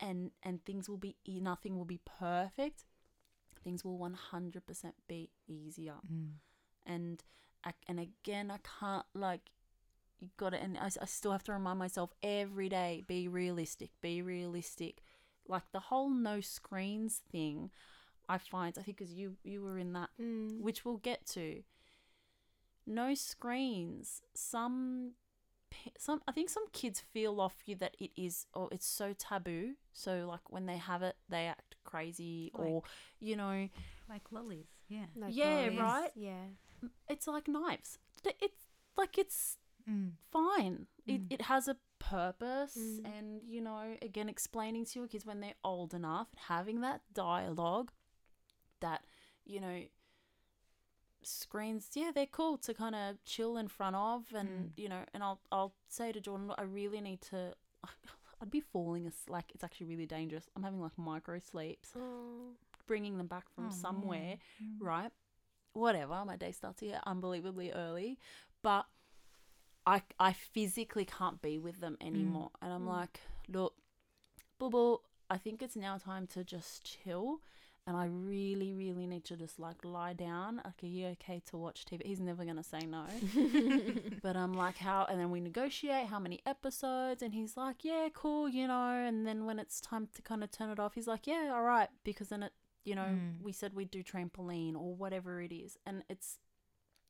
[0.00, 2.84] And and things will be nothing will be perfect.
[3.62, 5.96] Things will one hundred percent be easier.
[6.10, 6.32] Mm.
[6.86, 7.22] and
[7.64, 9.50] I, and again I can't like
[10.18, 13.90] you got it and I, I still have to remind myself every day be realistic
[14.00, 15.02] be realistic
[15.48, 17.70] like the whole no screens thing
[18.28, 20.60] I find I think because you you were in that mm.
[20.60, 21.62] which we'll get to
[22.86, 25.12] no screens some
[25.98, 29.74] some I think some kids feel off you that it is or it's so taboo
[29.92, 32.82] so like when they have it they act crazy or
[33.20, 33.68] you know
[34.08, 34.66] Like lollies.
[34.88, 35.06] Yeah.
[35.16, 35.78] Like Yeah, lollies.
[35.78, 36.10] right?
[36.16, 36.44] yeah
[37.08, 38.66] it's like knives it's
[38.96, 39.56] like it's
[39.88, 40.12] Mm.
[40.30, 40.86] fine.
[41.06, 41.32] It, Mm.
[41.32, 43.04] it has a purpose, Mm.
[43.18, 47.90] and you know, again, explaining to your kids when they're old enough, having that dialogue
[48.80, 49.04] that
[49.46, 49.82] you know,
[51.22, 54.70] screens, yeah, they're cool to kind of chill in front of, and Mm.
[54.76, 57.54] you know, and I'll I'll say to Jordan, I really need to.
[58.42, 60.48] I'd be falling asleep like it's actually really dangerous.
[60.56, 62.52] I'm having like micro sleeps, Oh.
[62.86, 64.38] bringing them back from Oh, somewhere, man.
[64.62, 64.76] Mm.
[64.80, 65.12] right?
[65.74, 66.24] Whatever.
[66.24, 68.18] My day starts here unbelievably early,
[68.62, 68.86] but
[69.86, 72.88] I I physically can't be with them anymore, and I'm Mm.
[72.98, 73.74] like, look,
[74.58, 77.40] boo boo, I think it's now time to just chill.
[77.86, 80.60] And I really, really need to just like lie down.
[80.64, 82.04] Like, are you okay to watch TV?
[82.06, 83.04] He's never gonna say no.
[84.22, 85.06] But I'm like, how?
[85.08, 88.90] And then we negotiate how many episodes, and he's like, yeah, cool, you know.
[89.06, 91.62] And then when it's time to kind of turn it off, he's like, yeah, all
[91.62, 92.52] right, because then it,
[92.84, 93.42] you know, Mm.
[93.42, 96.38] we said we'd do trampoline or whatever it is, and it's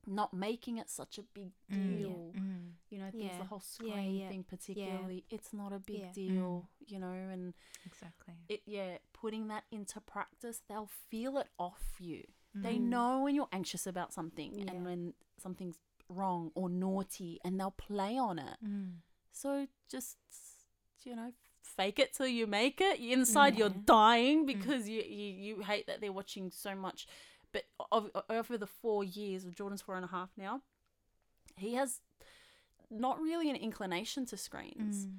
[0.06, 1.98] not making it such a big Mm.
[1.98, 2.32] deal.
[2.36, 2.72] Mm.
[2.90, 3.38] You know, things Yeah.
[3.38, 4.28] the whole screen yeah.
[4.28, 6.12] thing particularly, it's not a big Yeah.
[6.12, 7.54] deal, you know, and
[7.84, 8.34] Exactly.
[8.48, 12.24] it yeah, putting that into practice, they'll feel it off you.
[12.54, 12.88] They Mm.
[12.88, 14.70] know when you're anxious about something Yeah.
[14.72, 15.78] and when something's
[16.08, 18.58] wrong or naughty and they'll play on it.
[18.64, 19.02] Mm.
[19.30, 20.16] So just
[21.04, 21.32] you know,
[21.62, 23.00] fake it till you make it.
[23.00, 27.06] Inside you're dying because you, you you hate that they're watching so much.
[27.52, 30.62] But of, over the four years, or Jordan's four and a half now,
[31.56, 32.00] he has
[32.90, 35.18] not really an inclination to screens Mm.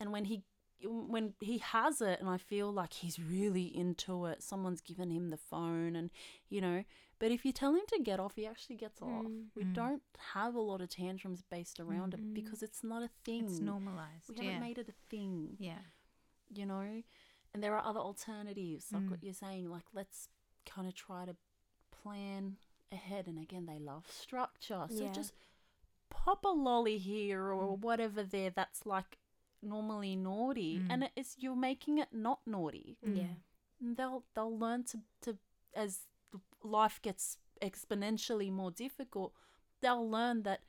[0.00, 0.42] and when he
[0.82, 5.28] when he has it and i feel like he's really into it someone's given him
[5.30, 6.10] the phone and
[6.48, 6.82] you know
[7.20, 9.44] but if you tell him to get off he actually gets off Mm.
[9.54, 9.74] we Mm.
[9.74, 10.02] don't
[10.32, 12.18] have a lot of tantrums based around Mm.
[12.18, 14.28] it because it's not a thing It's normalized.
[14.30, 14.58] we haven't yeah.
[14.60, 15.82] made it a thing yeah.
[16.52, 17.02] you know
[17.52, 19.24] and there are other alternatives like what Mm.
[19.24, 20.28] you're saying like let's
[20.74, 21.34] kind of try to
[22.02, 22.56] plan
[22.92, 25.12] ahead and again they love structure so Yeah.
[25.12, 25.32] just
[26.08, 27.80] pop a lolly here or Mm.
[27.80, 29.18] whatever there that's like
[29.62, 30.86] normally naughty Mm.
[30.90, 33.34] and it's you're making it not naughty Yeah.
[33.80, 35.38] and they'll they'll learn to to
[35.74, 36.06] as
[36.62, 39.34] life gets exponentially more difficult
[39.80, 40.60] they'll learn that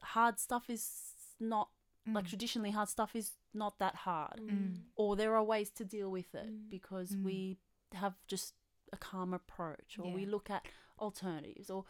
[0.00, 1.70] hard stuff is not
[2.06, 2.28] like Mm.
[2.28, 4.84] traditionally hard stuff is not that hard Mm.
[4.96, 6.68] or there are ways to deal with it Mm.
[6.70, 7.22] because Mm.
[7.24, 7.58] we
[7.92, 8.54] have just
[8.94, 10.62] a calm approach or we look at
[10.98, 11.84] alternatives or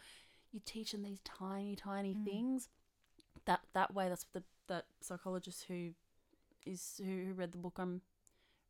[0.53, 2.25] you teach them these tiny tiny Mm.
[2.25, 2.69] things
[3.45, 5.91] that that way that's the that psychologist who
[6.65, 8.01] is who, who read the book I'm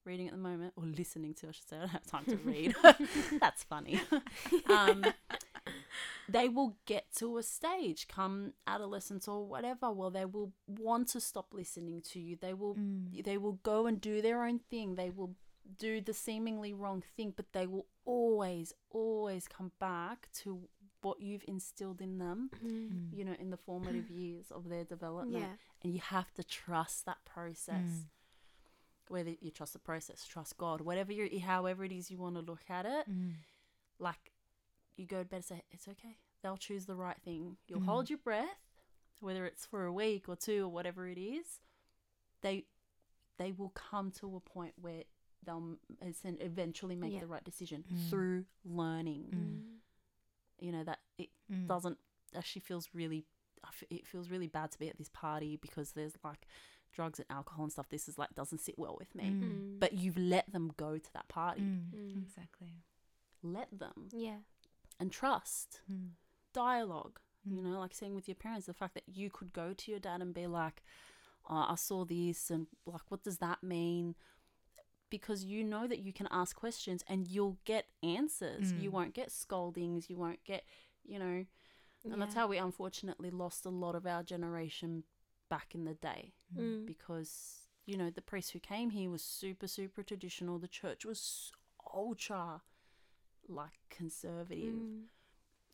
[0.05, 2.37] reading at the moment or listening to I should say I don't have time to
[2.37, 2.75] read
[3.41, 4.01] that's funny
[4.69, 5.05] um
[6.29, 11.21] they will get to a stage come adolescence or whatever well they will want to
[11.21, 13.23] stop listening to you they will Mm.
[13.25, 14.97] they will go and do their own thing.
[14.97, 15.37] They will
[15.79, 20.61] do the seemingly wrong thing, but they will always, always come back to
[21.03, 23.13] what you've instilled in them, Mm.
[23.17, 25.43] You know, in the formative years of their development.
[25.43, 25.53] Yeah.
[25.83, 27.75] And you have to trust that process.
[27.91, 28.05] Mm.
[29.09, 32.41] Whether you trust the process, trust God, whatever you, however it is you want to
[32.41, 33.33] look at it, Mm.
[33.99, 34.33] like
[34.97, 36.17] you go to bed and say, it's okay.
[36.43, 37.57] They'll choose the right thing.
[37.69, 37.87] You'll Mm.
[37.87, 38.71] hold your breath,
[39.21, 41.61] whether it's for a week or two or whatever it is.
[42.41, 42.65] They
[43.37, 45.03] they will come to a point where
[45.45, 47.21] they'll eventually make Yeah.
[47.21, 48.09] the right decision Mm.
[48.11, 49.31] through learning.
[49.31, 50.65] Mm.
[50.65, 51.67] You know that it Mm.
[51.67, 51.99] doesn't
[52.35, 53.27] actually feels really
[53.89, 56.47] it feels really bad to be at this party because there's like
[56.93, 57.89] drugs and alcohol and stuff.
[57.89, 59.25] This is like doesn't sit well with me.
[59.31, 59.43] Mm.
[59.43, 59.81] Mm.
[59.81, 61.63] But you've let them go to that party.
[61.63, 61.91] Mm.
[61.93, 62.23] Mm.
[62.23, 62.83] Exactly.
[63.43, 64.41] Let them Yeah.
[65.01, 65.81] and trust.
[65.91, 66.11] Mm.
[66.53, 67.21] dialogue.
[67.45, 67.63] You Mm.
[67.65, 70.23] know, like saying with your parents, the fact that you could go to your dad
[70.23, 70.85] and be like,
[71.47, 74.15] oh, I saw this, and like, what does that mean?
[75.19, 78.73] Because you know that you can ask questions and you'll get answers.
[78.73, 78.93] You Mm.
[78.93, 80.11] won't get scoldings.
[80.11, 80.65] You won't get,
[81.05, 81.47] you know,
[82.05, 85.05] and that's how we unfortunately lost a lot of our generation
[85.49, 86.85] back in the day Mm.
[86.87, 90.59] because, you know, the priest who came here was super, super traditional.
[90.59, 91.53] The church was
[91.95, 92.63] ultra,
[93.49, 95.09] like, conservative, Mm.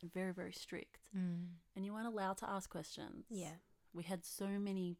[0.02, 1.56] very, very strict Mm.
[1.74, 3.26] and you weren't allowed to ask questions.
[3.30, 3.56] Yeah.
[3.92, 4.98] We had so many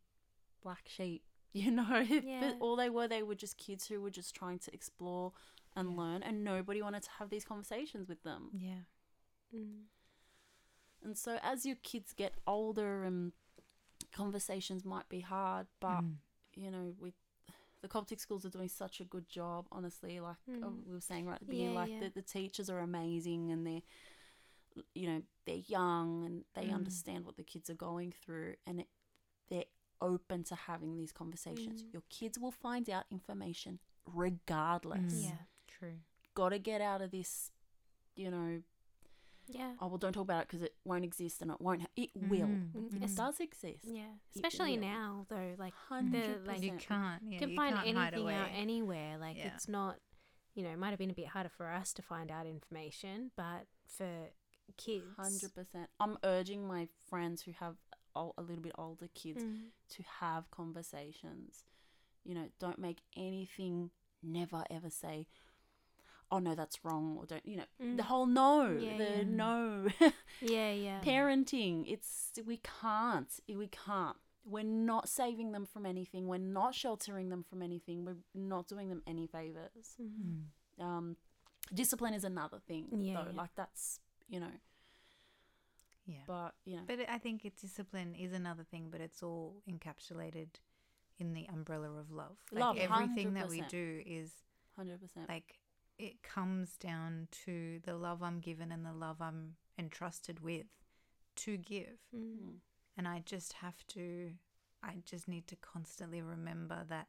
[0.63, 1.25] black sheep,
[1.65, 2.01] you know.
[2.25, 2.41] Yeah.
[2.41, 5.33] but all they were, they were just kids who were just trying to explore
[5.77, 5.97] and Yeah.
[5.99, 8.51] learn, and nobody wanted to have these conversations with them.
[8.53, 8.83] Yeah.
[9.55, 9.85] Mm.
[11.03, 13.33] And so, as your kids get older, and
[14.13, 16.17] conversations might be hard, but Mm.
[16.55, 17.15] you know, we.
[17.83, 20.21] The Coptic schools are doing such a good job, honestly.
[20.21, 20.87] Like uh, Mm.
[20.87, 22.01] we were saying right at the beginning, Yeah, like yeah.
[22.01, 23.81] The, the teachers are amazing and they're,
[24.95, 26.75] you know, they're young and they Mm.
[26.75, 29.00] understand what the kids are going through and it, they're
[30.01, 31.83] open to having these conversations.
[31.83, 31.93] Mm.
[31.93, 35.15] Your kids will find out information regardless.
[35.15, 35.25] Mm.
[35.25, 35.39] Yeah.
[35.79, 35.95] True.
[36.35, 37.51] Got to get out of this,
[38.17, 38.63] you know,
[39.47, 39.75] Yeah.
[39.81, 42.11] oh, well, don't talk about it because it won't exist and it won't, ha- it
[42.15, 42.47] will.
[42.47, 42.73] Mm.
[42.73, 42.91] Mm.
[42.91, 43.03] Mm.
[43.05, 43.85] It does exist.
[43.85, 44.05] Yeah.
[44.35, 47.23] Especially now, though, like Hundred like, You can't.
[47.25, 49.19] Yeah, you can you find can't hide anything out anywhere.
[49.19, 49.53] Like Yeah.
[49.55, 49.99] it's not,
[50.55, 53.31] you know, it might have been a bit harder for us to find out information,
[53.37, 54.31] but for
[54.77, 55.05] kids.
[55.17, 55.89] Hundred percent.
[55.99, 57.77] I'm urging my friends who have
[58.15, 59.71] ol- a little bit older kids Mm.
[59.91, 61.65] to have conversations.
[62.25, 63.91] You know, don't make anything.
[64.23, 65.27] Never ever say,
[66.31, 67.45] "Oh no, that's wrong," or don't.
[67.47, 68.01] You know, the Mm.
[68.03, 69.23] whole no, Yeah, the yeah.
[69.25, 69.89] no.
[70.43, 71.01] Yeah, yeah.
[71.03, 71.85] Parenting.
[71.87, 73.33] It's we can't.
[73.49, 74.17] We can't.
[74.45, 76.27] We're not saving them from anything.
[76.27, 78.05] We're not sheltering them from anything.
[78.05, 79.97] We're not doing them any favors.
[80.01, 80.45] Mhm.
[80.79, 81.17] Um,
[81.75, 83.31] discipline is another thing, Yeah, though.
[83.33, 84.53] Like that's you know,
[86.07, 86.17] Yeah.
[86.27, 90.49] but you know, But I think it, discipline is another thing, but it's all encapsulated
[91.19, 92.39] in the umbrella of love.
[92.51, 94.33] Like Love, everything that we do is
[94.77, 95.29] hundred percent.
[95.29, 95.59] like
[95.99, 100.67] it comes down to the love I'm given and the love I'm entrusted with
[101.37, 101.99] to give.
[102.17, 102.55] Mm.
[102.97, 104.33] And I just have to,
[104.83, 107.09] I just need to constantly remember that,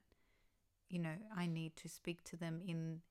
[0.90, 3.02] you know, I need to speak to them in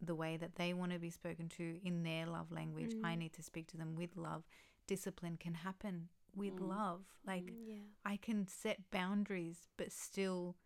[0.00, 2.94] the way that they want to be spoken to in their love language.
[3.04, 3.18] I Mm.
[3.18, 4.44] need to speak to them with love.
[4.88, 6.68] Discipline can happen with Mm.
[6.68, 7.04] love.
[7.24, 7.84] Like, Mm, Yeah.
[8.04, 10.56] I can set boundaries, but still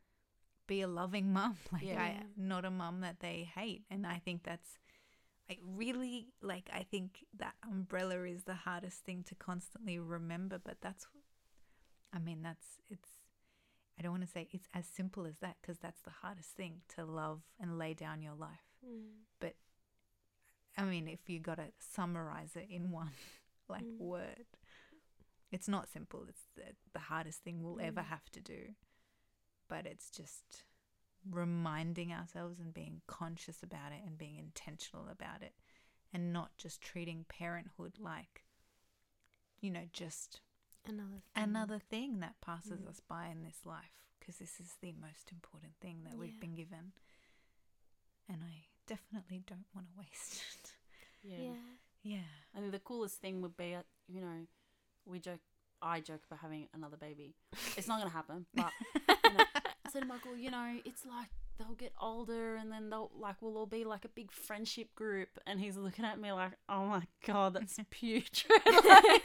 [0.66, 1.58] be a loving mum.
[1.70, 2.00] Like, Yeah.
[2.02, 3.84] I, not a mum that they hate.
[3.90, 4.78] And I think that's,
[5.50, 10.58] I really like, I think that umbrella is the hardest thing to constantly remember.
[10.58, 11.06] But that's,
[12.12, 13.10] I mean, that's, it's,
[13.98, 16.82] I don't want to say it's as simple as that because that's the hardest thing
[16.94, 18.64] to love and lay down your life.
[18.86, 19.20] Mm.
[20.78, 23.10] I mean, if you got to summarize it in one
[23.68, 23.98] like Mm.
[23.98, 24.46] word,
[25.50, 26.24] it's not simple.
[26.28, 28.06] It's the, the hardest thing we'll ever Mm.
[28.06, 28.74] have to do.
[29.68, 30.64] But it's just
[31.30, 35.54] reminding ourselves and being conscious about it and being intentional about it
[36.12, 38.44] and not just treating parenthood like,
[39.60, 40.40] you know, just
[40.84, 41.44] Another thing.
[41.44, 42.88] another thing that passes Mm.
[42.88, 46.18] us by in this life because this is the most important thing that Yeah.
[46.18, 46.92] we've been given.
[48.28, 50.72] And I definitely don't want to waste it.
[51.22, 51.38] yeah.
[51.52, 51.76] Yeah.
[52.02, 52.18] Yeah.
[52.54, 54.46] I think the coolest thing would be, uh, you know,
[55.06, 55.40] we joke.
[55.84, 57.34] I joke about having another baby.
[57.76, 58.70] It's not gonna happen, but
[59.24, 59.44] you know,
[59.84, 61.26] I said to Michael, you know, it's like
[61.58, 65.40] they'll get older and then they'll like we'll all be like a big friendship group,
[65.44, 68.30] and he's looking at me like, oh my god, that's putrid.
[68.84, 69.24] like,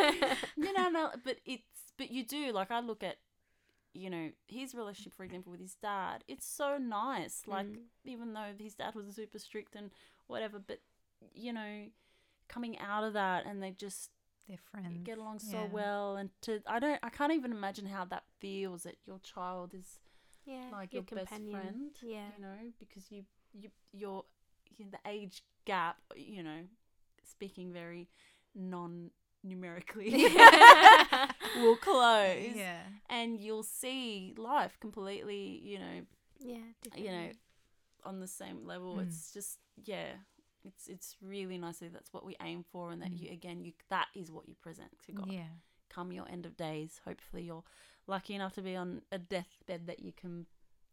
[0.57, 1.63] you know, no, but it's
[1.95, 3.17] but you do like I look at,
[3.93, 6.23] you know, his relationship, for example, with his dad.
[6.27, 7.77] It's so nice, like Mm.
[8.05, 9.91] even though his dad was super strict and
[10.25, 10.79] whatever, but
[11.35, 11.85] you know,
[12.47, 14.09] coming out of that and they just
[14.47, 15.03] They're friends.
[15.03, 15.65] get along so Yeah.
[15.65, 19.73] well and to I don't I can't even imagine how that feels that your child
[19.73, 19.99] is
[20.45, 20.69] Yeah.
[20.71, 22.29] like your, best friend Yeah.
[22.35, 24.23] you know because you you you're
[24.77, 26.61] you know, the age gap you know
[27.23, 28.07] speaking very
[28.55, 29.11] non
[29.43, 30.11] numerically
[31.57, 32.81] will close Yeah.
[33.09, 36.01] and you'll see life completely you know
[36.39, 36.57] Yeah.
[36.95, 37.29] you know
[38.03, 39.07] on the same level Mm.
[39.07, 40.13] it's just yeah
[40.67, 43.21] it's it's really nicely that's what we aim for and that Mm.
[43.21, 45.47] you again you that is what you present to god Yeah.
[45.89, 47.63] come your end of days hopefully you're
[48.07, 50.45] lucky enough to be on a deathbed that you can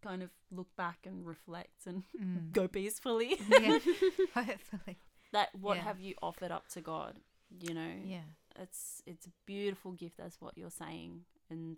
[0.03, 2.53] kind of look back and reflect and Mm.
[2.53, 3.79] go peacefully yeah.
[4.35, 4.97] Hopefully.
[5.33, 5.83] that what Yeah.
[5.85, 7.21] have you offered up to god
[7.61, 8.29] you know Yeah.
[8.57, 11.77] it's it's a beautiful gift that's what you're saying and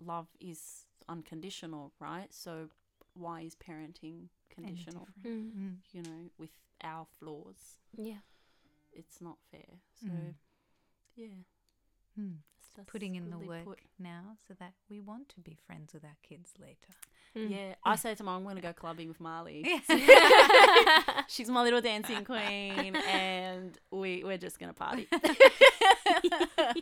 [0.00, 2.68] love is unconditional right so
[3.14, 5.06] why is parenting conditional.
[5.24, 5.50] Mm.
[5.52, 5.76] Mm.
[5.92, 6.50] you know with
[6.82, 8.20] our flaws Yeah.
[8.92, 10.34] it's not fair so Mm.
[11.16, 11.26] yeah
[12.18, 12.36] Mm.
[12.38, 13.78] that's- that's Putting in the work put.
[13.98, 16.92] now so that we want to be friends with our kids later.
[17.36, 17.50] Mm.
[17.50, 21.22] yeah i say to mom i'm gonna go clubbing with marley Yeah.
[21.28, 25.06] She's my little dancing queen, and we we're just gonna party.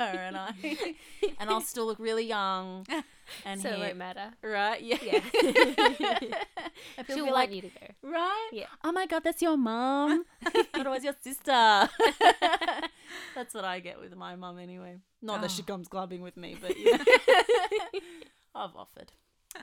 [0.00, 0.52] Her and I,
[1.40, 2.86] and I'll still look really young.
[3.44, 4.30] And so it won't matter.
[4.42, 4.80] right?
[4.80, 4.98] Yeah.
[5.02, 5.20] Yeah.
[5.42, 7.86] and people She'll want like, you to go.
[8.10, 8.48] right?
[8.52, 8.66] Yeah.
[8.84, 10.24] Oh my god, that's your mom.
[10.74, 11.88] Was your sister.
[13.34, 15.00] that's what I get with my mum anyway.
[15.22, 15.64] Not that she Oh.
[15.64, 16.98] comes clubbing with me, but yeah,
[18.54, 19.12] I've offered.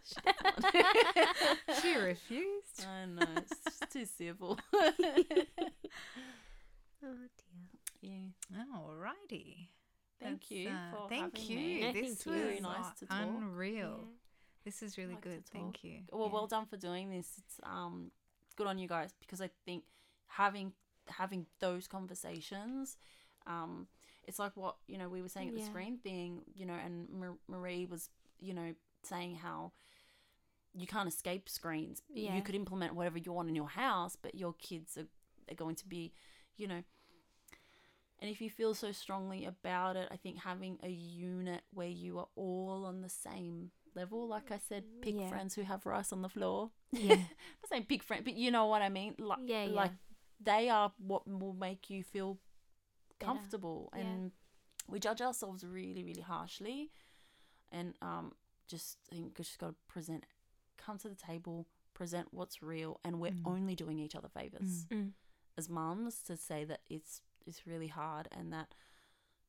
[0.04, 2.86] She she refused.
[2.86, 4.60] I know it's too civil.
[4.74, 4.92] Oh
[7.06, 7.73] dear.
[8.04, 8.58] Yeah.
[8.76, 9.68] Alrighty.
[10.22, 11.58] Thank That's, you uh, for thank having you.
[11.58, 11.80] me.
[11.82, 12.32] Yeah, this thank you.
[12.32, 13.18] was Very nice to talk.
[13.22, 14.00] unreal.
[14.02, 14.06] Yeah.
[14.66, 15.46] This is really Like good.
[15.52, 16.00] Thank you.
[16.12, 16.34] Well, Yeah.
[16.34, 17.28] well done for doing this.
[17.38, 18.12] It's um
[18.56, 19.84] good on you guys because I think
[20.28, 20.74] having
[21.10, 22.98] having those conversations,
[23.46, 23.88] um,
[24.26, 25.68] it's like what you know we were saying at the Yeah.
[25.68, 28.10] screen thing, you know, and Mar- Marie was
[28.40, 28.74] you know
[29.04, 29.74] saying how
[30.74, 32.02] you can't escape screens.
[32.10, 32.36] Yeah.
[32.36, 35.08] You could implement whatever you want in your house, but your kids are,
[35.52, 36.14] are going to be,
[36.58, 36.84] you know.
[38.24, 42.20] And if you feel so strongly about it, I think having a unit where you
[42.20, 45.28] are all on the same level, like I said, pick Yeah.
[45.28, 46.72] friends who have rice on the floor.
[46.94, 47.16] Yeah.
[47.16, 49.16] I'm saying pick friend, but you know what I mean.
[49.20, 49.76] Like, Yeah, yeah.
[49.76, 49.92] like
[50.40, 52.40] they are what will make you feel
[53.20, 53.34] Better.
[53.34, 54.02] comfortable Yeah.
[54.04, 54.32] and
[54.88, 56.92] we judge ourselves really really harshly
[57.72, 58.34] and um
[58.68, 60.26] just think we just got to present
[60.78, 63.46] come to the table present what's real and we're Mm.
[63.46, 65.14] only doing each other favors Mm.
[65.58, 68.74] as moms to say that it's it's really hard and that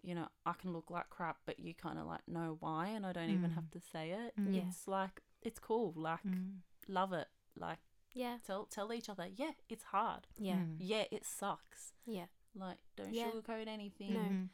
[0.02, 3.04] you know I can look like crap but you kind of like know why and
[3.06, 3.54] I don't even Mm.
[3.54, 4.54] have to say it Mm.
[4.54, 4.62] Yeah.
[4.68, 6.58] it's like it's cool like Mm.
[6.88, 7.78] love it like
[8.12, 8.38] Yeah.
[8.46, 10.56] tell tell each other yeah it's hard Yeah.
[10.56, 10.76] Mm.
[10.78, 12.26] yeah it sucks Yeah.
[12.54, 13.30] like don't Yeah.
[13.30, 14.20] sugarcoat anything No.
[14.20, 14.48] Mhm.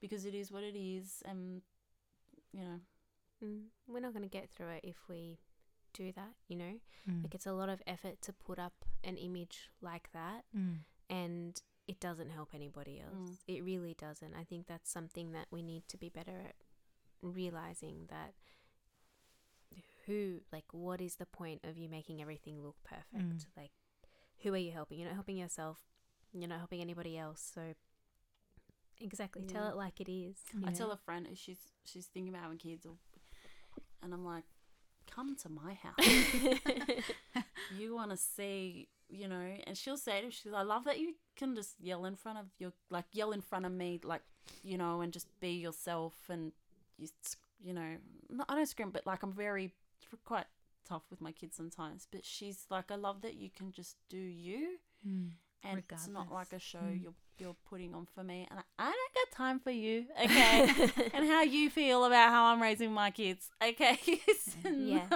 [0.00, 1.62] because it is what it is and
[2.52, 2.80] you know
[3.42, 3.64] Mm.
[3.88, 5.38] We're not going to get through it if we
[5.92, 6.80] do that, you know?
[7.06, 7.24] Mm.
[7.24, 10.84] Like, it's a lot of effort to put up an image like that, Mm.
[11.10, 13.30] and it doesn't help anybody else.
[13.30, 13.36] Mm.
[13.46, 14.34] It really doesn't.
[14.34, 16.54] I think that's something that we need to be better at
[17.22, 18.34] realizing that
[20.06, 23.14] who, like, what is the point of you making everything look perfect?
[23.14, 23.44] Mm.
[23.56, 23.70] Like,
[24.42, 24.98] who are you helping?
[24.98, 25.80] You're not helping yourself,
[26.32, 27.50] you're not helping anybody else.
[27.54, 27.74] So,
[29.00, 30.36] exactly, tell it like it is.
[30.56, 30.76] I know?
[30.76, 32.92] tell a friend she's she's thinking about having kids or
[34.02, 34.44] and I'm like
[35.14, 35.94] come to my house
[37.78, 40.98] you want to see you know and she'll say to me she's I love that
[40.98, 44.22] you can just yell in front of your like yell in front of me like
[44.62, 46.52] you know and just be yourself and
[46.98, 47.08] you
[47.62, 47.96] you know
[48.30, 49.72] no, I don't scream but like I'm very
[50.24, 50.46] quite
[50.88, 54.18] tough with my kids sometimes but she's like I love that you can just do
[54.18, 55.32] you Mm.
[55.62, 57.02] and it's not like a show Mm.
[57.02, 58.63] you're you're putting on for me and I, I don't got
[59.34, 60.68] time for you okay
[61.14, 63.98] and how you feel about how I'm raising my kids okay
[64.64, 65.08] Yeah.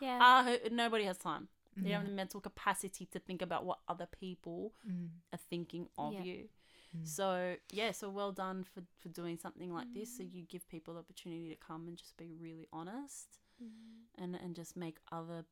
[0.00, 0.18] yeah.
[0.20, 4.06] uh, nobody has time you don't have the mental capacity to think about what other
[4.24, 5.08] people Mm.
[5.32, 6.22] are thinking of Yeah.
[6.22, 6.48] you
[6.96, 7.06] Mm.
[7.18, 10.94] so yeah so well done for for doing something like this so you give people
[10.94, 13.28] the opportunity to come and just be really honest
[13.62, 14.22] Mm.
[14.22, 15.44] and and just make other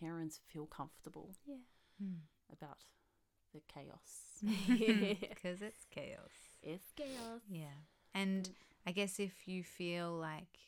[0.00, 1.62] parents feel comfortable yeah.
[2.02, 2.20] Mm.
[2.56, 2.78] about
[3.52, 4.42] the chaos
[5.28, 6.30] Because it's chaos.
[6.62, 7.66] it's chaos Yeah.
[8.14, 8.48] And
[8.86, 10.58] I guess if you feel like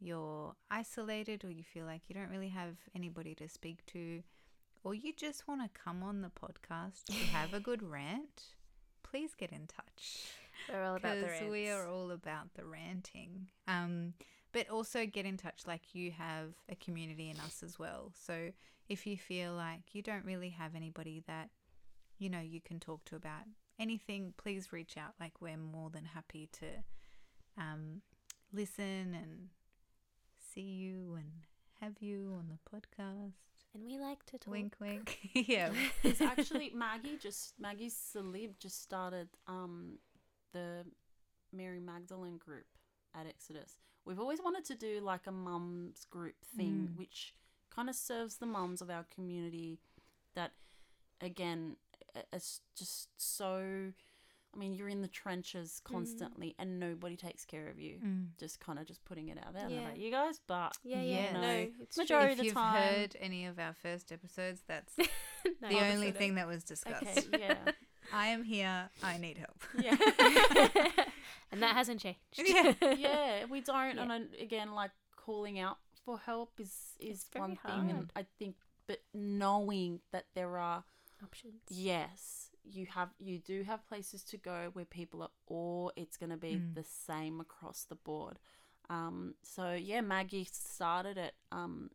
[0.00, 4.22] you're isolated or you feel like you don't really have anybody to speak to,
[4.84, 8.42] or you just want to come on the podcast to have a good rant,
[9.02, 10.28] please get in touch.
[10.70, 13.48] We're all about the we are all about the ranting.
[13.68, 14.14] Um,
[14.52, 18.12] but also get in touch like you have a community in us as well.
[18.14, 18.50] So
[18.88, 21.50] if you feel like you don't really have anybody that
[22.18, 23.42] you know you can talk to about
[23.78, 25.14] anything, please reach out.
[25.20, 26.66] Like we're more than happy to
[27.58, 28.02] um,
[28.52, 29.48] listen and
[30.54, 31.30] see you and
[31.80, 33.32] have you on the podcast.
[33.74, 34.52] And we like to talk.
[34.52, 35.18] Wink, wink.
[35.34, 35.70] yeah.
[36.02, 39.98] It's actually Maggie just Maggie Salib just started um
[40.52, 40.84] the
[41.52, 42.66] Mary Magdalene group
[43.14, 43.76] at Exodus.
[44.06, 46.98] We've always wanted to do like a mums group thing, Mm.
[46.98, 47.34] which
[47.70, 49.80] kind of serves the mums of our community.
[50.34, 50.52] That
[51.20, 51.85] again, i-
[52.32, 53.92] it's just so.
[54.54, 57.98] I mean, you're in the trenches constantly, and nobody takes care of you.
[58.02, 58.28] Mm.
[58.38, 59.66] Just kind of just putting it out there.
[59.66, 59.86] I don't know Yeah.
[59.88, 61.32] about you guys, but Yeah, yeah, Yeah.
[61.34, 61.68] no, No.
[61.80, 65.06] it's Majority if of the you've time- heard any of our first episodes, that's true.
[65.60, 67.02] the only thing that was discussed.
[67.28, 67.58] okay, yeah,
[68.14, 68.88] I am here.
[69.02, 69.62] I need help.
[69.78, 69.94] yeah.
[71.52, 72.18] and that hasn't changed.
[72.38, 72.72] Yeah.
[72.96, 73.96] yeah, we don't.
[73.96, 74.02] Yeah.
[74.02, 78.10] And I, again, like calling out for help is is It's very one thing, and.
[78.16, 78.56] I think,
[78.86, 80.84] but knowing that there are
[81.22, 81.62] Options.
[81.68, 86.30] yes, you have you do have places to go where people are, or it's going
[86.30, 86.74] to be Mm.
[86.74, 88.38] the same across the board.
[88.90, 91.34] Um, so yeah, Maggie started it.
[91.50, 91.90] Um,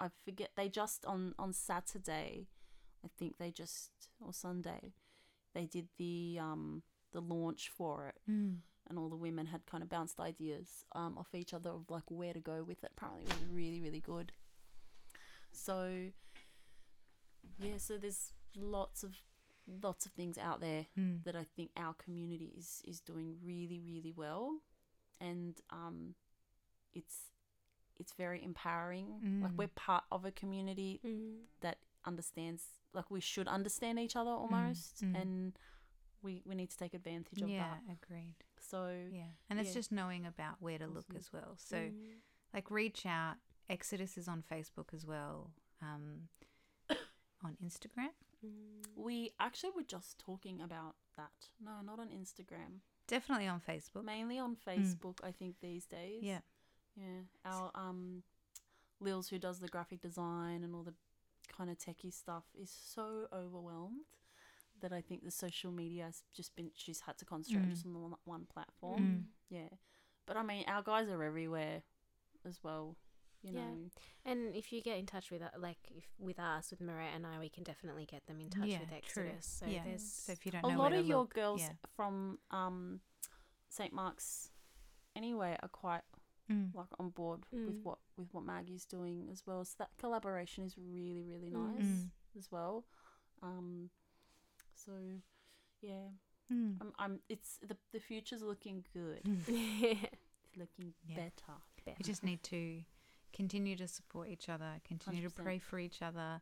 [0.00, 2.48] I forget they just on on Saturday,
[3.04, 3.90] I think they just
[4.20, 4.94] or Sunday,
[5.54, 6.82] they did the um
[7.12, 8.58] the launch for it Mm.
[8.88, 12.10] and all the women had kind of bounced ideas um, off each other of like
[12.10, 12.90] where to go with it.
[12.96, 14.32] Apparently, it was really, really good.
[15.52, 16.10] So,
[17.58, 19.16] yeah, so there's lots of
[19.82, 21.22] lots of things out there Mm.
[21.24, 24.60] that I think our community is is doing really, really well,
[25.20, 26.14] and um,
[26.94, 27.30] it's
[27.98, 29.40] it's very empowering.
[29.42, 29.56] Like Mm.
[29.56, 31.46] we're part of a community Mm.
[31.60, 32.64] that understands,
[32.94, 35.20] like we should understand each other almost, mm.
[35.20, 35.58] and
[36.22, 37.92] we we need to take advantage of Yeah, that.
[38.02, 38.36] agreed.
[38.60, 39.32] So Yeah.
[39.50, 39.74] And it's Yeah.
[39.74, 41.16] just knowing about where to look Awesome.
[41.16, 41.56] as well.
[41.56, 42.20] So, Mm.
[42.54, 43.36] like, reach out.
[43.68, 45.52] Exodus is on Facebook as well,
[45.82, 46.28] um,
[47.44, 48.10] on Instagram.
[48.44, 48.50] Mm.
[48.96, 51.30] We actually were just talking about that.
[51.64, 52.80] No, not on Instagram.
[53.06, 54.04] Definitely on Facebook.
[54.04, 56.22] Mainly on Facebook, I think these days.
[56.22, 56.26] Mm.
[56.26, 56.38] Yeah.
[56.96, 57.20] Yeah.
[57.44, 58.22] Our um
[59.00, 60.94] Lils who does the graphic design and all the
[61.56, 64.02] kind of techie stuff is so overwhelmed
[64.80, 67.70] that I think the social media has just been she's had to concentrate Mm.
[67.70, 69.02] just on the one, one platform.
[69.02, 69.24] Mm.
[69.50, 69.68] Yeah.
[70.26, 71.82] But I mean our guys are everywhere
[72.46, 72.96] as well.
[73.42, 73.62] You Yeah.
[74.24, 77.26] And if you get in touch with uh, like if with us with Maria and
[77.26, 79.24] I, we can definitely get them in touch Yeah, with true.
[79.26, 79.46] Exodus.
[79.46, 79.82] So yeah.
[79.84, 81.72] there's So if you don't know, A know lot of your look, girls yeah.
[81.96, 83.00] from um,
[83.68, 83.92] St.
[83.92, 84.50] Mark's,
[85.16, 86.02] anyway, are quite
[86.50, 86.74] Mm.
[86.74, 87.82] like on board with Mm.
[87.84, 89.64] what with what Maggie's doing as well.
[89.66, 91.74] So that collaboration is really really Mm.
[91.76, 92.10] nice Mm.
[92.38, 92.86] as well.
[93.42, 93.90] Um,
[94.74, 94.92] so
[95.82, 96.08] yeah,
[96.50, 96.78] Mm.
[96.80, 101.16] I'm, I'm it's the the future's looking good, It's looking Yeah.
[101.16, 101.58] better.
[101.98, 102.82] We just need to
[103.32, 105.44] continue to support each other, continue to 100%.
[105.44, 106.40] pray for each other.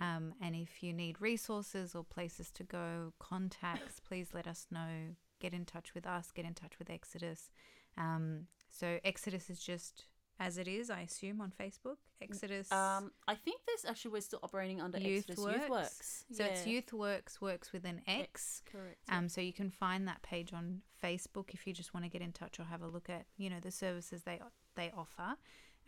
[0.00, 5.14] Um, and if you need resources or places to go, contacts, please let us know.
[5.38, 7.50] Get in touch with us, get in touch with Exodus.
[7.98, 10.06] Um, so, Exodus is just
[10.38, 11.96] as it is, I assume, on Facebook.
[12.20, 12.70] Exodus.
[12.72, 15.54] Um, I think there's actually we're still operating under Youth Exodus Worx.
[15.54, 16.24] Youth Worx.
[16.32, 18.62] so, it's Youth Worx, works with an X.
[18.70, 18.98] correct.
[19.08, 19.18] yeah.
[19.18, 22.22] Um, so you can find that page on Facebook if you just want to get
[22.22, 24.40] in touch or have a look at you know the services they
[24.74, 25.36] they offer.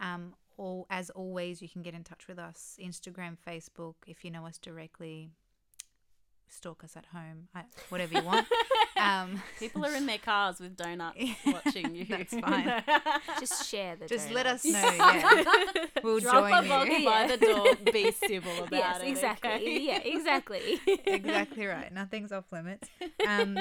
[0.00, 3.94] Um, or as always, you can get in touch with us Instagram, Facebook.
[4.06, 5.30] If you know us directly,
[6.48, 7.48] stalk us at home,
[7.88, 8.46] whatever you want.
[9.00, 12.06] um, People are in their cars with donuts watching you.
[12.06, 12.82] That's fine.
[13.40, 14.06] just share the.
[14.06, 14.72] just let us know.
[14.72, 15.62] Yeah,
[16.02, 17.04] we'll Drop a join box you.
[17.04, 17.92] by the door.
[17.92, 19.08] Be civil about yes, it.
[19.08, 19.50] exactly.
[19.50, 19.80] okay?
[19.80, 20.80] Yeah, exactly.
[21.06, 21.92] exactly right.
[21.92, 22.88] Nothing's off limits.
[23.26, 23.58] Um,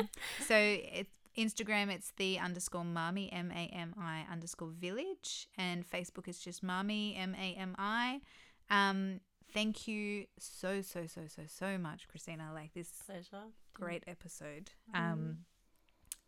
[0.48, 5.48] so it's Instagram, it's the underscore Mami, M A M I underscore village.
[5.58, 8.22] And Facebook is just Mami, M A M I.
[8.70, 9.22] Um,
[9.54, 12.52] thank you so, so, so, so, so much, Christina.
[12.54, 13.46] Like this Pleasure.
[13.74, 14.72] great episode.
[14.94, 15.40] Um,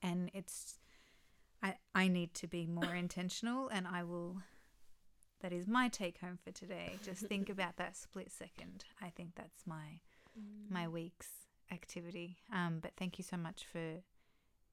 [0.02, 0.80] and it's,
[1.62, 4.38] I, I need to be more intentional and I will,
[5.42, 6.94] that is my take home for today.
[7.04, 8.86] Just think about that split second.
[9.02, 10.02] I think that's my
[10.70, 11.28] my week's
[11.72, 12.38] activity.
[12.54, 14.02] Um, but thank you so much for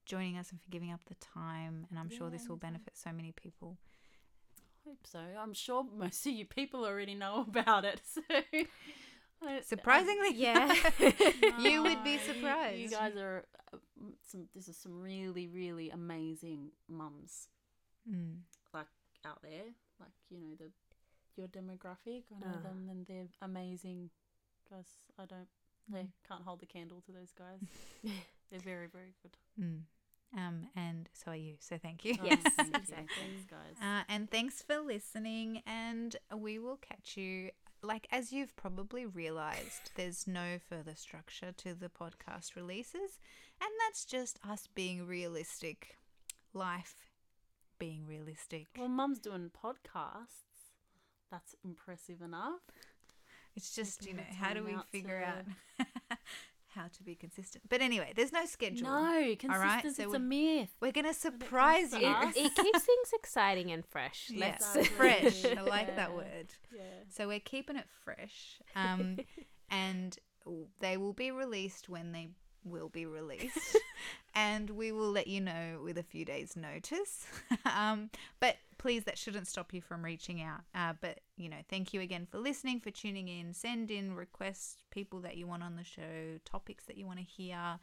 [0.07, 1.87] joining us and for giving up the time.
[1.91, 3.77] And I'm sure this will benefit so many people.
[4.87, 5.19] I hope so.
[5.39, 8.01] I'm sure most of you people already know about it.
[9.39, 10.73] So I- Surprisingly, Yeah.
[11.61, 12.79] you would be surprised.
[12.81, 13.77] You, guys are uh,
[14.27, 14.49] some.
[14.55, 17.49] This is some really, really amazing mums
[18.11, 18.39] Mm.
[18.73, 18.87] like
[19.27, 19.65] out there.
[20.01, 20.71] Like you know the
[21.37, 22.23] your demographic.
[22.35, 22.63] I know Uh.
[22.63, 24.09] them, and they're amazing
[24.71, 24.87] guys.
[25.19, 25.49] I don't.
[25.93, 26.09] They Mm.
[26.27, 27.61] can't hold the candle to those guys.
[28.51, 29.37] they're very, very good.
[29.61, 29.81] Mm.
[30.35, 31.55] Um, and so are you.
[31.61, 32.15] So thank you.
[32.23, 33.07] Yes, thank exactly.
[33.21, 33.77] Thanks, guys.
[33.83, 35.63] Uh, and thanks for listening.
[35.67, 37.51] And we will catch you.
[37.83, 43.19] Like, as you've probably realized, there's no further structure to the podcast releases.
[43.61, 45.97] And that's just us being realistic.
[46.53, 47.11] Life
[47.79, 48.67] being realistic.
[48.79, 50.73] well, mum's doing podcasts.
[51.31, 52.61] That's impressive enough.
[53.55, 55.21] It's just, you know, how do we figure
[55.79, 55.89] to- out
[56.77, 57.65] how to be consistent?
[57.69, 58.89] But anyway, there's no schedule.
[58.89, 60.71] No, consistency right, so it's a myth.
[60.81, 61.99] We're going to surprise you.
[62.07, 64.31] it, it keeps things exciting and fresh.
[64.31, 65.45] Yeah, Let's fresh.
[65.45, 66.55] I like that word.
[66.75, 66.83] Yeah.
[67.09, 68.61] So we're keeping it fresh.
[68.77, 69.19] Um,
[69.71, 70.17] and
[70.81, 72.29] they will be released when they
[72.67, 73.79] will be released.
[74.35, 77.27] and we will let you know with a few days' notice.
[77.65, 78.11] um,
[78.41, 80.61] but please, that shouldn't stop you from reaching out.
[80.75, 83.53] Uh, but, you know, thank you again for listening, for tuning in.
[83.55, 87.25] Send in requests, people that you want on the show, topics that you want to
[87.25, 87.79] hear.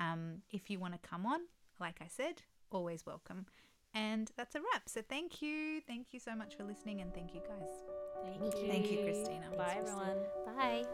[0.00, 1.40] Um, if you want to come on,
[1.80, 3.46] like I said, always welcome.
[3.94, 4.88] And that's a wrap.
[4.88, 5.80] So thank you.
[5.86, 7.00] Thank you so much for listening.
[7.00, 7.68] And thank you, guys.
[8.24, 8.68] Thank you.
[8.68, 9.46] Thank you, Christina.
[9.56, 10.18] Bye, everyone.
[10.56, 10.84] Bye.